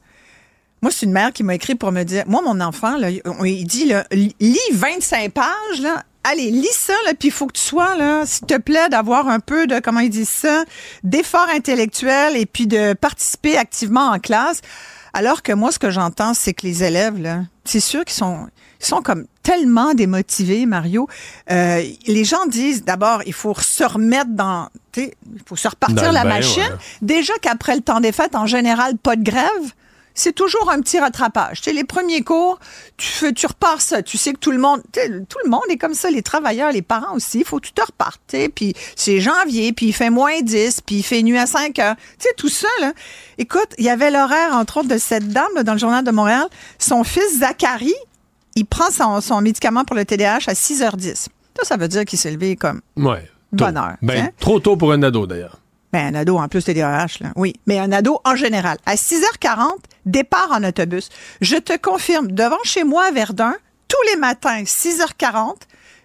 [0.82, 3.68] Moi, c'est une mère qui m'a écrit pour me dire, moi, mon enfant, là, il
[3.68, 7.62] dit, là, lis 25 pages, là, allez, lis ça, là, puis il faut que tu
[7.62, 10.64] sois, là, s'il te plaît, d'avoir un peu de, comment ils disent ça,
[11.04, 14.62] d'effort intellectuel et puis de participer activement en classe.
[15.14, 18.48] Alors que moi, ce que j'entends, c'est que les élèves, là, c'est sûr qu'ils sont,
[18.80, 21.08] ils sont comme tellement démotivés, Mario.
[21.52, 25.12] Euh, les gens disent d'abord, il faut se remettre dans, il
[25.46, 26.78] faut se repartir la machine.
[27.02, 29.74] Déjà qu'après le temps des fêtes, en général, pas de grève
[30.20, 31.62] c'est toujours un petit rattrapage.
[31.62, 32.60] Tu sais, les premiers cours,
[32.98, 34.04] tu fais, tu repars ça.
[34.04, 36.82] Tu sais que tout le monde, tout le monde est comme ça, les travailleurs, les
[36.82, 37.40] parents aussi.
[37.40, 38.36] Il faut que tu te repartes.
[38.54, 41.96] Puis c'est janvier, puis il fait moins 10, puis il fait nuit à 5 heures.
[41.96, 42.91] Tu sais, tout ça, là.
[43.38, 46.48] Écoute, il y avait l'horaire, entre autres, de cette dame dans le Journal de Montréal.
[46.80, 47.96] Son fils, Zachary,
[48.56, 51.14] il prend son, médicament pour le TDAH à 6h10.
[51.14, 53.96] Ça, ça veut dire qu'il s'est levé comme ouais, bonne heure.
[54.02, 55.60] Ben, trop tôt pour un ado, d'ailleurs.
[55.91, 57.32] Ben, un ado, en plus, TDAH, là.
[57.36, 57.53] Oui.
[57.66, 58.78] Mais un ado en général.
[58.86, 59.70] À 6h40,
[60.06, 61.10] départ en autobus.
[61.41, 63.56] Je te confirme, devant chez moi à Verdun,
[63.88, 65.56] tous les matins, 6h40,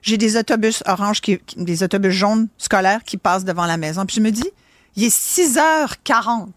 [0.00, 4.06] j'ai des autobus orange, qui, des autobus jaunes scolaires qui passent devant la maison.
[4.06, 4.50] Puis je me dis,
[4.96, 6.48] il est 6h40.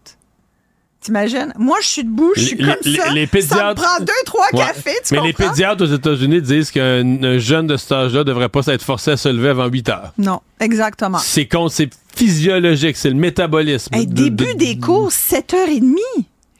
[1.00, 1.52] T'imagines?
[1.56, 3.12] Moi, je suis debout, je suis comme ça.
[3.12, 3.56] Les pédiatres...
[3.56, 7.68] Ça me prend deux, trois cafés, tu Mais les pédiatres aux États-Unis disent qu'un jeune
[7.68, 10.12] de cet âge-là devrait pas s'être forcé à se lever avant 8 heures.
[10.18, 11.18] Non, exactement.
[11.18, 13.94] C'est con, c'est physiologique, c'est le métabolisme.
[13.94, 15.94] Hey, début des cours, 7h30.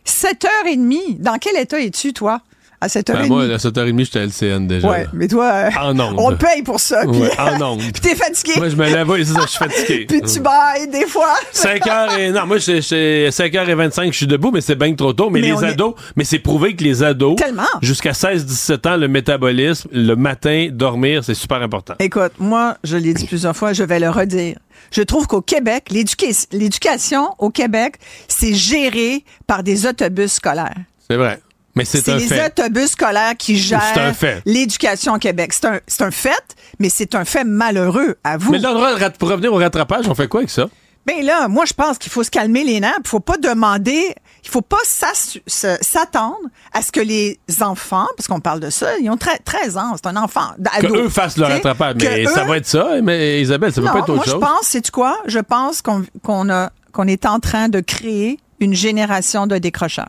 [0.06, 1.20] 7h30.
[1.20, 2.40] Dans quel état es-tu, toi?
[2.80, 3.12] À 7h30.
[3.12, 4.88] Ben moi, à 7h30, j'étais à LCN déjà.
[4.88, 7.02] Ouais, mais toi, euh, on paye pour ça.
[7.02, 7.80] Puis, ouais, en ondes.
[7.80, 8.52] puis t'es fatigué.
[8.56, 10.06] Moi, je me lève, c'est ça, je suis fatigué.
[10.08, 11.34] puis tu bailles des fois.
[11.52, 12.30] 5h et...
[12.30, 15.30] Non, moi, c'est 5h25, je suis debout, mais c'est bien trop tôt.
[15.30, 17.36] Mais, les ados, mais c'est prouvé que les ados,
[17.82, 21.94] jusqu'à 16-17 ans, le métabolisme, le matin, dormir, c'est super important.
[21.98, 24.58] Écoute, moi, je l'ai dit plusieurs fois, je vais le redire.
[24.90, 27.96] Je trouve qu'au Québec, l'éducation au Québec,
[28.28, 30.76] c'est géré par des autobus scolaires.
[31.08, 31.40] C'est vrai.
[31.78, 34.12] Mais c'est les autobus scolaires qui gèrent
[34.44, 35.52] l'éducation au Québec.
[35.52, 38.52] C'est un, un, fait, mais c'est un fait malheureux, à vous.
[38.52, 40.68] Mais là, pour revenir au rattrapage, on fait quoi avec ça?
[41.06, 42.98] Ben là, moi, je pense qu'il faut se calmer les nerfs.
[43.02, 44.14] Il faut pas demander,
[44.44, 46.36] il faut pas s'attendre
[46.74, 50.06] à ce que les enfants, parce qu'on parle de ça, ils ont 13 ans, c'est
[50.06, 50.50] un enfant.
[50.70, 51.94] Ado, que eux fassent le rattrapage.
[52.00, 54.34] Mais ça va être ça, mais Isabelle, ça ne peut pas être autre chose.
[54.34, 55.16] Moi, je pense, c'est quoi?
[55.26, 60.08] Je pense qu'on a qu'on est en train de créer une génération de décrocheurs.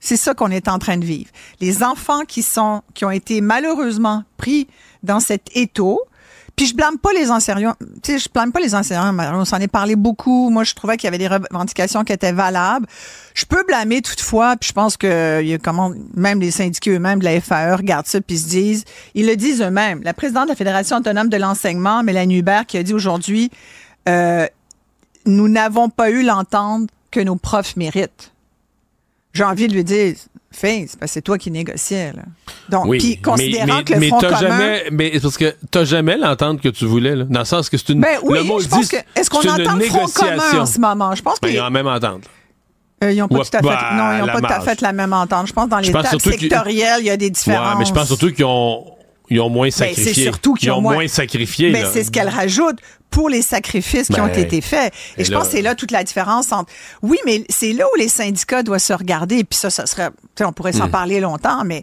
[0.00, 1.30] C'est ça qu'on est en train de vivre.
[1.60, 4.66] Les enfants qui sont, qui ont été malheureusement pris
[5.02, 6.00] dans cet étau,
[6.56, 7.74] puis je blâme pas les enseignants.
[8.02, 9.16] Tu sais, je blâme pas les enseignants.
[9.34, 10.50] On s'en est parlé beaucoup.
[10.50, 12.86] Moi, je trouvais qu'il y avait des revendications qui étaient valables.
[13.32, 17.20] Je peux blâmer toutefois, puis je pense que y a comment même les syndiqués eux-mêmes
[17.20, 20.02] de la FAE regardent ça puis se disent, ils le disent eux-mêmes.
[20.02, 23.50] La présidente de la Fédération autonome de l'enseignement, Mélanie Hubert, qui a dit aujourd'hui,
[24.08, 24.46] euh,
[25.24, 28.32] nous n'avons pas eu l'entente que nos profs méritent.
[29.32, 30.14] J'ai envie de lui dire,
[30.52, 32.12] Fais, c'est parce que c'est toi qui négociais.
[32.12, 32.22] Là.
[32.68, 34.40] Donc, Oui, puis considérant mais, que le mais Front t'as commun...
[34.40, 37.70] jamais, mais c'est parce que t'as jamais l'entente que tu voulais, là, dans le sens
[37.70, 38.00] que c'est une.
[38.00, 38.96] Ben oui, le mot je pense dit, que...
[39.20, 41.14] Est-ce qu'on entend le Front commun en ce moment?
[41.14, 42.24] Je pense Ben, ils ont la même entente.
[43.04, 43.66] euh, ils n'ont pas Ou tout à fait...
[43.68, 45.46] pas Non, ils la pas tout à fait la même entente.
[45.46, 47.72] Je pense que dans les qu'ils- sectorielles, il y a des différences.
[47.74, 48.84] Ouais, mais je pense surtout qu'ils ont,
[49.30, 50.12] ils ont moins Ben, sacrifié.
[50.14, 51.70] c'est surtout qu'ils ils ont ont moins- moins sacrifié.
[51.70, 51.90] Mais là.
[51.92, 52.78] c'est ce qu'elle rajoute
[53.10, 54.92] pour les sacrifices qui Ben, ont été faits.
[55.16, 56.70] Et, et je là- pense que c'est là toute la différence entre.
[57.02, 59.38] Oui, mais c'est là où les syndicats doivent se regarder.
[59.38, 60.10] Et puis ça, ça serait.
[60.40, 60.92] On pourrait s'en Hmm.
[60.92, 61.82] parler longtemps, mais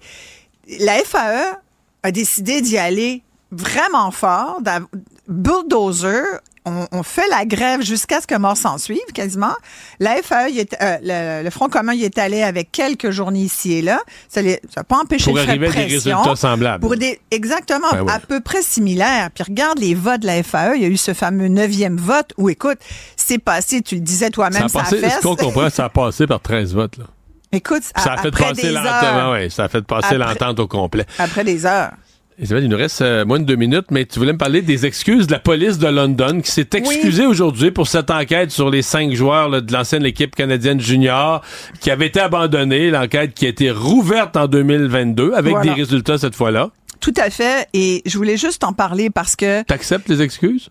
[0.80, 1.57] la FAE
[2.03, 4.60] a décidé d'y aller vraiment fort,
[5.28, 6.24] bulldozer.
[6.69, 9.53] On, on fait la grève jusqu'à ce que mort s'en suive, quasiment.
[9.99, 13.39] La FAE, il est- euh, le, le Front commun, il est allé avec quelques journées
[13.41, 13.99] ici et là.
[14.27, 16.81] Ça n'a pas empêché Pour de faire arriver à des résultats semblables.
[16.81, 19.30] Pour des, exactement, Ben à peu près similaires.
[19.34, 20.76] Puis regarde les votes de la FAE.
[20.76, 22.80] Il y a eu ce fameux neuvième vote où, écoute,
[23.15, 25.10] c'est passé, tu le disais Ça toi-même, a ça, passé, fait.
[25.10, 26.98] ce qu'on comprend, ça a passé par 13 votes.
[26.98, 27.06] Là.
[27.53, 29.31] Écoute, Ça a a- fait passer l'entente.
[29.31, 31.06] Ouais, ça a fait passer l'entente au complet.
[31.18, 31.91] après des heures.
[32.39, 34.85] Isabelle, il nous reste euh, moins de deux minutes, mais tu voulais me parler des
[34.85, 38.84] excuses de la police de London qui s'est excusée aujourd'hui pour cette enquête sur les
[38.84, 41.41] cinq joueurs là, de l'ancienne équipe canadienne junior
[41.80, 45.73] qui avait été abandonnée, l'enquête qui a été rouverte en 2022 avec Voilà.
[45.73, 46.69] des résultats cette fois-là.
[46.99, 47.68] Tout à fait.
[47.73, 50.69] Et je voulais juste en parler parce que, T'acceptes les excuses?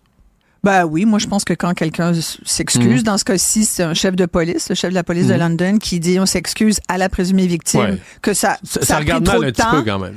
[0.63, 2.13] ben oui, moi, je pense que quand quelqu'un
[2.45, 3.03] s'excuse, Mhm.
[3.03, 5.39] dans ce cas-ci, c'est un chef de police, le chef de la police de Mhm.
[5.39, 7.97] London, qui dit on s'excuse à la présumée victime, Ouais.
[8.21, 9.99] que ça, Ça, ça, ça a pris regarde trop mal de un petit peu quand
[9.99, 10.15] même.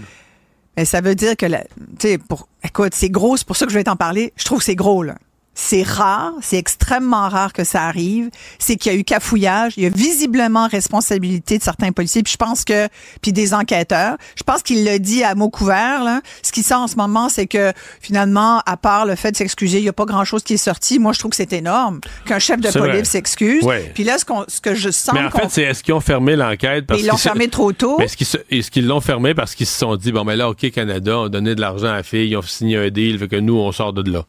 [0.80, 1.56] Mais ça veut dire que, tu
[1.98, 4.32] sais, pour, écoute, c'est gros, c'est pour ça que je vais t'en parler.
[4.36, 5.14] Je trouve que c'est gros, là.
[5.62, 8.30] C'est rare, c'est extrêmement rare que ça arrive.
[8.58, 12.32] C'est qu'il y a eu cafouillage, il y a visiblement responsabilité de certains policiers, puis
[12.32, 12.88] je pense que,
[13.20, 14.16] puis des enquêteurs.
[14.36, 16.02] Je pense qu'il l'a dit à mot couvert.
[16.02, 16.22] Là.
[16.42, 19.78] Ce qui sort en ce moment, c'est que finalement, à part le fait de s'excuser,
[19.78, 20.98] il y a pas grand-chose qui est sorti.
[20.98, 23.62] Moi, je trouve que c'est énorme qu'un chef de police s'excuse.
[23.62, 23.92] Ouais.
[23.94, 26.86] Puis là, ce, que je sens, Mais en fait, c'est est-ce qu'ils ont fermé l'enquête?
[26.86, 27.98] parce ils l'ont fermé trop tôt.
[28.00, 31.24] Est-ce qu'ils, l'ont fermé parce qu'ils se sont dit, bon, mais là, OK, Canada, on
[31.24, 33.56] a donné de l'argent à la fille, ils ont signé un deal, fait que nous,
[33.56, 34.24] on sort de là?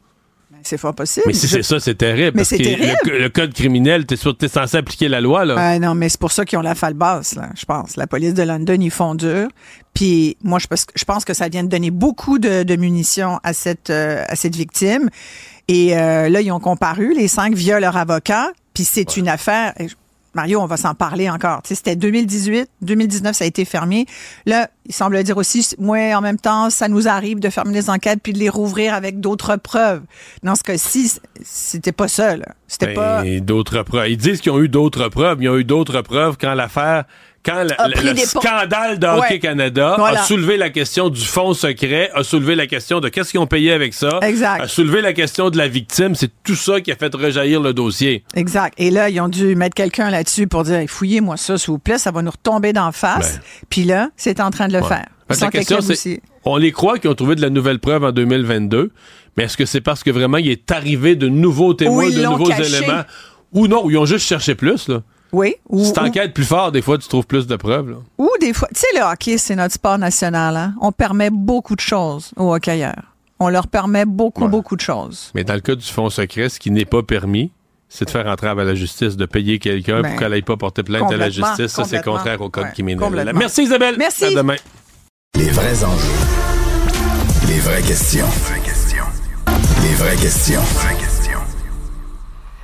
[0.67, 1.25] C'est fort possible.
[1.27, 2.31] Mais si c'est ça, c'est terrible.
[2.35, 2.97] Mais parce que terrible.
[3.05, 5.79] Le, le code criminel, t'es, sûr- t'es censé appliquer la loi, là.
[5.79, 7.95] Non, mais c'est pour ça qu'ils ont la falle basse, là, je pense.
[7.97, 9.47] La police de London, ils font dur.
[9.93, 13.39] Puis moi, je pense, je pense que ça vient de donner beaucoup de, de munitions
[13.43, 15.09] à cette, euh, à cette victime.
[15.67, 18.51] Et euh, là, ils ont comparu, les cinq, via leur avocat.
[18.73, 19.73] Puis c'est une affaire...
[20.33, 21.59] Mario, on va s'en parler encore.
[21.65, 24.05] C'était 2018, 2019, ça a été fermé.
[24.45, 27.89] Là, il semble dire aussi, moi, en même temps, ça nous arrive de fermer les
[27.89, 30.01] enquêtes puis de les rouvrir avec d'autres preuves.
[30.43, 31.13] Dans ce cas-ci,
[31.43, 32.33] c'était pas ça.
[32.67, 33.23] C'était Ben, pas...
[33.41, 34.09] d'autres preuves.
[34.09, 35.37] Ils disent qu'ils ont eu d'autres preuves.
[35.39, 37.03] mais Ils ont eu d'autres preuves quand l'affaire,
[37.43, 39.39] quand le, scandale de Hockey Ouais.
[39.39, 40.21] Canada Voilà.
[40.21, 43.47] a soulevé la question du fonds secret, a soulevé la question de qu'est-ce qu'ils ont
[43.47, 44.61] payé avec ça, Exact.
[44.61, 46.13] a soulevé la question de la victime.
[46.15, 48.23] C'est tout ça qui a fait rejaillir le dossier.
[48.35, 48.75] Exact.
[48.77, 51.97] Et là, ils ont dû mettre quelqu'un là-dessus pour dire, fouillez-moi ça, s'il vous plaît,
[51.97, 53.37] ça va nous retomber d'en face.
[53.37, 53.41] Ben.
[53.69, 54.87] Puis là, c'est en train de le Ouais.
[54.87, 55.07] faire.
[55.39, 58.91] La question, c'est, on les croit qui ont trouvé de la nouvelle preuve en 2022,
[59.37, 62.45] mais est-ce que c'est parce que vraiment il est arrivé de nouveaux témoins, de nouveaux
[62.45, 62.77] caché.
[62.77, 63.03] éléments,
[63.53, 65.01] ou non, ou ils ont juste cherché plus, là.
[65.31, 65.55] Oui.
[65.69, 67.95] Ou, Si t'enquêtes plus fort, des fois, tu trouves plus de preuves, là.
[68.17, 70.57] ou des fois, tu sais, le hockey, c'est notre sport national.
[70.57, 70.73] Hein?
[70.81, 73.03] On permet beaucoup de choses aux hockeyeurs.
[73.39, 74.49] On leur permet beaucoup, Ouais.
[74.49, 75.31] beaucoup de choses.
[75.33, 77.51] Mais dans le cas du fonds secret, ce qui n'est pas permis,
[77.93, 80.55] c'est de faire entrave à la justice, de payer quelqu'un Ben, pour qu'elle n'aille pas
[80.55, 81.67] porter plainte à la justice.
[81.67, 83.31] Ça, c'est contraire au code Ouais, criminel.
[83.35, 83.95] Merci Isabelle.
[83.97, 84.25] Merci.
[84.25, 84.55] À demain.
[85.35, 86.07] Les vrais enjeux.
[87.47, 88.27] Les vraies questions.
[89.83, 90.61] Les vraies questions.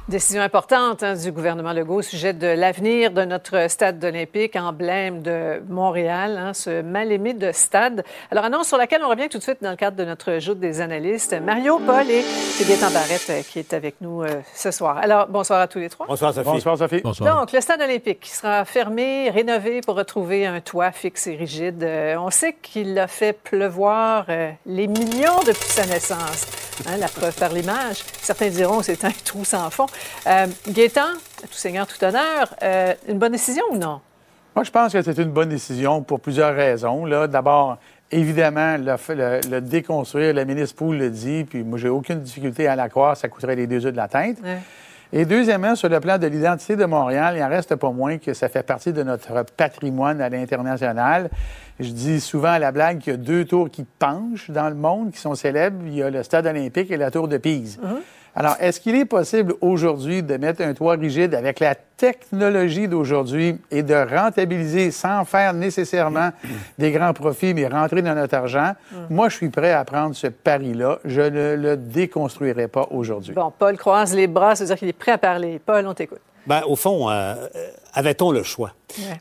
[0.09, 5.21] Décision importante hein, du gouvernement Legault au sujet de l'avenir de notre stade olympique, emblème
[5.21, 8.05] de Montréal, hein, ce mal-aimé de stade.
[8.31, 10.61] Alors, annonce sur laquelle on revient tout de suite dans le cadre de notre joute
[10.61, 11.35] des analystes.
[11.41, 12.23] Mario Paul et
[12.57, 14.97] Gaétan Barrette euh, qui est avec nous euh, ce soir.
[14.97, 16.05] Alors, bonsoir à tous les trois.
[16.07, 16.51] Bonsoir, Sophie.
[16.51, 17.01] Bonsoir, Sophie.
[17.03, 17.39] Bonsoir.
[17.41, 21.83] Donc, le stade olympique qui sera fermé, rénové pour retrouver un toit fixe et rigide.
[21.83, 26.66] Euh, on sait qu'il a fait pleuvoir euh, les millions depuis sa naissance.
[26.87, 27.97] Hein, la preuve par l'image.
[28.21, 29.87] Certains diront c'est un trou sans fond.
[30.27, 33.99] Euh, Gaétan, tout seigneur, tout honneur, euh, une bonne décision ou non?
[34.55, 37.07] Moi, je pense que c'est une bonne décision pour plusieurs raisons.
[37.27, 37.77] D'abord,
[38.11, 42.67] évidemment, le, le- le déconstruire, le ministre Poul le dit, puis moi, j'ai aucune difficulté
[42.67, 44.37] à la croire, ça coûterait les deux yeux de la tête.
[44.43, 44.57] Ouais.
[45.13, 48.33] Et deuxièmement, sur le plan de l'identité de Montréal, il en reste pas moins que
[48.33, 51.29] ça fait partie de notre patrimoine à l'international.
[51.79, 54.75] Je dis souvent à la blague qu'il y a deux tours qui penchent dans le
[54.75, 55.81] monde, qui sont célèbres.
[55.85, 57.79] Il y a le Stade olympique et la tour de Pise.
[58.39, 63.59] Alors, est-ce qu'il est possible aujourd'hui de mettre un toit rigide avec la technologie d'aujourd'hui
[63.71, 66.29] et de rentabiliser sans faire nécessairement
[66.77, 68.73] des grands profits, mais rentrer dans notre argent?
[69.09, 70.99] Moi, je suis prêt à prendre ce pari-là.
[71.03, 73.33] Je ne le déconstruirai pas aujourd'hui.
[73.33, 75.59] Bon, Paul croise les bras, c'est-à-dire qu'il est prêt à parler.
[75.65, 76.21] Paul, on t'écoute.
[76.45, 77.33] Ben, au fond, euh,
[77.97, 78.73] avait-on le choix?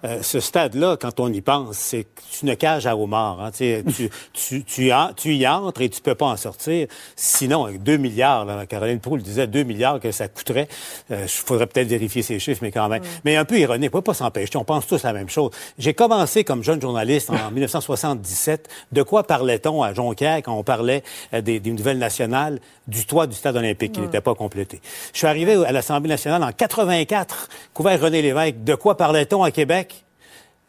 [0.05, 2.07] Euh, ce stade-là, quand on y pense, c'est
[2.43, 3.41] une cage à homards.
[3.41, 3.83] Hein, tu,
[4.33, 6.87] tu, tu, tu, y entres et tu peux pas en sortir.
[7.17, 10.69] Sinon, avec 2 milliards, là, Caroline Proulx disait 2 milliards que ça coûterait.
[11.09, 13.03] Il euh, faudrait peut-être vérifier ces chiffres, mais quand même.
[13.25, 14.57] Mais un peu ironique, on peut pas s'empêcher.
[14.57, 15.51] On pense tous la même chose.
[15.79, 18.69] J'ai commencé comme jeune journaliste en 1977.
[18.93, 23.27] De quoi parlait-on à Jonquière quand on parlait euh, des, des, nouvelles nationales du toit
[23.27, 24.81] du stade olympique qui n'était pas complété?
[25.15, 28.66] Je suis arrivé à l'Assemblée nationale en 84, couvert René Lévesque.
[28.67, 30.03] De quoi parlait-on à Québec?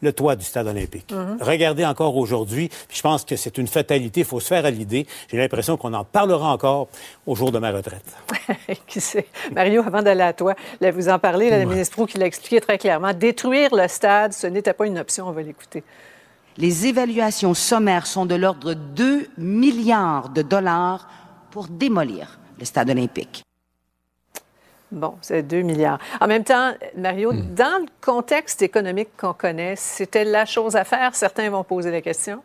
[0.03, 1.11] le toit du stade olympique.
[1.11, 1.39] Mhm.
[1.41, 5.07] Regardez encore aujourd'hui, je pense que c'est une fatalité, il faut se faire à l'idée.
[5.27, 6.87] J'ai l'impression qu'on en parlera encore
[7.25, 8.05] au jour de ma retraite.
[8.87, 9.25] qui sait?
[9.51, 12.61] Mario, avant d'aller à toi, là, vous en parlez, le ministre Proux qui l'a expliqué
[12.61, 15.83] très clairement, détruire le stade, ce n'était pas une option, on va l'écouter.
[16.59, 21.09] Les évaluations sommaires sont de l'ordre de 2 milliards de dollars
[21.49, 23.46] pour démolir le stade olympique.
[24.91, 25.99] Bon, c'est 2 milliards.
[26.21, 27.53] En même temps, Mario, hmm.
[27.55, 31.13] dans le contexte économique qu'on connaît, c'était la chose à faire.
[31.13, 32.41] Certains vont poser la question.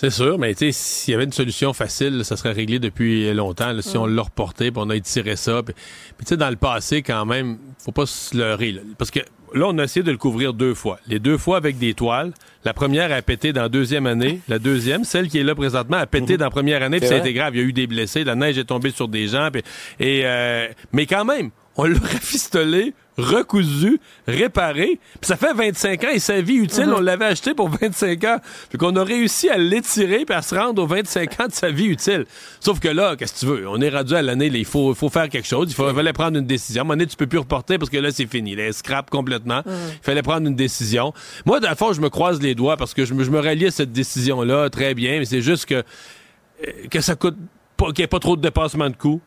[0.00, 3.34] C'est sûr, mais tu sais, s'il y avait une solution facile, ça serait réglé depuis
[3.34, 3.78] longtemps.
[3.82, 5.62] si on l'a reporté, puis on a étiré ça.
[5.62, 5.74] Puis,
[6.20, 8.76] tu sais, dans le passé, quand même, faut pas se leurrer.
[8.96, 9.20] parce que
[9.52, 10.98] là, on a essayé de le couvrir deux fois.
[11.06, 12.32] Les deux fois avec des toiles.
[12.64, 14.40] La première a pété dans la deuxième année.
[14.48, 16.38] La deuxième, celle qui est là présentement, a pété mhm.
[16.38, 17.54] dans la première année, puis ça a été grave.
[17.54, 19.50] Il y a eu des blessés, la neige est tombée sur des gens.
[19.98, 24.98] et, euh, mais quand même, on l'a rafistolé recousu, réparé.
[25.20, 26.94] Puis ça fait 25 ans et sa vie utile, mhm.
[26.96, 28.38] on l'avait acheté pour 25 ans.
[28.68, 31.70] Puis qu'on a réussi à l'étirer puis à se rendre aux 25 ans de sa
[31.70, 32.26] vie utile.
[32.60, 33.68] Sauf que là, qu'est-ce que tu veux?
[33.68, 35.70] On est rendu à l'année, il faut, faut faire quelque chose.
[35.70, 36.80] Il fallait prendre une décision.
[36.80, 38.54] À un moment donné, tu peux plus reporter parce que là, c'est fini.
[38.54, 39.62] Là, scrap complètement.
[39.64, 39.74] Mhm.
[39.94, 41.12] Il fallait prendre une décision.
[41.46, 43.38] Moi, dans le fond, je me croise les doigts parce que je me, je me
[43.38, 47.36] rallie à cette décision-là très bien, mais c'est juste que, euh, que ça coûte
[47.76, 49.20] pas, qu'il n'y ait pas trop de dépassement de coûts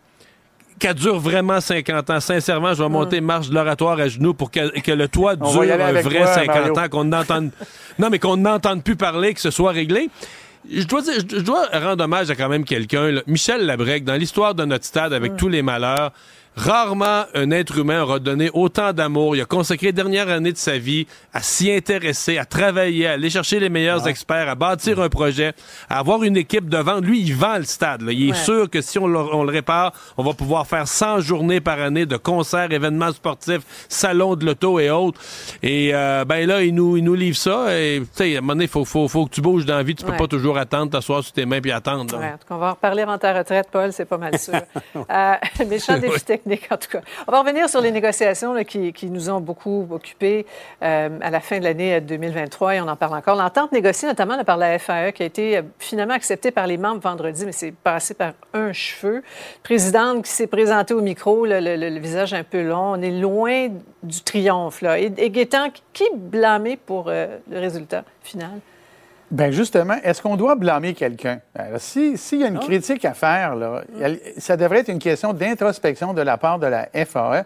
[0.80, 2.20] qu'elle dure vraiment 50 ans.
[2.20, 6.02] Sincèrement, je vais monter marche de l'oratoire à genoux pour que, le toit dure un
[6.02, 7.52] vrai 50 ans, qu'on n'entende...
[8.00, 10.10] Non, mais qu'on n'entende plus parler, que ce soit réglé.
[10.68, 14.56] Je dois, dire, je dois rendre hommage à quand même quelqu'un, Michel Labrec, dans l'histoire
[14.56, 16.12] de notre stade, avec tous les malheurs,
[16.56, 19.36] Rarement un être humain aura donné autant d'amour.
[19.36, 23.14] Il a consacré les dernières années de sa vie à s'y intéresser, à travailler, à
[23.14, 25.54] aller chercher les meilleurs experts, à bâtir un projet,
[25.90, 27.00] à avoir une équipe devant.
[27.00, 28.04] Lui, il vend le stade.
[28.08, 31.80] Il est sûr que si on le, répare, on va pouvoir faire 100 journées par
[31.80, 35.20] année de concerts, événements sportifs, salons de l'auto et autres.
[35.64, 37.76] Et euh, ben là, il nous, il nous livre ça.
[37.76, 39.78] Et tu sais, à un moment donné, il faut, faut, faut, que tu bouges dans
[39.78, 39.96] la vie.
[39.96, 42.16] Tu peux pas toujours attendre, t'asseoir sur tes mains puis attendre.
[42.50, 44.54] on va en reparler avant ta retraite, Paul, c'est pas mal sûr.
[44.96, 45.34] euh,
[45.68, 45.98] méchant
[47.28, 50.46] On va revenir sur les négociations qui, nous ont beaucoup occupés
[50.82, 53.36] euh, à la fin de l'année 2023 et on en parle encore.
[53.36, 57.02] L'entente négociée notamment par la FAE qui a été euh, finalement acceptée par les membres
[57.02, 59.24] vendredi, mais c'est passé par un cheveu.
[59.64, 62.94] Présidente qui s'est présentée au micro, le, visage un peu long.
[62.94, 63.70] On est loin
[64.02, 64.84] du triomphe.
[64.84, 68.60] Et, et qui blâmer pour euh, le résultat final?
[69.32, 71.40] Bien, justement, est-ce qu'on doit blâmer quelqu'un?
[71.78, 73.82] S'il y a une critique à faire, là,
[74.38, 77.46] ça devrait être une question d'introspection de la part de la FAE.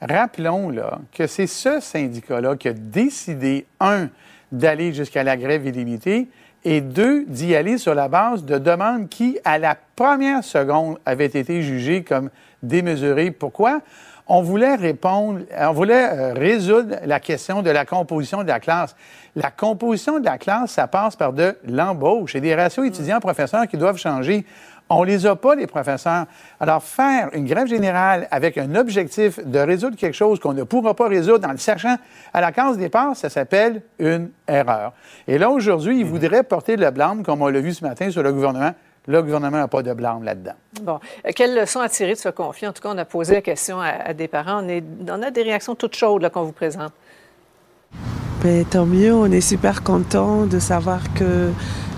[0.00, 4.08] Rappelons là, que c'est ce syndicat-là qui a décidé, un,
[4.52, 6.28] d'aller jusqu'à la grève illimitée
[6.64, 11.26] et deux, d'y aller sur la base de demandes qui, à la première seconde, avaient
[11.26, 12.30] été jugées comme
[12.62, 13.30] démesurées.
[13.30, 13.80] Pourquoi?
[14.26, 18.96] On voulait répondre, on voulait euh, résoudre la question de la composition de la classe.
[19.36, 23.76] La composition de la classe, ça passe par de l'embauche et des ratios étudiants-professeurs qui
[23.76, 24.46] doivent changer.
[24.88, 26.24] On les a pas, les professeurs.
[26.58, 30.94] Alors, faire une grève générale avec un objectif de résoudre quelque chose qu'on ne pourra
[30.94, 31.96] pas résoudre en le sachant
[32.32, 34.94] à la case départ, ça s'appelle une erreur.
[35.28, 38.22] Et là, aujourd'hui, ils voudraient porter le blâme, comme on l'a vu ce matin sur
[38.22, 38.72] le gouvernement.
[39.06, 40.54] Le gouvernement n'a pas de blâme là-dedans.
[40.80, 40.98] Bon.
[41.26, 42.66] Euh, quelle leçon à tirer de ce conflit?
[42.66, 44.66] En tout cas, on a posé la question à, des parents.
[44.66, 46.92] On, a des réactions toutes chaudes qu'on vous présente.
[48.42, 51.50] Ben, tant mieux, on est super content de savoir que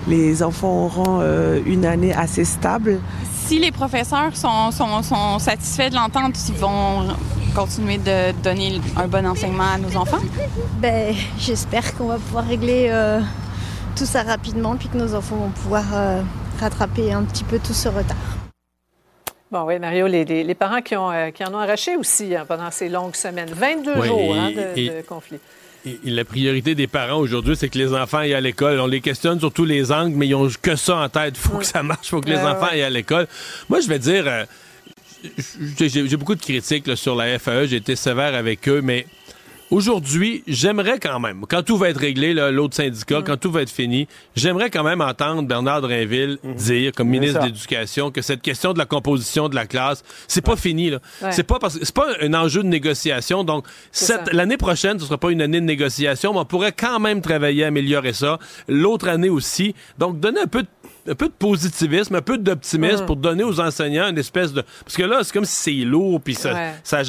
[0.07, 2.99] les enfants auront euh, une année assez stable.
[3.45, 7.07] Si les professeurs sont, sont, satisfaits de l'entente, ils vont
[7.53, 10.21] continuer de donner un bon enseignement à nos enfants?
[10.77, 13.19] Ben, j'espère qu'on va pouvoir régler euh,
[13.97, 16.21] tout ça rapidement puis que nos enfants vont pouvoir euh,
[16.59, 18.17] rattraper un petit peu tout ce retard.
[19.51, 22.87] Bon, oui, Mario, les, parents qui, ont, qui en ont arraché aussi hein, pendant ces
[22.87, 23.49] longues semaines.
[23.51, 25.39] 22 jours hein, de conflit
[26.03, 28.79] la priorité des parents aujourd'hui, c'est que les enfants aillent à l'école.
[28.79, 31.35] On les questionne sur tous les angles, mais ils ont que ça en tête.
[31.37, 33.27] Il faut que ça marche, il faut que les enfants aillent à l'école.
[33.69, 34.43] Moi, je vais dire, euh,
[35.79, 37.67] j'ai beaucoup de critiques sur la FAE.
[37.67, 39.05] J'ai été sévère avec eux, mais
[39.71, 43.69] aujourd'hui, j'aimerais quand même, quand tout va être réglé, l'autre syndicat, quand tout va être
[43.69, 48.73] fini, j'aimerais quand même entendre Bernard Drinville dire, comme ministre de l'Éducation, que cette question
[48.73, 50.89] de la composition de la classe, c'est pas fini.
[50.89, 50.99] Là.
[51.21, 51.31] Ouais.
[51.31, 53.43] C'est pas parce que c'est pas un enjeu de négociation.
[53.43, 53.65] Donc,
[54.31, 57.63] l'année prochaine, ce sera pas une année de négociation, mais on pourrait quand même travailler
[57.63, 58.39] à améliorer ça.
[58.67, 59.75] L'autre année aussi.
[59.97, 60.67] Donc, donner un peu de
[61.07, 63.05] un peu de positivisme, un peu d'optimisme Mm.
[63.05, 64.63] pour donner aux enseignants une espèce de...
[64.83, 66.53] Parce que là, c'est comme si c'est lourd, puis ça...
[66.53, 66.71] Ouais.
[66.83, 67.01] ça-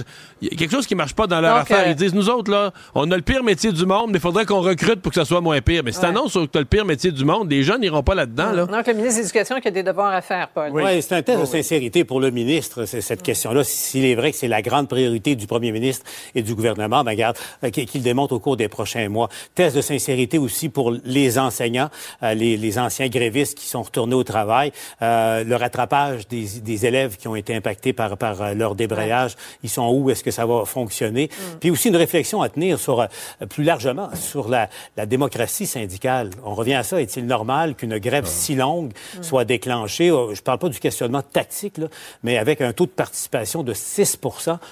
[0.42, 1.86] Il y a quelque chose qui marche pas dans leur Donc, affaire.
[1.86, 4.20] euh, Ils disent, nous autres, là, on a le pire métier du monde, mais il
[4.20, 5.82] faudrait qu'on recrute pour que ça soit moins pire.
[5.84, 6.04] Mais si Ouais.
[6.06, 8.64] t'annonces que t'as le pire métier du monde, les jeunes n'iront pas là-dedans, là.
[8.66, 10.70] Donc, le ministre de l'Éducation qui a des devoirs à faire, Paul.
[10.72, 13.64] Oui, c'est un test de sincérité pour le ministre, c'est- cette question-là.
[13.64, 17.10] S'il est vrai que c'est la grande priorité du premier ministre et du gouvernement, ben
[17.10, 19.28] regarde, euh, qu'il démontre au cours des prochains mois.
[19.54, 21.90] Test de sincérité aussi pour les enseignants,
[22.22, 26.86] euh, les, les anciens grévistes qui sont retournés au travail, euh, le rattrapage des, des
[26.86, 29.36] élèves qui ont été impactés par, par euh, leur débrayage.
[29.62, 30.10] Ils sont où?
[30.10, 31.28] Est-ce que ça va fonctionner?
[31.60, 33.06] Puis aussi une réflexion à tenir sur, euh,
[33.48, 36.30] plus largement, sur la, la démocratie syndicale.
[36.44, 37.00] On revient à ça.
[37.00, 38.92] Est-il normal qu'une grève si longue
[39.22, 40.10] soit déclenchée?
[40.10, 41.86] Euh, Je parle pas du questionnement tactique, là,
[42.22, 44.18] mais avec un taux de participation de 6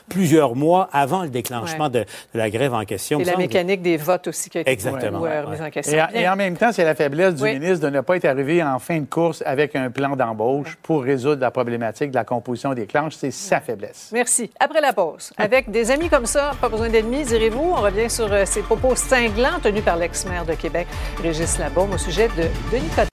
[0.09, 1.91] plusieurs mois avant le déclenchement Ouais.
[1.91, 3.21] de, de la grève en question.
[3.21, 5.25] Et la semble mécanique des votes aussi qui a été Exactement.
[5.25, 5.99] euh, remise en Et, question.
[5.99, 7.59] en- et en même temps, c'est la faiblesse du Oui.
[7.59, 11.03] ministre de ne pas être arrivé en fin de course avec un plan d'embauche pour
[11.03, 13.15] résoudre la problématique de la composition des clanches.
[13.17, 14.11] C'est sa faiblesse.
[14.13, 14.51] Merci.
[14.59, 18.33] Après la pause, avec des amis comme ça, pas besoin d'ennemis, direz-vous, on revient sur
[18.33, 20.87] euh, ces propos cinglants tenus par l'ex-maire de Québec,
[21.23, 23.09] Régis Labaume, au sujet de Denis Coderre.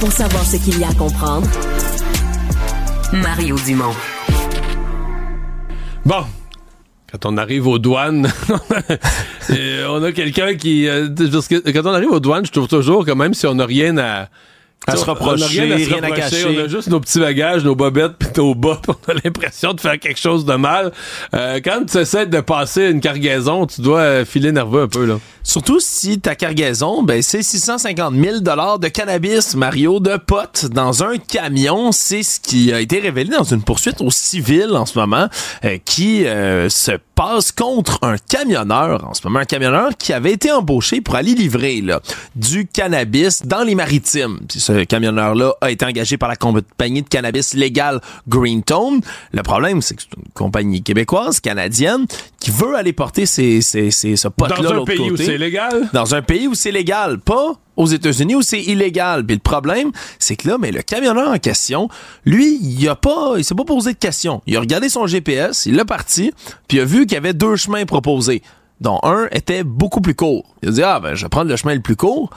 [0.00, 1.46] Pour savoir ce qu'il y a à comprendre,
[3.12, 3.94] Mario Dumont.
[6.04, 6.24] Bon.
[7.12, 8.28] Quand on arrive aux douanes,
[9.88, 10.88] on a quelqu'un qui...
[10.88, 13.54] euh, parce que quand on arrive aux douanes, je trouve toujours que même si on
[13.54, 14.28] n'a rien à...
[14.86, 16.46] À se on a reprocher, rien à, rien à cacher.
[16.46, 19.80] On a juste nos petits bagages, nos bobettes, puis nos bas, on a l'impression de
[19.80, 20.92] faire quelque chose de mal.
[21.34, 25.04] Euh, quand tu essaies de passer une cargaison, tu dois euh, filer nerveux un peu,
[25.04, 25.18] là.
[25.42, 31.16] Surtout si ta cargaison, ben, c'est 650 000 de cannabis, Mario, de potes dans un
[31.16, 31.92] camion.
[31.92, 35.28] C'est ce qui a été révélé dans une poursuite au civil en ce moment,
[35.64, 40.32] euh, qui euh, se passe contre un camionneur, en ce moment, un camionneur qui avait
[40.32, 42.00] été embauché pour aller livrer là,
[42.36, 44.38] du cannabis dans les maritimes.
[44.70, 49.00] Ce camionneur-là a été engagé par la compagnie de cannabis légale Greentone.
[49.32, 52.06] Le problème, c'est que c'est une compagnie québécoise, canadienne,
[52.38, 55.90] qui veut aller porter ces, ces, ce pote-là Dans un pays où c'est légal?
[55.92, 59.24] Dans un pays où c'est légal, pas aux États-Unis où c'est illégal.
[59.24, 61.88] Puis le problème, c'est que là, mais le camionneur en question,
[62.24, 64.42] lui, il a pas, il s'est pas posé de questions.
[64.46, 66.32] Il a regardé son GPS, il l'a parti,
[66.68, 68.42] puis il a vu qu'il y avait deux chemins proposés,
[68.80, 70.54] dont un était beaucoup plus court.
[70.62, 72.30] Il a dit ah ben je vais prendre le chemin le plus court.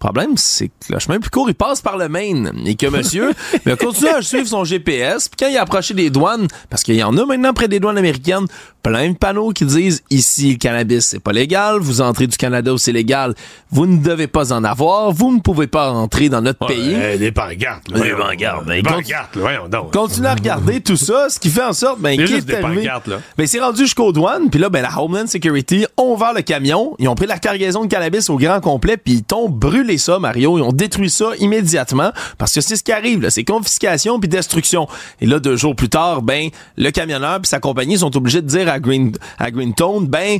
[0.00, 2.52] Le problème, c'est que le chemin plus court, il passe par le Maine.
[2.64, 3.34] Et que monsieur
[3.66, 5.28] ben, a continué à suivre son GPS.
[5.28, 7.80] Puis quand il a approché des douanes, parce qu'il y en a maintenant près des
[7.80, 8.46] douanes américaines,
[8.82, 11.78] plein de panneaux qui disent ici, le cannabis, c'est pas légal.
[11.80, 13.34] Vous entrez du Canada où c'est légal.
[13.70, 15.12] Vous ne devez pas en avoir.
[15.12, 16.94] Vous ne pouvez pas entrer dans notre pays.
[16.94, 18.00] euh, des pancartes, là.
[18.00, 18.66] Des pancartes.
[18.66, 19.92] Ben, donc.
[19.92, 22.88] Continue à regarder tout ça, ce qui fait en sorte, ben, qui est arrivé?
[23.36, 26.94] Ben, c'est rendu jusqu'aux douanes, puis là, ben, la Homeland Security ont ouvert le camion,
[26.98, 30.18] ils ont pris la cargaison de cannabis au grand complet, puis ils t'ont brûlé ça,
[30.18, 34.18] Mario, ils ont détruit ça immédiatement, parce que c'est ce qui arrive, là, c'est confiscation
[34.20, 34.88] puis destruction.
[35.20, 38.46] Et là, deux jours plus tard, ben, le camionneur puis sa compagnie sont obligés de
[38.46, 40.38] dire à Green, à Greentone, ben,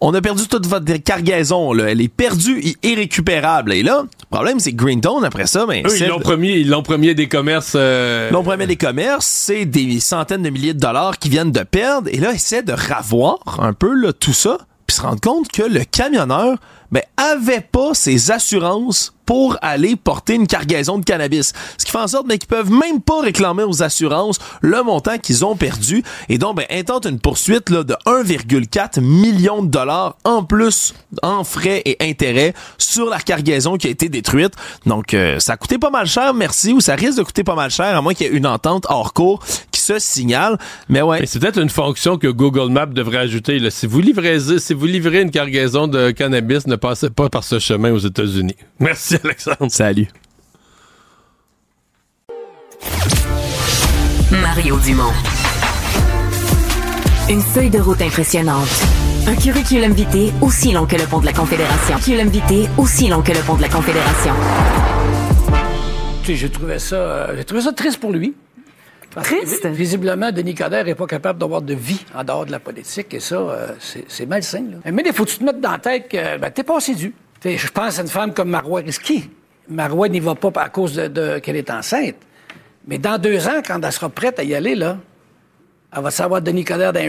[0.00, 3.72] on a perdu toute votre cargaison, là, elle est perdue et irrécupérable.
[3.72, 6.68] Et là, le problème, c'est que Greentone, après ça, ben, Eux, ils l'ont promis, ils
[6.68, 7.74] l'ont promis à des commerces...
[7.76, 11.62] euh, L'on promet des commerces, c'est des centaines de milliers de dollars qui viennent de
[11.62, 12.08] perdre.
[12.12, 15.62] Et là, essaie de ravoir un peu là, tout ça, puis se rendre compte que
[15.62, 16.56] le camionneur
[16.90, 21.52] ben, avait pas ses assurances pour aller porter une cargaison de cannabis.
[21.78, 25.18] Ce qui fait en sorte ben, qu'ils peuvent même pas réclamer aux assurances le montant
[25.18, 26.02] qu'ils ont perdu.
[26.28, 31.82] Et donc, ben, intente une poursuite de 1,4 million de dollars en plus en frais
[31.84, 34.54] et intérêts sur la cargaison qui a été détruite.
[34.86, 37.54] Donc, euh, ça a coûté pas mal cher, merci, ou ça risque de coûter pas
[37.54, 39.40] mal cher, à moins qu'il y ait une entente hors cours
[39.70, 40.58] qui se signale.
[40.88, 41.20] Mais ouais.
[41.20, 43.58] Mais c'est peut-être une fonction que Google Maps devrait ajouter.
[43.70, 47.58] Si vous livrez, si vous livrez une cargaison de cannabis, ne passez pas par ce
[47.58, 48.56] chemin aux États-Unis.
[48.78, 49.70] Merci, Alexandre.
[49.70, 50.08] Salut.
[54.30, 55.12] Mario Dumont.
[57.28, 58.68] Une feuille de route impressionnante.
[59.26, 61.96] Un curriculum vitae aussi long que le pont de la Confédération.
[61.98, 64.34] Curriculum vitae aussi long que le pont de la Confédération.
[66.22, 68.34] Tu sais, j'ai trouvé ça, euh, j'ai trouvé ça triste pour lui.
[69.14, 69.66] Parce Triste?
[69.66, 73.12] vi- visiblement, Denis Coderre n'est pas capable d'avoir de vie en dehors de la politique,
[73.12, 73.66] et ça, euh,
[74.08, 74.62] c'est malsain.
[74.70, 74.90] Là.
[74.90, 77.12] Mais il faut que tu te mettre dans la tête que ben, t'es pas séduit.
[77.44, 79.28] Je pense à une femme comme Marois Risky.
[79.68, 82.16] Marois n'y va pas à cause de, de- qu'elle est enceinte.
[82.86, 84.98] Mais dans deux ans, quand elle sera prête à y aller, là,
[85.94, 87.08] elle va savoir Denis Coderre d'un.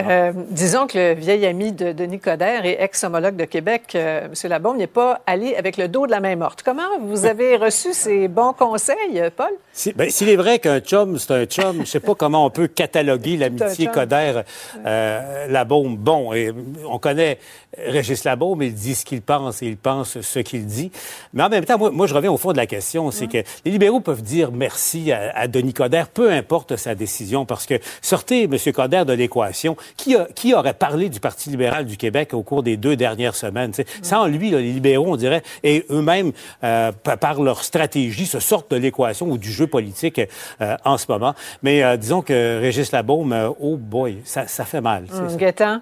[0.00, 4.50] Euh, disons que le vieil ami de Denis Coderre et ex-homologue de Québec, euh, M.
[4.50, 6.62] Labaume, n'est pas allé avec le dos de la main morte.
[6.64, 9.52] Comment vous avez reçu ces bons conseils, Paul?
[9.96, 12.68] Ben, S'il est vrai qu'un chum, c'est un chum, je sais pas comment on peut
[12.68, 13.94] cataloguer l'amitié C'est un chum.
[13.94, 14.44] Coderre
[14.86, 15.64] euh.
[15.64, 16.52] Bon, et
[16.88, 17.38] on connaît
[17.78, 20.92] Régis Labaume, il dit ce qu'il pense et il pense ce qu'il dit.
[21.32, 23.38] Mais en même temps, moi, moi, je reviens au fond de la question, c'est que
[23.64, 27.74] les libéraux peuvent dire merci à, à Denis Coderre, peu importe sa décision, parce que
[28.00, 28.56] sortez M.
[28.72, 29.76] Coderre de l'équation.
[29.96, 33.34] Qui, a- qui aurait parlé du Parti libéral du Québec au cours des deux dernières
[33.34, 33.72] semaines?
[33.72, 33.86] sais?
[34.02, 36.32] Sans lui, là, les libéraux, on dirait, et eux-mêmes,
[36.62, 40.20] euh, pa- par leur stratégie, se sortent de l'équation ou du jeu politique
[40.60, 41.34] euh, en ce moment.
[41.62, 45.06] Mais euh, disons que Régis Labaume, oh boy, ça, ça fait mal.
[45.36, 45.80] Gaétan?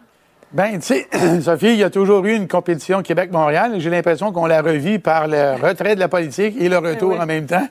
[0.52, 1.06] Ben, tu sais,
[1.40, 3.76] Sophie, il y a toujours eu une compétition Québec-Montréal.
[3.78, 7.24] J'ai l'impression qu'on la revit par le retrait de la politique et le retour en
[7.24, 7.66] même temps.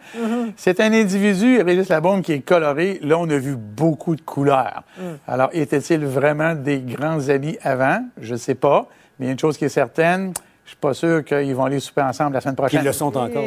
[0.57, 2.99] C'est un individu, Régis Labaume, qui est coloré.
[3.03, 4.81] Là, on a vu beaucoup de couleurs.
[5.27, 7.99] Alors, étaient-ils vraiment des grands amis avant?
[8.19, 8.87] Je ne sais pas.
[9.19, 10.33] Mais il y a une chose qui est certaine,
[10.65, 12.79] je suis pas sûr qu'ils vont aller souper ensemble la semaine prochaine.
[12.79, 13.43] Qu'ils le sont encore.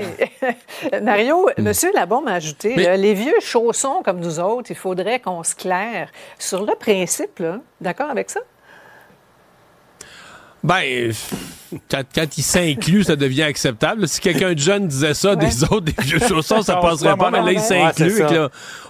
[1.02, 1.72] Mario, M.
[1.92, 5.56] Labaume a ajouté, Mais- là, les vieux chaussons comme nous autres, il faudrait qu'on se
[5.56, 7.42] claire sur le principe.
[7.80, 8.38] D'accord avec ça?
[10.64, 11.12] Ben,
[11.90, 14.06] quand, quand il s'inclut, ça devient acceptable.
[14.08, 17.30] Si quelqu'un de jeune disait ça, des autres, des vieux chaussons, ça passerait se pas,
[17.30, 18.22] mais là, il s'inclut.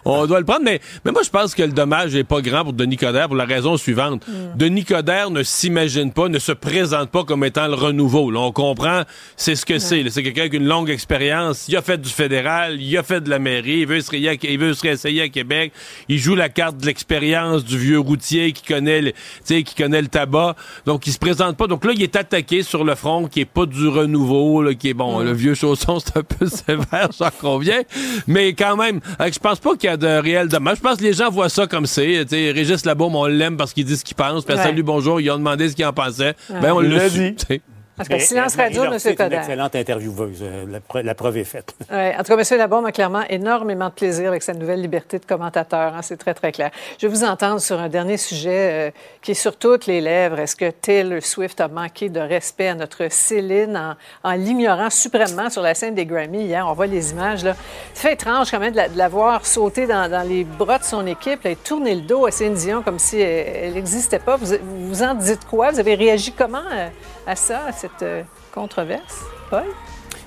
[0.04, 0.62] on doit le prendre.
[0.64, 3.36] Mais, mais moi, je pense que le dommage n'est pas grand pour Denis Coderre pour
[3.36, 4.24] la raison suivante.
[4.56, 8.30] Denis Coderre ne s'imagine pas, ne se présente pas comme étant le renouveau.
[8.30, 9.02] Là, on comprend,
[9.36, 10.04] c'est ce que c'est.
[10.10, 11.66] C'est quelqu'un qui a une longue expérience.
[11.68, 14.38] Il a fait du fédéral, il a fait de la mairie, il veut se, réa-
[14.42, 15.72] il veut se réessayer à Québec.
[16.08, 19.74] Il joue la carte de l'expérience du vieux routier qui connaît, le, tu sais, qui
[19.74, 20.54] connaît le tabac.
[20.86, 21.66] Donc, il se présente pas.
[21.66, 24.88] Donc là, il est attaqué sur le front qui est pas du renouveau, là, qui
[24.88, 25.20] est bon.
[25.20, 27.82] Le vieux chausson, c'est un peu sévère, j'en conviens.
[28.26, 30.78] Mais quand même, euh, je pense pas qu'il y a de réel dommage.
[30.78, 32.24] Je pense que les gens voient ça comme c'est.
[32.30, 34.44] Régis Labaume, on l'aime parce qu'il dit ce qu'il pense.
[34.44, 34.62] Puis Ouais.
[34.62, 36.34] salut, bonjour, ils ont demandé ce qu'il en pensait.
[36.50, 36.60] Ouais.
[36.60, 37.36] Ben, on l'a su, dit.
[37.46, 37.60] sais.
[37.96, 38.90] Parce que Mais, silence radio, M.
[38.90, 40.38] Lortie est une excellente intervieweuse.
[40.42, 41.74] euh, La, pre- la preuve est faite.
[41.92, 42.14] Ouais.
[42.18, 42.58] En tout cas, M.
[42.58, 45.94] Labaume a clairement énormément de plaisir avec sa nouvelle liberté de commentateur.
[45.94, 46.02] hein.
[46.02, 46.70] C'est très, très clair.
[47.00, 48.90] Je vais vous entendre sur un dernier sujet euh,
[49.22, 50.38] qui est sur toutes les lèvres.
[50.40, 55.48] Est-ce que Taylor Swift a manqué de respect à notre Céline en, en l'ignorant suprêmement
[55.50, 56.66] sur la scène des Grammy hier?
[56.68, 57.44] On voit les images.
[57.44, 57.54] là.
[57.94, 60.78] Ça fait étrange quand même de la, de la voir sauter dans, dans les bras
[60.78, 64.18] de son équipe là, et tourner le dos à Céline Dion comme si elle n'existait
[64.18, 64.36] pas.
[64.36, 65.70] Vous, vous en dites quoi?
[65.70, 66.88] Vous avez réagi comment euh,
[67.26, 68.22] à ça, à cette euh,
[68.52, 69.24] controverse?
[69.50, 69.64] Paul?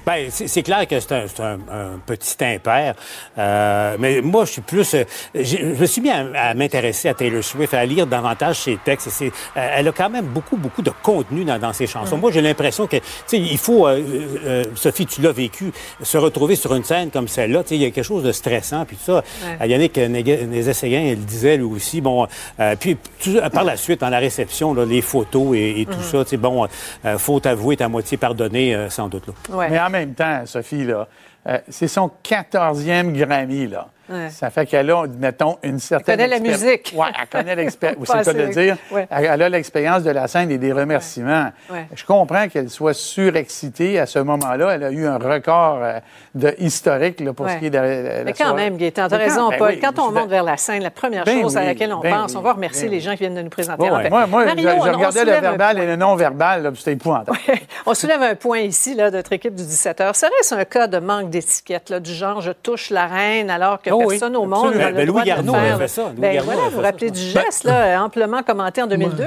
[0.08, 2.94] Ben, c'est c'est clair que c'est un, c'est un- un petit impair.
[3.38, 4.94] Euh, mais moi, je suis plus.
[4.96, 5.04] euh,
[5.36, 8.78] j'ai- je me suis mis à, à m'intéresser à Taylor Swift, à lire davantage ses
[8.78, 9.08] textes.
[9.08, 12.16] Et c'est- euh, elle a quand même beaucoup, beaucoup de contenu dans, dans ses chansons.
[12.18, 13.86] Moi, j'ai l'impression que, tu sais, il faut.
[13.86, 14.02] euh,
[14.46, 17.64] euh, Sophie, tu l'as vécu, se retrouver sur une scène comme celle-là.
[17.64, 18.86] Tu sais, il y a quelque chose de stressant.
[18.86, 19.24] Puis tout ça.
[19.60, 19.68] Ouais.
[19.68, 22.00] Yannick Nézet-Séguin, il le disait lui aussi.
[22.00, 22.28] Bon,
[22.62, 25.98] euh, puis tout- par la suite, dans la réception, là, les photos et, et tout
[25.98, 26.04] Mhm.
[26.04, 26.66] ça, tu sais, bon,
[27.06, 29.24] euh, faut avouer, à moitié pardonné, euh, sans doute.
[29.28, 29.68] Là.
[29.70, 31.08] Mais en même temps, Sophie, là,
[31.48, 33.90] euh, c'est son 14e Grammy, là.
[34.10, 34.30] Ouais.
[34.30, 36.16] Ça fait qu'elle a, mettons, une certaine...
[36.16, 36.94] connaît la musique.
[36.96, 38.08] Oui, elle connaît l'expérience.
[38.08, 38.64] C'est le cas de assez.
[38.66, 38.78] dire.
[38.92, 39.08] Ouais.
[39.10, 41.52] Elle, elle a l'expérience de la scène et des remerciements.
[41.72, 41.88] Ouais.
[41.94, 44.72] Je comprends qu'elle soit surexcitée à ce moment-là.
[44.76, 46.00] Elle a eu un record euh,
[46.36, 48.64] de historique là, pour ce qui est de la- Mais quand soirée.
[48.64, 49.70] même, Gaëtan, tu as raison, ben Paul.
[49.74, 52.14] oui, quand on monte vers la scène, la première Ben chose à laquelle on ben
[52.14, 53.90] pense, oui, on va remercier les gens qui viennent de nous présenter.
[53.90, 56.72] En fait, Moi, moi Mario, je, je on- on regardais le verbal et le non-verbal,
[56.78, 57.38] c'était épouvantable.
[57.86, 60.16] On soulève un point ici là, de notre équipe du 17 heures.
[60.16, 63.90] Serait-ce un cas de manque d'étiquette, là, du genre je touche la reine alors que
[63.98, 66.04] Oh oui, personne au monde Ben, droit Louis Garneau avait ça.
[66.04, 67.14] Louis Ben, Garneau voilà, avait vous vous rappelez ça.
[67.14, 69.24] du Ben, geste, là, amplement commenté en 2002?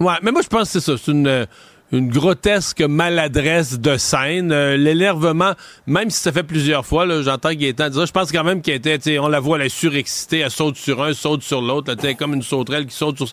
[0.00, 0.92] Ouais, mais moi, je pense que c'est ça.
[1.02, 1.46] C'est une, euh,
[1.92, 4.50] une grotesque maladresse de scène.
[4.50, 5.52] Euh, L'énervement,
[5.86, 8.62] même si ça fait plusieurs fois, là, j'entends Gaëtan dire ça, je pense quand même
[8.62, 11.94] qu'elle était, on la voit, elle est surexcitée, elle saute sur un, saute sur l'autre,
[11.94, 13.28] tu sais, comme une sauterelle qui saute sur...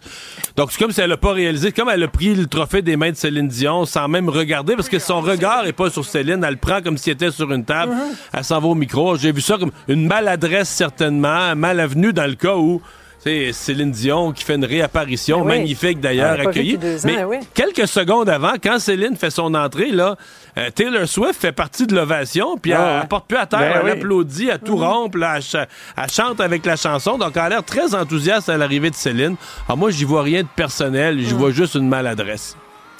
[0.57, 2.97] Donc, c'est comme si elle n'a pas réalisé, comme elle a pris le trophée des
[2.97, 6.43] mains de Céline Dion sans même regarder, parce que son regard est pas sur Céline,
[6.43, 7.93] elle le prend comme si elle était sur une table,
[8.33, 9.15] elle s'en va au micro.
[9.15, 12.81] J'ai vu ça comme une maladresse, certainement, mal avenue dans le cas où...
[13.21, 15.57] C'est Céline Dion qui fait une réapparition, Ben oui.
[15.59, 16.79] magnifique d'ailleurs, accueillie.
[17.03, 17.39] Mais oui.
[17.53, 20.15] quelques secondes avant, quand Céline fait son entrée, là,
[20.57, 22.99] euh, Taylor Swift fait partie de l'ovation, puis Ah elle, ouais.
[23.01, 23.91] elle porte plus à terre, Ben elle oui.
[23.91, 25.67] applaudit, elle tout rompt, là, elle, cha-
[25.97, 29.35] elle chante avec la chanson, donc elle a l'air très enthousiaste à l'arrivée de Céline.
[29.67, 32.55] Alors moi, j'y vois rien de personnel, j'y vois juste une maladresse.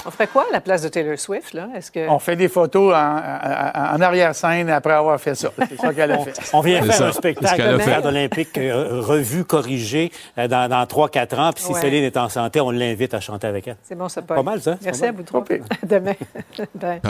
[0.05, 1.53] On ferait quoi à la place de Taylor Swift?
[1.53, 1.67] Là?
[1.75, 2.07] Est-ce que...
[2.09, 5.49] On fait des photos en, en- en arrière-scène après avoir fait ça.
[5.69, 6.33] C'est ça qu'elle a fait.
[6.53, 7.07] On vient C'est faire ça.
[7.07, 11.51] un spectacle de stade olympique euh, revu, corrigé euh, dans, dans 3-4 ans.
[11.53, 11.81] Puis si Ouais.
[11.81, 13.75] Céline est en santé, on l'invite à chanter avec elle.
[13.83, 14.37] C'est bon, ça, Paul.
[14.37, 14.77] Pas mal, ça.
[14.83, 15.43] Merci à vous trois.
[15.83, 16.13] Demain.
[16.75, 17.01] Bye.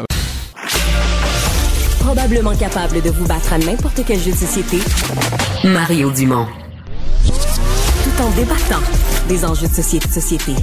[1.99, 4.77] Probablement capable de vous battre à n'importe quel jeu de société,
[5.63, 6.47] Mario Dumont.
[7.23, 8.81] Tout en débattant
[9.27, 10.09] des enjeux de société.
[10.09, 10.53] société.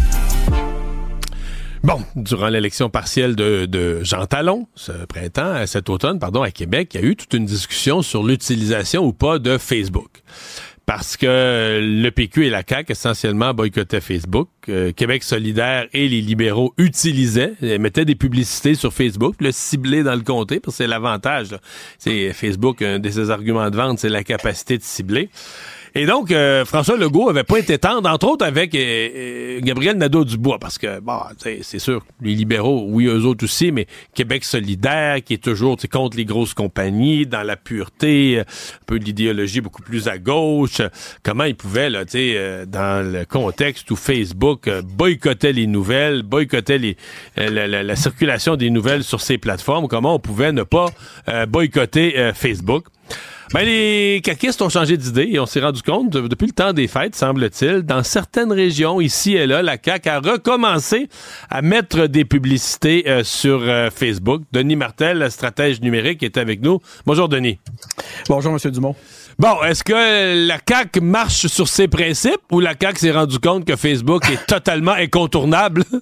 [1.86, 6.90] Bon, durant l'élection partielle de, de, Jean Talon, ce printemps, cet automne, pardon, à Québec,
[6.94, 10.24] il y a eu toute une discussion sur l'utilisation ou pas de Facebook.
[10.84, 14.48] Parce que le PQ et la CAQ essentiellement boycottaient Facebook.
[14.68, 20.16] Euh, Québec solidaire et les libéraux utilisaient, mettaient des publicités sur Facebook, le cibler dans
[20.16, 21.56] le comté, parce que c'est l'avantage.
[21.98, 25.30] C'est Facebook, un de ses arguments de vente, c'est la capacité de cibler.
[25.98, 28.78] Et donc, euh, François Legault avait pas été tendre, entre autres avec euh,
[29.16, 31.18] euh, Gabriel Nadeau-Dubois, parce que, bon,
[31.62, 36.18] c'est sûr, les libéraux, oui, eux autres aussi, mais Québec solidaire, qui est toujours contre
[36.18, 38.44] les grosses compagnies, dans la pureté, un
[38.84, 40.82] peu l'idéologie beaucoup plus à gauche,
[41.22, 46.96] comment ils pouvaient, là, sais, dans le contexte où Facebook boycottait les nouvelles, boycottait les,
[47.38, 50.88] la, la, circulation des nouvelles sur ces plateformes, comment on pouvait ne pas
[51.48, 52.84] boycotter Facebook?
[53.54, 56.88] Ben, les caquistes ont changé d'idée et on s'est rendu compte, depuis le temps des
[56.88, 61.08] fêtes, semble-t-il, dans certaines régions, ici et là, la CAQ a recommencé
[61.48, 64.42] à mettre des publicités euh, sur euh, Facebook.
[64.52, 66.80] Denis Martel, stratège numérique, est avec nous.
[67.06, 67.60] Bonjour, Denis.
[68.28, 68.70] Bonjour, M.
[68.72, 68.96] Dumont.
[69.38, 73.66] Bon, est-ce que la CAQ marche sur ses principes ou la CAQ s'est rendu compte
[73.66, 75.84] que Facebook est totalement incontournable?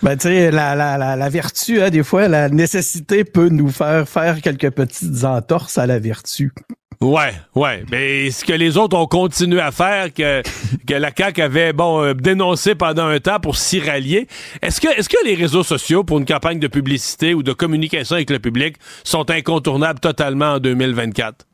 [0.00, 3.68] Ben, tu sais, la, la, la, la, vertu, hein, des fois, la nécessité peut nous
[3.68, 6.52] faire faire quelques petites entorses à la vertu.
[7.00, 7.84] Ouais, ouais.
[7.90, 10.42] Mais ce que les autres ont continué à faire, que,
[10.86, 14.28] que la CAQ avait bon euh, dénoncé pendant un temps pour s'y rallier,
[14.62, 18.14] est-ce que, est-ce que les réseaux sociaux, pour une campagne de publicité ou de communication
[18.14, 21.47] avec le public, sont incontournables totalement en 2024?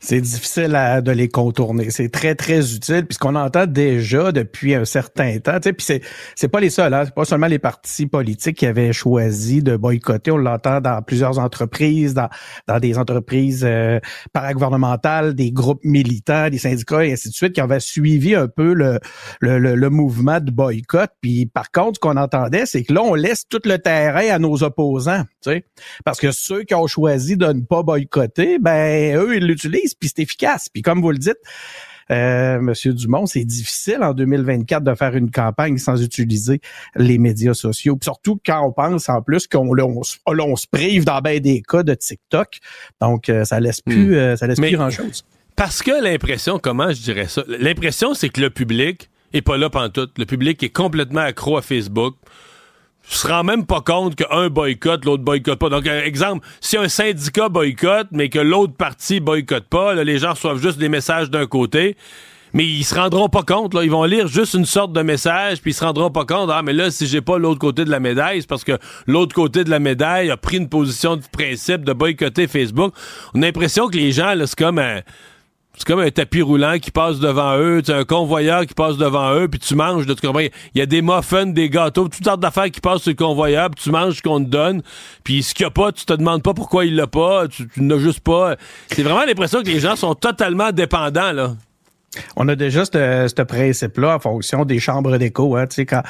[0.00, 1.90] C'est difficile de les contourner.
[1.90, 5.58] C'est très, très utile, puisqu'on entend déjà depuis un certain temps.
[5.60, 6.02] Puis c'est,
[6.34, 9.76] c'est pas les seuls, hein, c'est pas seulement les partis politiques qui avaient choisi de
[9.76, 10.30] boycotter.
[10.30, 12.28] On l'entend dans plusieurs entreprises, dans,
[12.66, 14.00] dans des entreprises euh,
[14.32, 18.72] paragouvernementales, des groupes militants, des syndicats et ainsi de suite, qui avaient suivi un peu
[18.72, 18.98] le,
[19.40, 21.10] le, le, mouvement de boycott.
[21.20, 24.38] Puis par contre, ce qu'on entendait, c'est que là, on laisse tout le terrain à
[24.38, 25.24] nos opposants.
[26.04, 30.10] Parce que ceux qui ont choisi de ne pas boycotter, ben eux, ils l'utilisent, puis
[30.14, 30.68] c'est efficace.
[30.68, 31.38] Puis comme vous le dites,
[32.10, 36.60] euh, Monsieur Dumont, c'est difficile en 2024 de faire une campagne sans utiliser
[36.96, 37.98] les médias sociaux.
[38.02, 41.94] surtout quand on pense en plus qu'on on, se prive dans bien des cas de
[41.94, 42.58] TikTok.
[43.00, 44.14] Donc, euh, ça laisse plus, hmm.
[44.14, 45.24] euh, ça laisse plus grand chose.
[45.54, 47.42] Parce que l'impression, comment je dirais ça?
[47.48, 50.08] L'impression, c'est que le public est pas là tout.
[50.16, 52.14] Le public est complètement accro à Facebook
[53.16, 55.68] se rend même pas compte qu'un boycotte, l'autre boycotte pas.
[55.68, 60.60] Donc, exemple, si un syndicat boycotte, mais que l'autre partie boycotte pas, les gens reçoivent
[60.60, 61.96] juste des messages d'un côté,
[62.52, 63.74] mais ils se rendront pas compte.
[63.74, 63.84] Là.
[63.84, 66.50] Ils vont lire juste une sorte de message, puis ils se rendront pas compte.
[66.52, 69.34] Ah, mais là, si j'ai pas l'autre côté de la médaille, c'est parce que l'autre
[69.34, 72.94] côté de la médaille a pris une position de principe de boycotter Facebook.
[73.34, 75.00] On a l'impression que les gens, là, c'est comme un
[75.78, 79.34] c'est comme un tapis roulant qui passe devant eux, tu un convoyeur qui passe devant
[79.34, 82.70] eux, puis tu manges, de, il y a des muffins, des gâteaux, toutes sortes d'affaires
[82.70, 84.82] qui passent sur le convoyeur, puis tu manges ce qu'on te donne,
[85.22, 87.68] puis ce qu'il n'y a pas, tu te demandes pas pourquoi il l'a pas, tu,
[87.68, 88.56] tu n'as juste pas.
[88.88, 91.54] C'est vraiment l'impression que les gens sont totalement dépendants, là.
[92.36, 95.56] On a déjà ce principe-là en fonction des chambres d'écho.
[95.56, 96.02] Hein, quand,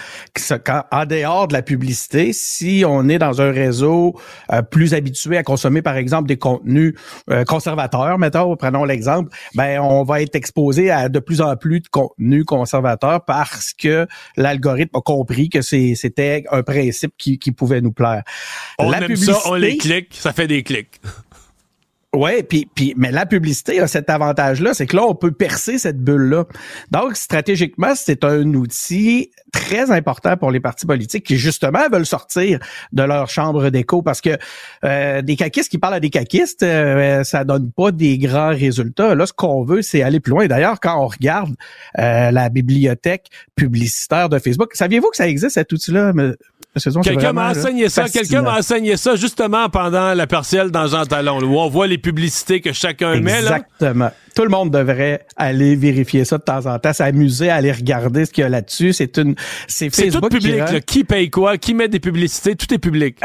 [0.65, 4.19] quand, en dehors de la publicité, si on est dans un réseau
[4.53, 6.95] euh, plus habitué à consommer, par exemple, des contenus
[7.31, 11.81] euh, conservateurs, mettons, prenons l'exemple, ben on va être exposé à de plus en plus
[11.81, 14.07] de contenus conservateurs parce que
[14.37, 18.23] l'algorithme a compris que c'était un principe qui, qui, pouvait nous plaire.
[18.79, 21.01] On aime ça, on les clique, ça fait des clics.
[22.19, 25.79] Ouais, puis, puis, mais la publicité a cet avantage-là, c'est que là, on peut percer
[25.79, 26.47] cette bulle-là.
[26.91, 32.59] Donc, stratégiquement, c'est un outil très important pour les partis politiques qui, justement, veulent sortir
[32.93, 34.37] de leur chambre d'écho parce que
[34.85, 39.15] euh, des caquistes qui parlent à des caquistes, euh, ça donne pas des grands résultats.
[39.15, 40.49] Là, ce qu'on veut, c'est aller plus loin.
[40.49, 41.55] D'ailleurs, quand on regarde
[42.01, 46.13] euh, la bibliothèque publicitaire de Facebook, saviez-vous que ça existe, cet outil-là,
[47.03, 48.09] Quelqu'un m'a enseigné ça.
[48.09, 51.99] Quelqu'un m'a enseigné ça justement pendant la partielle dans Jean Talon, où on voit les
[52.09, 53.41] publicités que chacun met.
[53.41, 54.11] Exactement.
[54.35, 58.25] Tout le monde devrait aller vérifier ça de temps en temps, s'amuser à aller regarder
[58.25, 58.95] ce qu'il y a là-dessus.
[58.95, 59.35] C'est une,
[59.67, 60.23] c'est Facebook.
[60.23, 60.65] tout public.
[60.65, 61.59] Qui, qui, paye quoi?
[61.59, 62.57] Qui met des publicités?
[62.57, 63.19] Tout est public.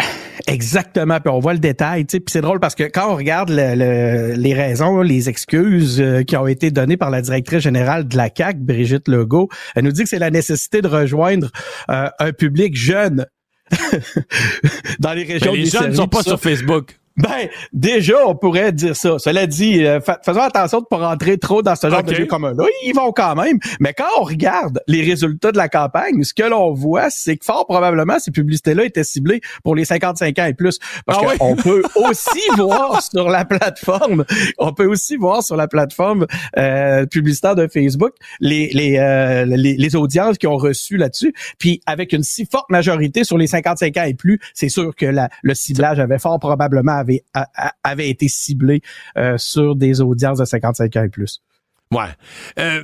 [0.47, 1.21] Exactement.
[1.21, 2.03] Puis on voit le détail.
[2.03, 6.47] Puis c'est drôle parce que quand on regarde les raisons, les excuses euh, qui ont
[6.47, 10.09] été données par la directrice générale de la CAC, Brigitte Legault, elle nous dit que
[10.09, 11.51] c'est la nécessité de rejoindre
[11.89, 13.27] euh, un public jeune
[14.99, 15.53] dans les régions.
[15.53, 16.97] Mais les jeunes ne sont pas sur Facebook.
[17.17, 19.19] Ben, déjà, on pourrait dire ça.
[19.19, 22.11] Cela dit, euh, fa- faisons attention de ne pas rentrer trop dans ce genre de
[22.13, 22.63] lieu commun-là.
[22.85, 23.59] Ils vont quand même.
[23.79, 27.45] Mais quand on regarde les résultats de la campagne, ce que l'on voit, c'est que
[27.45, 30.79] fort probablement, ces publicités-là étaient ciblées pour les 55 ans et plus.
[31.05, 31.61] Parce Ah qu'on oui?
[31.63, 34.25] peut aussi voir sur la plateforme,
[34.57, 36.25] on peut aussi voir sur la plateforme
[36.57, 41.33] euh, publicitaire de Facebook les, les, euh, les, les audiences qui ont reçu là-dessus.
[41.59, 45.05] Puis avec une si forte majorité sur les 55 ans et plus, c'est sûr que
[45.05, 48.81] la, le ciblage avait fort probablement avait, a- a- avait été ciblé
[49.17, 51.41] euh, sur des audiences de 55 ans et plus.
[51.91, 52.01] Ouais.
[52.59, 52.83] Euh,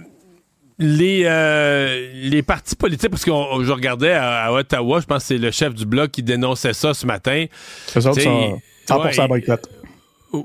[0.78, 5.28] les, euh, les partis politiques, parce que je regardais à, à Ottawa, je pense que
[5.28, 7.46] c'est le chef du bloc qui dénonçait ça ce matin.
[7.88, 8.12] T'sais, sont
[8.88, 9.70] 100% ouais, boycott.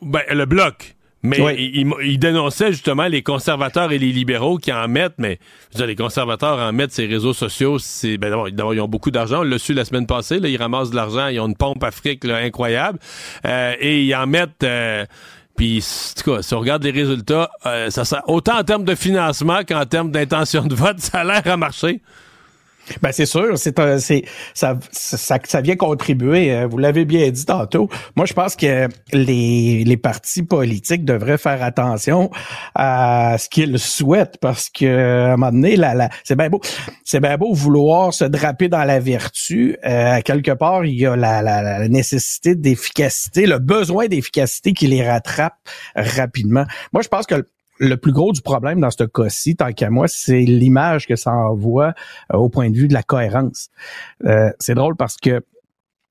[0.03, 0.97] Ben, le bloc.
[1.27, 1.55] Mais Oui.
[1.59, 5.39] il, il- il dénonçait justement les conservateurs et les libéraux qui en mettent, mais
[5.73, 8.87] je veux dire, les conservateurs en mettent ces réseaux sociaux, c'est ben d'abord, ils ont
[8.89, 11.47] beaucoup d'argent, on l'a su la semaine passée, là, ils ramassent de l'argent, ils ont
[11.49, 12.99] une pompe Afrique là, incroyable,
[13.47, 15.05] euh, et ils en mettent euh,
[15.57, 18.85] puis, en tout cas, si on regarde les résultats, euh, ça, ça- autant en termes
[18.85, 22.03] de financement qu'en termes d'intention de vote, ça a l'air à marcher.
[23.02, 23.74] Ben c'est sûr, c'est
[24.55, 26.52] ça, ça ça vient contribuer.
[26.52, 27.89] euh, Vous l'avez bien dit tantôt.
[28.16, 32.31] Moi, je pense que les les partis politiques devraient faire attention
[32.74, 36.61] à ce qu'ils souhaitent parce que à un moment donné, la, la- c'est bien beau,
[37.05, 39.77] c'est bien beau vouloir se draper dans la vertu.
[39.85, 44.86] Euh, quelque part, il y a la, la, la nécessité d'efficacité, le besoin d'efficacité qui
[44.86, 45.55] les rattrape
[45.97, 46.65] rapidement.
[46.93, 47.47] Moi, je pense que
[47.79, 51.33] le- plus gros du problème dans ce cas-ci, tant qu'à moi, c'est l'image que ça
[51.33, 51.93] envoie
[52.33, 53.69] euh, au point de vue de la cohérence.
[54.25, 55.43] Euh, c'est drôle parce que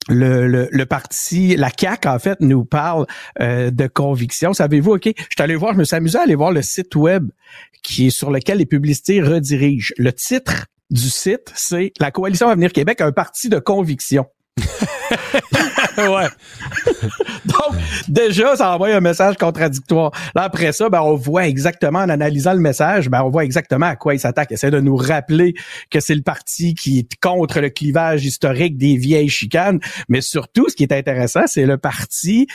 [0.09, 3.05] le, le, le parti, la CAC en fait, nous parle
[3.39, 4.51] euh, de conviction.
[4.53, 6.95] Savez-vous, OK, je suis allé voir, je me suis amusé à aller voir le site
[6.95, 7.29] web
[7.83, 9.93] qui est sur lequel les publicités redirigent.
[9.97, 14.25] Le titre du site, c'est La Coalition Avenir Québec, un parti de conviction.
[15.97, 16.27] ouais.
[17.69, 20.11] Donc, déjà, ça envoie un message contradictoire.
[20.35, 23.85] Là, après ça, ben, on voit exactement, en analysant le message, ben, on voit exactement
[23.85, 24.51] à quoi il s'attaque.
[24.51, 25.53] Essaie de nous rappeler
[25.89, 29.79] que c'est le parti qui est contre le clivage historique des vieilles chicanes.
[30.09, 32.47] Mais surtout, ce qui est intéressant, c'est le parti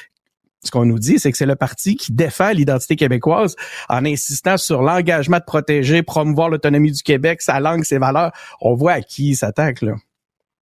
[0.65, 3.55] ce qu'on nous dit, c'est que c'est le parti qui défend l'identité québécoise
[3.89, 8.33] en insistant sur l'engagement de protéger, promouvoir l'autonomie du Québec, sa langue, ses valeurs.
[8.61, 9.95] On voit à qui il s'attaque, là.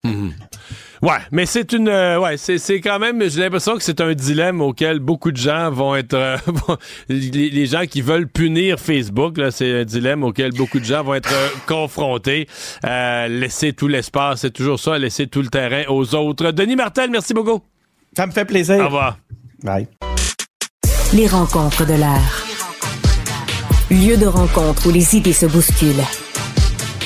[0.07, 0.33] Mhm.
[1.03, 4.15] Ouais, mais c'est une, euh, ouais, c'est, c'est quand même, j'ai l'impression que c'est un
[4.15, 6.37] dilemme auquel beaucoup de gens vont être, euh,
[7.09, 11.03] les, les gens qui veulent punir Facebook, là, c'est un dilemme auquel beaucoup de gens
[11.05, 12.49] vont être euh, confrontés.
[12.87, 16.51] Euh, laisser tout l'espace, c'est toujours ça, laisser tout le terrain aux autres.
[16.51, 17.61] Denis Martel, merci beaucoup.
[18.17, 18.81] Ça me fait plaisir.
[18.81, 19.19] Au revoir.
[19.63, 19.87] Bye.
[21.13, 22.47] Les rencontres de l'art.
[23.91, 26.03] Lieu de rencontre où les idées se bousculent.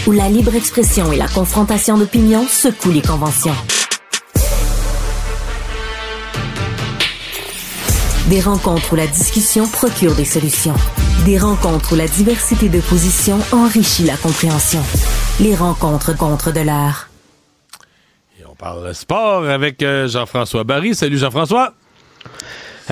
[0.06, 3.54] Où la libre expression et la confrontation d'opinions secouent les conventions.
[8.30, 10.74] Des rencontres où la discussion procure des solutions.
[11.26, 14.80] Des rencontres où la diversité de positions enrichit la compréhension.
[15.38, 17.10] Les rencontres contre de l'art.
[18.48, 20.94] On parle sport avec euh, Jean-François Barry.
[20.94, 21.74] Salut Jean-François.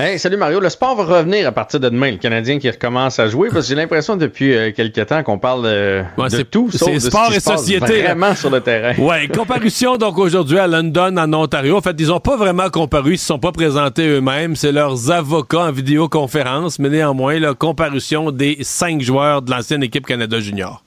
[0.01, 0.61] Hey, salut Mario.
[0.61, 2.11] Le sport va revenir à partir de demain.
[2.11, 5.37] Le Canadien qui recommence à jouer parce que j'ai l'impression depuis euh, quelques temps qu'on
[5.37, 8.49] parle euh, Ouais, de tout sauf c'est ce sport qui et se société, Vraiment sur
[8.49, 8.93] le terrain.
[8.97, 11.75] Ouais, comparution donc aujourd'hui à London, en Ontario.
[11.75, 14.55] En fait, ils ont pas vraiment comparu, ils se sont pas présentés eux-mêmes.
[14.55, 20.05] C'est leurs avocats en vidéoconférence, mais néanmoins, la comparution des cinq joueurs de l'ancienne équipe
[20.05, 20.81] Canada Junior.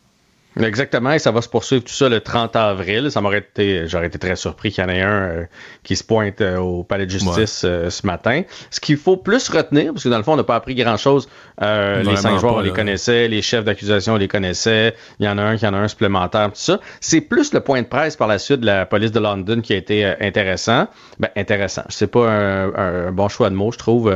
[0.61, 3.11] Exactement, et ça va se poursuivre tout ça le 30 avril.
[3.11, 5.45] Ça m'aurait été, j'aurais été très surpris qu'il y en ait un euh,
[5.83, 8.43] qui se pointe euh, au palais de justice euh, ce matin.
[8.70, 11.27] Ce qu'il faut plus retenir, parce que dans le fond, on n'a pas appris grand-chose.
[11.62, 14.95] Euh, les cinq joueurs, pas, on les connaissait, les chefs d'accusation, on les connaissait.
[15.20, 16.81] Il y en a un qui en a un supplémentaire, tout ça.
[17.01, 19.73] C'est plus le point de presse par la suite de la police de London qui
[19.73, 20.87] a été intéressant.
[21.19, 21.85] Ben, intéressant.
[21.89, 24.12] C'est pas un, un- bon choix de mots, je trouve.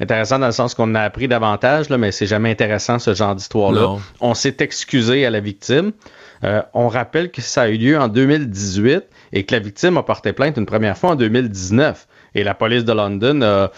[0.00, 3.34] intéressant dans le sens qu'on a appris davantage, là, mais c'est jamais intéressant ce genre
[3.34, 3.96] d'histoire-là.
[4.20, 5.71] On s'est excusé à la victime.
[6.44, 10.02] Euh, on rappelle que ça a eu lieu en 2018 et que la victime a
[10.02, 12.08] porté plainte une première fois en 2019.
[12.34, 13.70] Et la police de London a,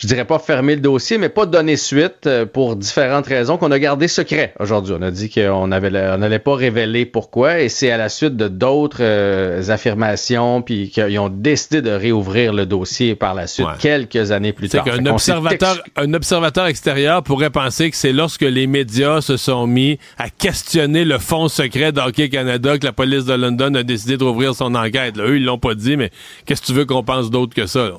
[0.00, 3.70] je dirais pas fermé le dossier, mais pas donné suite euh, pour différentes raisons qu'on
[3.70, 4.94] a gardé secret aujourd'hui.
[4.98, 9.02] On a dit qu'on n'allait pas révéler pourquoi et c'est à la suite de d'autres
[9.02, 14.54] euh, affirmations puis qu'ils ont décidé de réouvrir le dossier par la suite quelques années
[14.54, 14.86] plus tard.
[15.06, 20.30] observateur, un observateur extérieur pourrait penser que c'est lorsque les médias se sont mis à
[20.30, 24.54] questionner le fonds secret d'Hockey Canada que la police de London a décidé de rouvrir
[24.54, 25.18] son enquête.
[25.18, 26.10] Là, eux, ils l'ont pas dit, mais
[26.46, 27.80] qu'est-ce que tu veux qu'on pense d'autre que ça?
[27.80, 27.98] là?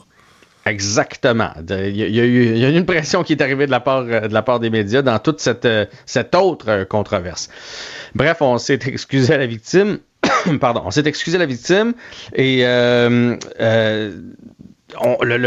[0.65, 1.51] Exactement.
[1.69, 5.01] Il y, a- eu une pression qui est arrivée de la part, euh, des médias
[5.01, 5.85] dans toute cette, euh,
[6.35, 7.49] autre euh, controverse.
[8.13, 9.99] Bref, on s'est excusé à la victime.
[10.59, 11.93] Pardon, on s'est excusé à la victime
[12.35, 13.38] et le,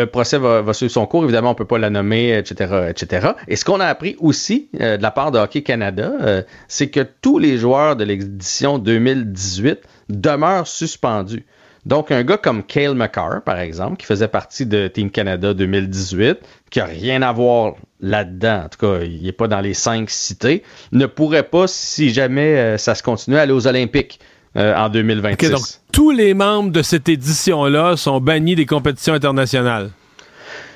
[0.06, 1.22] procès va, suivre son cours.
[1.22, 3.28] Évidemment, on peut pas la nommer, etc., etc.
[3.46, 7.38] Et ce qu'on a appris aussi de la part de Hockey Canada, c'est que tous
[7.38, 9.78] les joueurs de l'édition 2018
[10.08, 11.44] demeurent suspendus.
[11.86, 16.38] Donc, un gars comme Cale McCarr, par exemple, qui faisait partie de Team Canada 2018,
[16.70, 20.08] qui a rien à voir là-dedans, en tout cas, il n'est pas dans les cinq
[20.08, 20.62] cités,
[20.92, 24.18] ne pourrait pas, si jamais euh, ça se continue, aller aux Olympiques
[24.56, 25.46] euh, en 2026.
[25.46, 29.90] OK, donc tous les membres de cette édition-là sont bannis des compétitions internationales.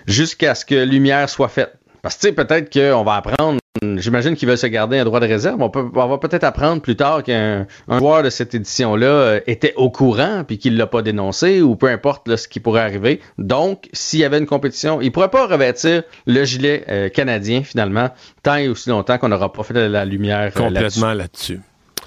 [0.06, 1.74] jusqu'à ce que lumière soit faite.
[2.02, 5.20] Parce que tu sais, peut-être qu'on va apprendre, j'imagine qu'ils veulent se garder un droit
[5.20, 8.54] de réserve, on, peut, on va peut-être apprendre plus tard qu'un un joueur de cette
[8.54, 12.48] édition-là euh, était au courant puis qu'il l'a pas dénoncé ou peu importe là, ce
[12.48, 13.20] qui pourrait arriver.
[13.38, 18.10] Donc, s'il y avait une compétition, il pourrait pas revêtir le gilet euh, canadien finalement
[18.42, 21.60] tant et aussi longtemps qu'on n'aura pas fait la lumière euh, Complètement là-dessus.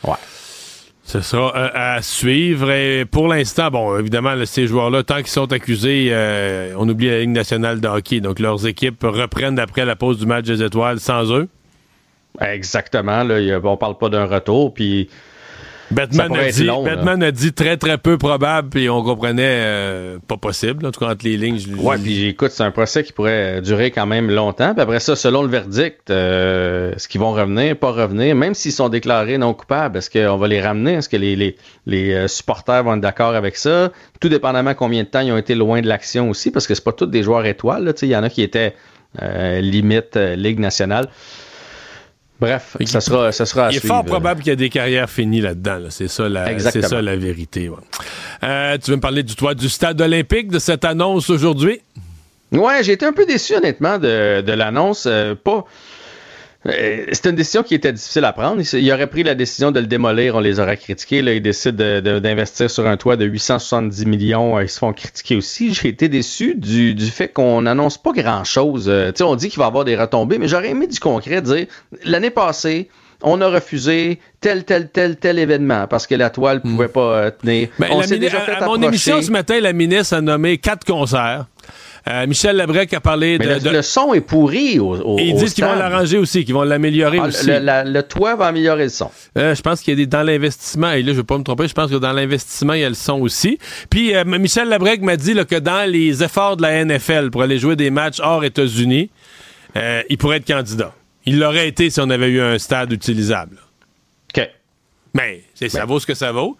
[0.04, 0.16] Ouais.
[1.12, 2.72] Ce sera euh, à suivre.
[2.72, 7.10] Et pour l'instant, bon, évidemment, là, ces joueurs-là, tant qu'ils sont accusés, euh, on oublie
[7.10, 8.22] la Ligue nationale de hockey.
[8.22, 11.50] Donc, leurs équipes reprennent après la pause du match des étoiles sans eux.
[12.40, 13.24] Exactement.
[13.24, 14.74] Là, il y a- on parle pas d'un retour.
[14.74, 15.10] Puis
[15.92, 16.96] Batman a, dit, long, là.
[16.96, 20.86] Batman a dit très, très peu probable, puis on comprenait euh, pas possible.
[20.86, 21.60] En tout cas, entre les lignes.
[21.60, 24.74] je- Ouais, puis écoute, c'est un procès qui pourrait durer quand même longtemps.
[24.74, 28.72] Puis après ça, selon le verdict, euh, est-ce qu'ils vont revenir, pas revenir, même s'ils
[28.72, 30.94] sont déclarés non coupables, est-ce qu'on va les ramener?
[30.94, 33.92] Est-ce que les, les, les euh, supporters vont être d'accord avec ça?
[34.22, 36.86] Tout dépendamment combien de temps ils ont été loin de l'action aussi, parce que c'est
[36.86, 37.94] pas tous des joueurs étoiles.
[38.02, 38.76] Il y en a qui étaient
[39.22, 41.10] euh, limite Ligue nationale.
[42.42, 43.94] Bref, ça sera, ça sera à Il est suivre.
[43.94, 45.78] fort probable qu'il y a des carrières finies là-dedans.
[45.78, 45.90] là.
[45.92, 47.70] C'est ça, la, c'est ça la vérité.
[47.70, 47.78] ouais.
[48.44, 51.80] Euh, tu veux me parler du toit du stade olympique, de cette annonce aujourd'hui?
[52.52, 55.06] Ouais, j'ai été un peu déçu honnêtement de, de l'annonce.
[55.08, 55.66] euh, pas.
[56.68, 58.62] Euh, C'était une décision qui était difficile à prendre.
[58.62, 61.22] Il, il aurait pris la décision de le démolir, on les aurait critiqués.
[61.22, 64.58] Là, ils décident de- de- d'investir sur un toit de 870 millions.
[64.58, 65.74] euh, Ils se font critiquer aussi.
[65.74, 68.86] J'ai été déçu du, du fait qu'on n'annonce pas grand-chose.
[68.90, 71.00] Euh, tu sais, on dit qu'il va y avoir des retombées, mais j'aurais aimé du
[71.00, 71.66] concret dire
[72.04, 72.90] l'année passée,
[73.24, 77.30] on a refusé tel, tel, tel, tel événement parce que la toile pouvait pas euh,
[77.32, 77.68] tenir.
[77.78, 78.88] Ben, on la s'est mini- déjà à, fait à mon approcher.
[78.88, 81.46] émission ce matin, la ministre a nommé quatre concerts.
[82.10, 85.24] Euh, Michel Labrec a parlé de, le, de- le son est pourri au, au- Et
[85.30, 87.46] ils disent qu'ils vont l'arranger aussi, qu'ils vont l'améliorer Ah, aussi.
[87.46, 89.12] le, la- le toit va améliorer le son.
[89.38, 91.44] Euh, je pense qu'il y a des dans l'investissement, et là je vais pas me
[91.44, 93.60] tromper, je pense que dans l'investissement, il y a le son aussi.
[93.92, 97.44] Puis euh, Michel Labrec m'a dit là, que dans les efforts de la NFL pour
[97.44, 99.10] aller jouer des matchs hors États-Unis,
[100.10, 100.94] il pourrait être candidat.
[101.26, 103.58] Il l'aurait été si on avait eu un stade utilisable.
[105.14, 106.56] Mais c'est- ça vaut ce que ça vaut.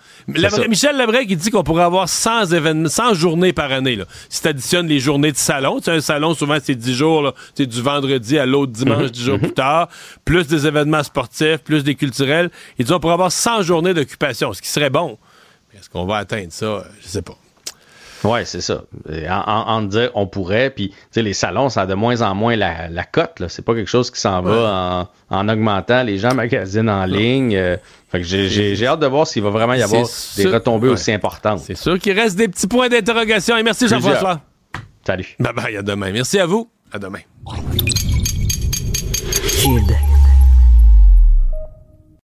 [0.50, 0.68] Ça.
[0.68, 3.96] Michel Labrec, il dit qu'on pourrait avoir 100 événements, 100 journées par année.
[3.96, 4.04] Là.
[4.28, 7.34] Si tu additionnes les journées de salon, tu sais, un salon, souvent, c'est 10 jours,
[7.56, 9.10] c'est du vendredi à l'autre dimanche, Mhm.
[9.10, 9.88] 10 jours plus tard,
[10.26, 12.50] plus des événements sportifs, plus des culturels.
[12.78, 15.18] Il dit on pourrait avoir 100 journées d'occupation, ce qui serait bon.
[15.74, 16.84] Est-ce qu'on va atteindre ça?
[17.02, 17.38] Je sais pas.
[18.24, 18.84] Ouais, c'est ça.
[19.30, 22.22] En, en- en dire on pourrait, puis tu sais, les salons, ça a de moins
[22.22, 23.40] en moins la, la cote.
[23.40, 23.50] là.
[23.50, 26.04] C'est pas quelque chose qui s'en va en, en augmentant.
[26.04, 27.56] Les gens magasinent en ligne.
[27.56, 27.78] euh,
[28.12, 30.52] fait que j'ai- j'ai j'ai hâte de voir s'il va vraiment y avoir des sûr-
[30.54, 30.94] retombées ouais.
[30.94, 31.60] aussi importantes.
[31.60, 33.58] C'est sûr qu'il reste des petits points d'interrogation.
[33.58, 33.88] Et merci.
[33.88, 34.42] Jean-François.
[35.08, 35.36] Salut.
[35.40, 36.12] Bye bye, à demain.
[36.12, 36.70] Merci à vous.
[36.94, 37.20] À demain.
[39.48, 39.96] Kid.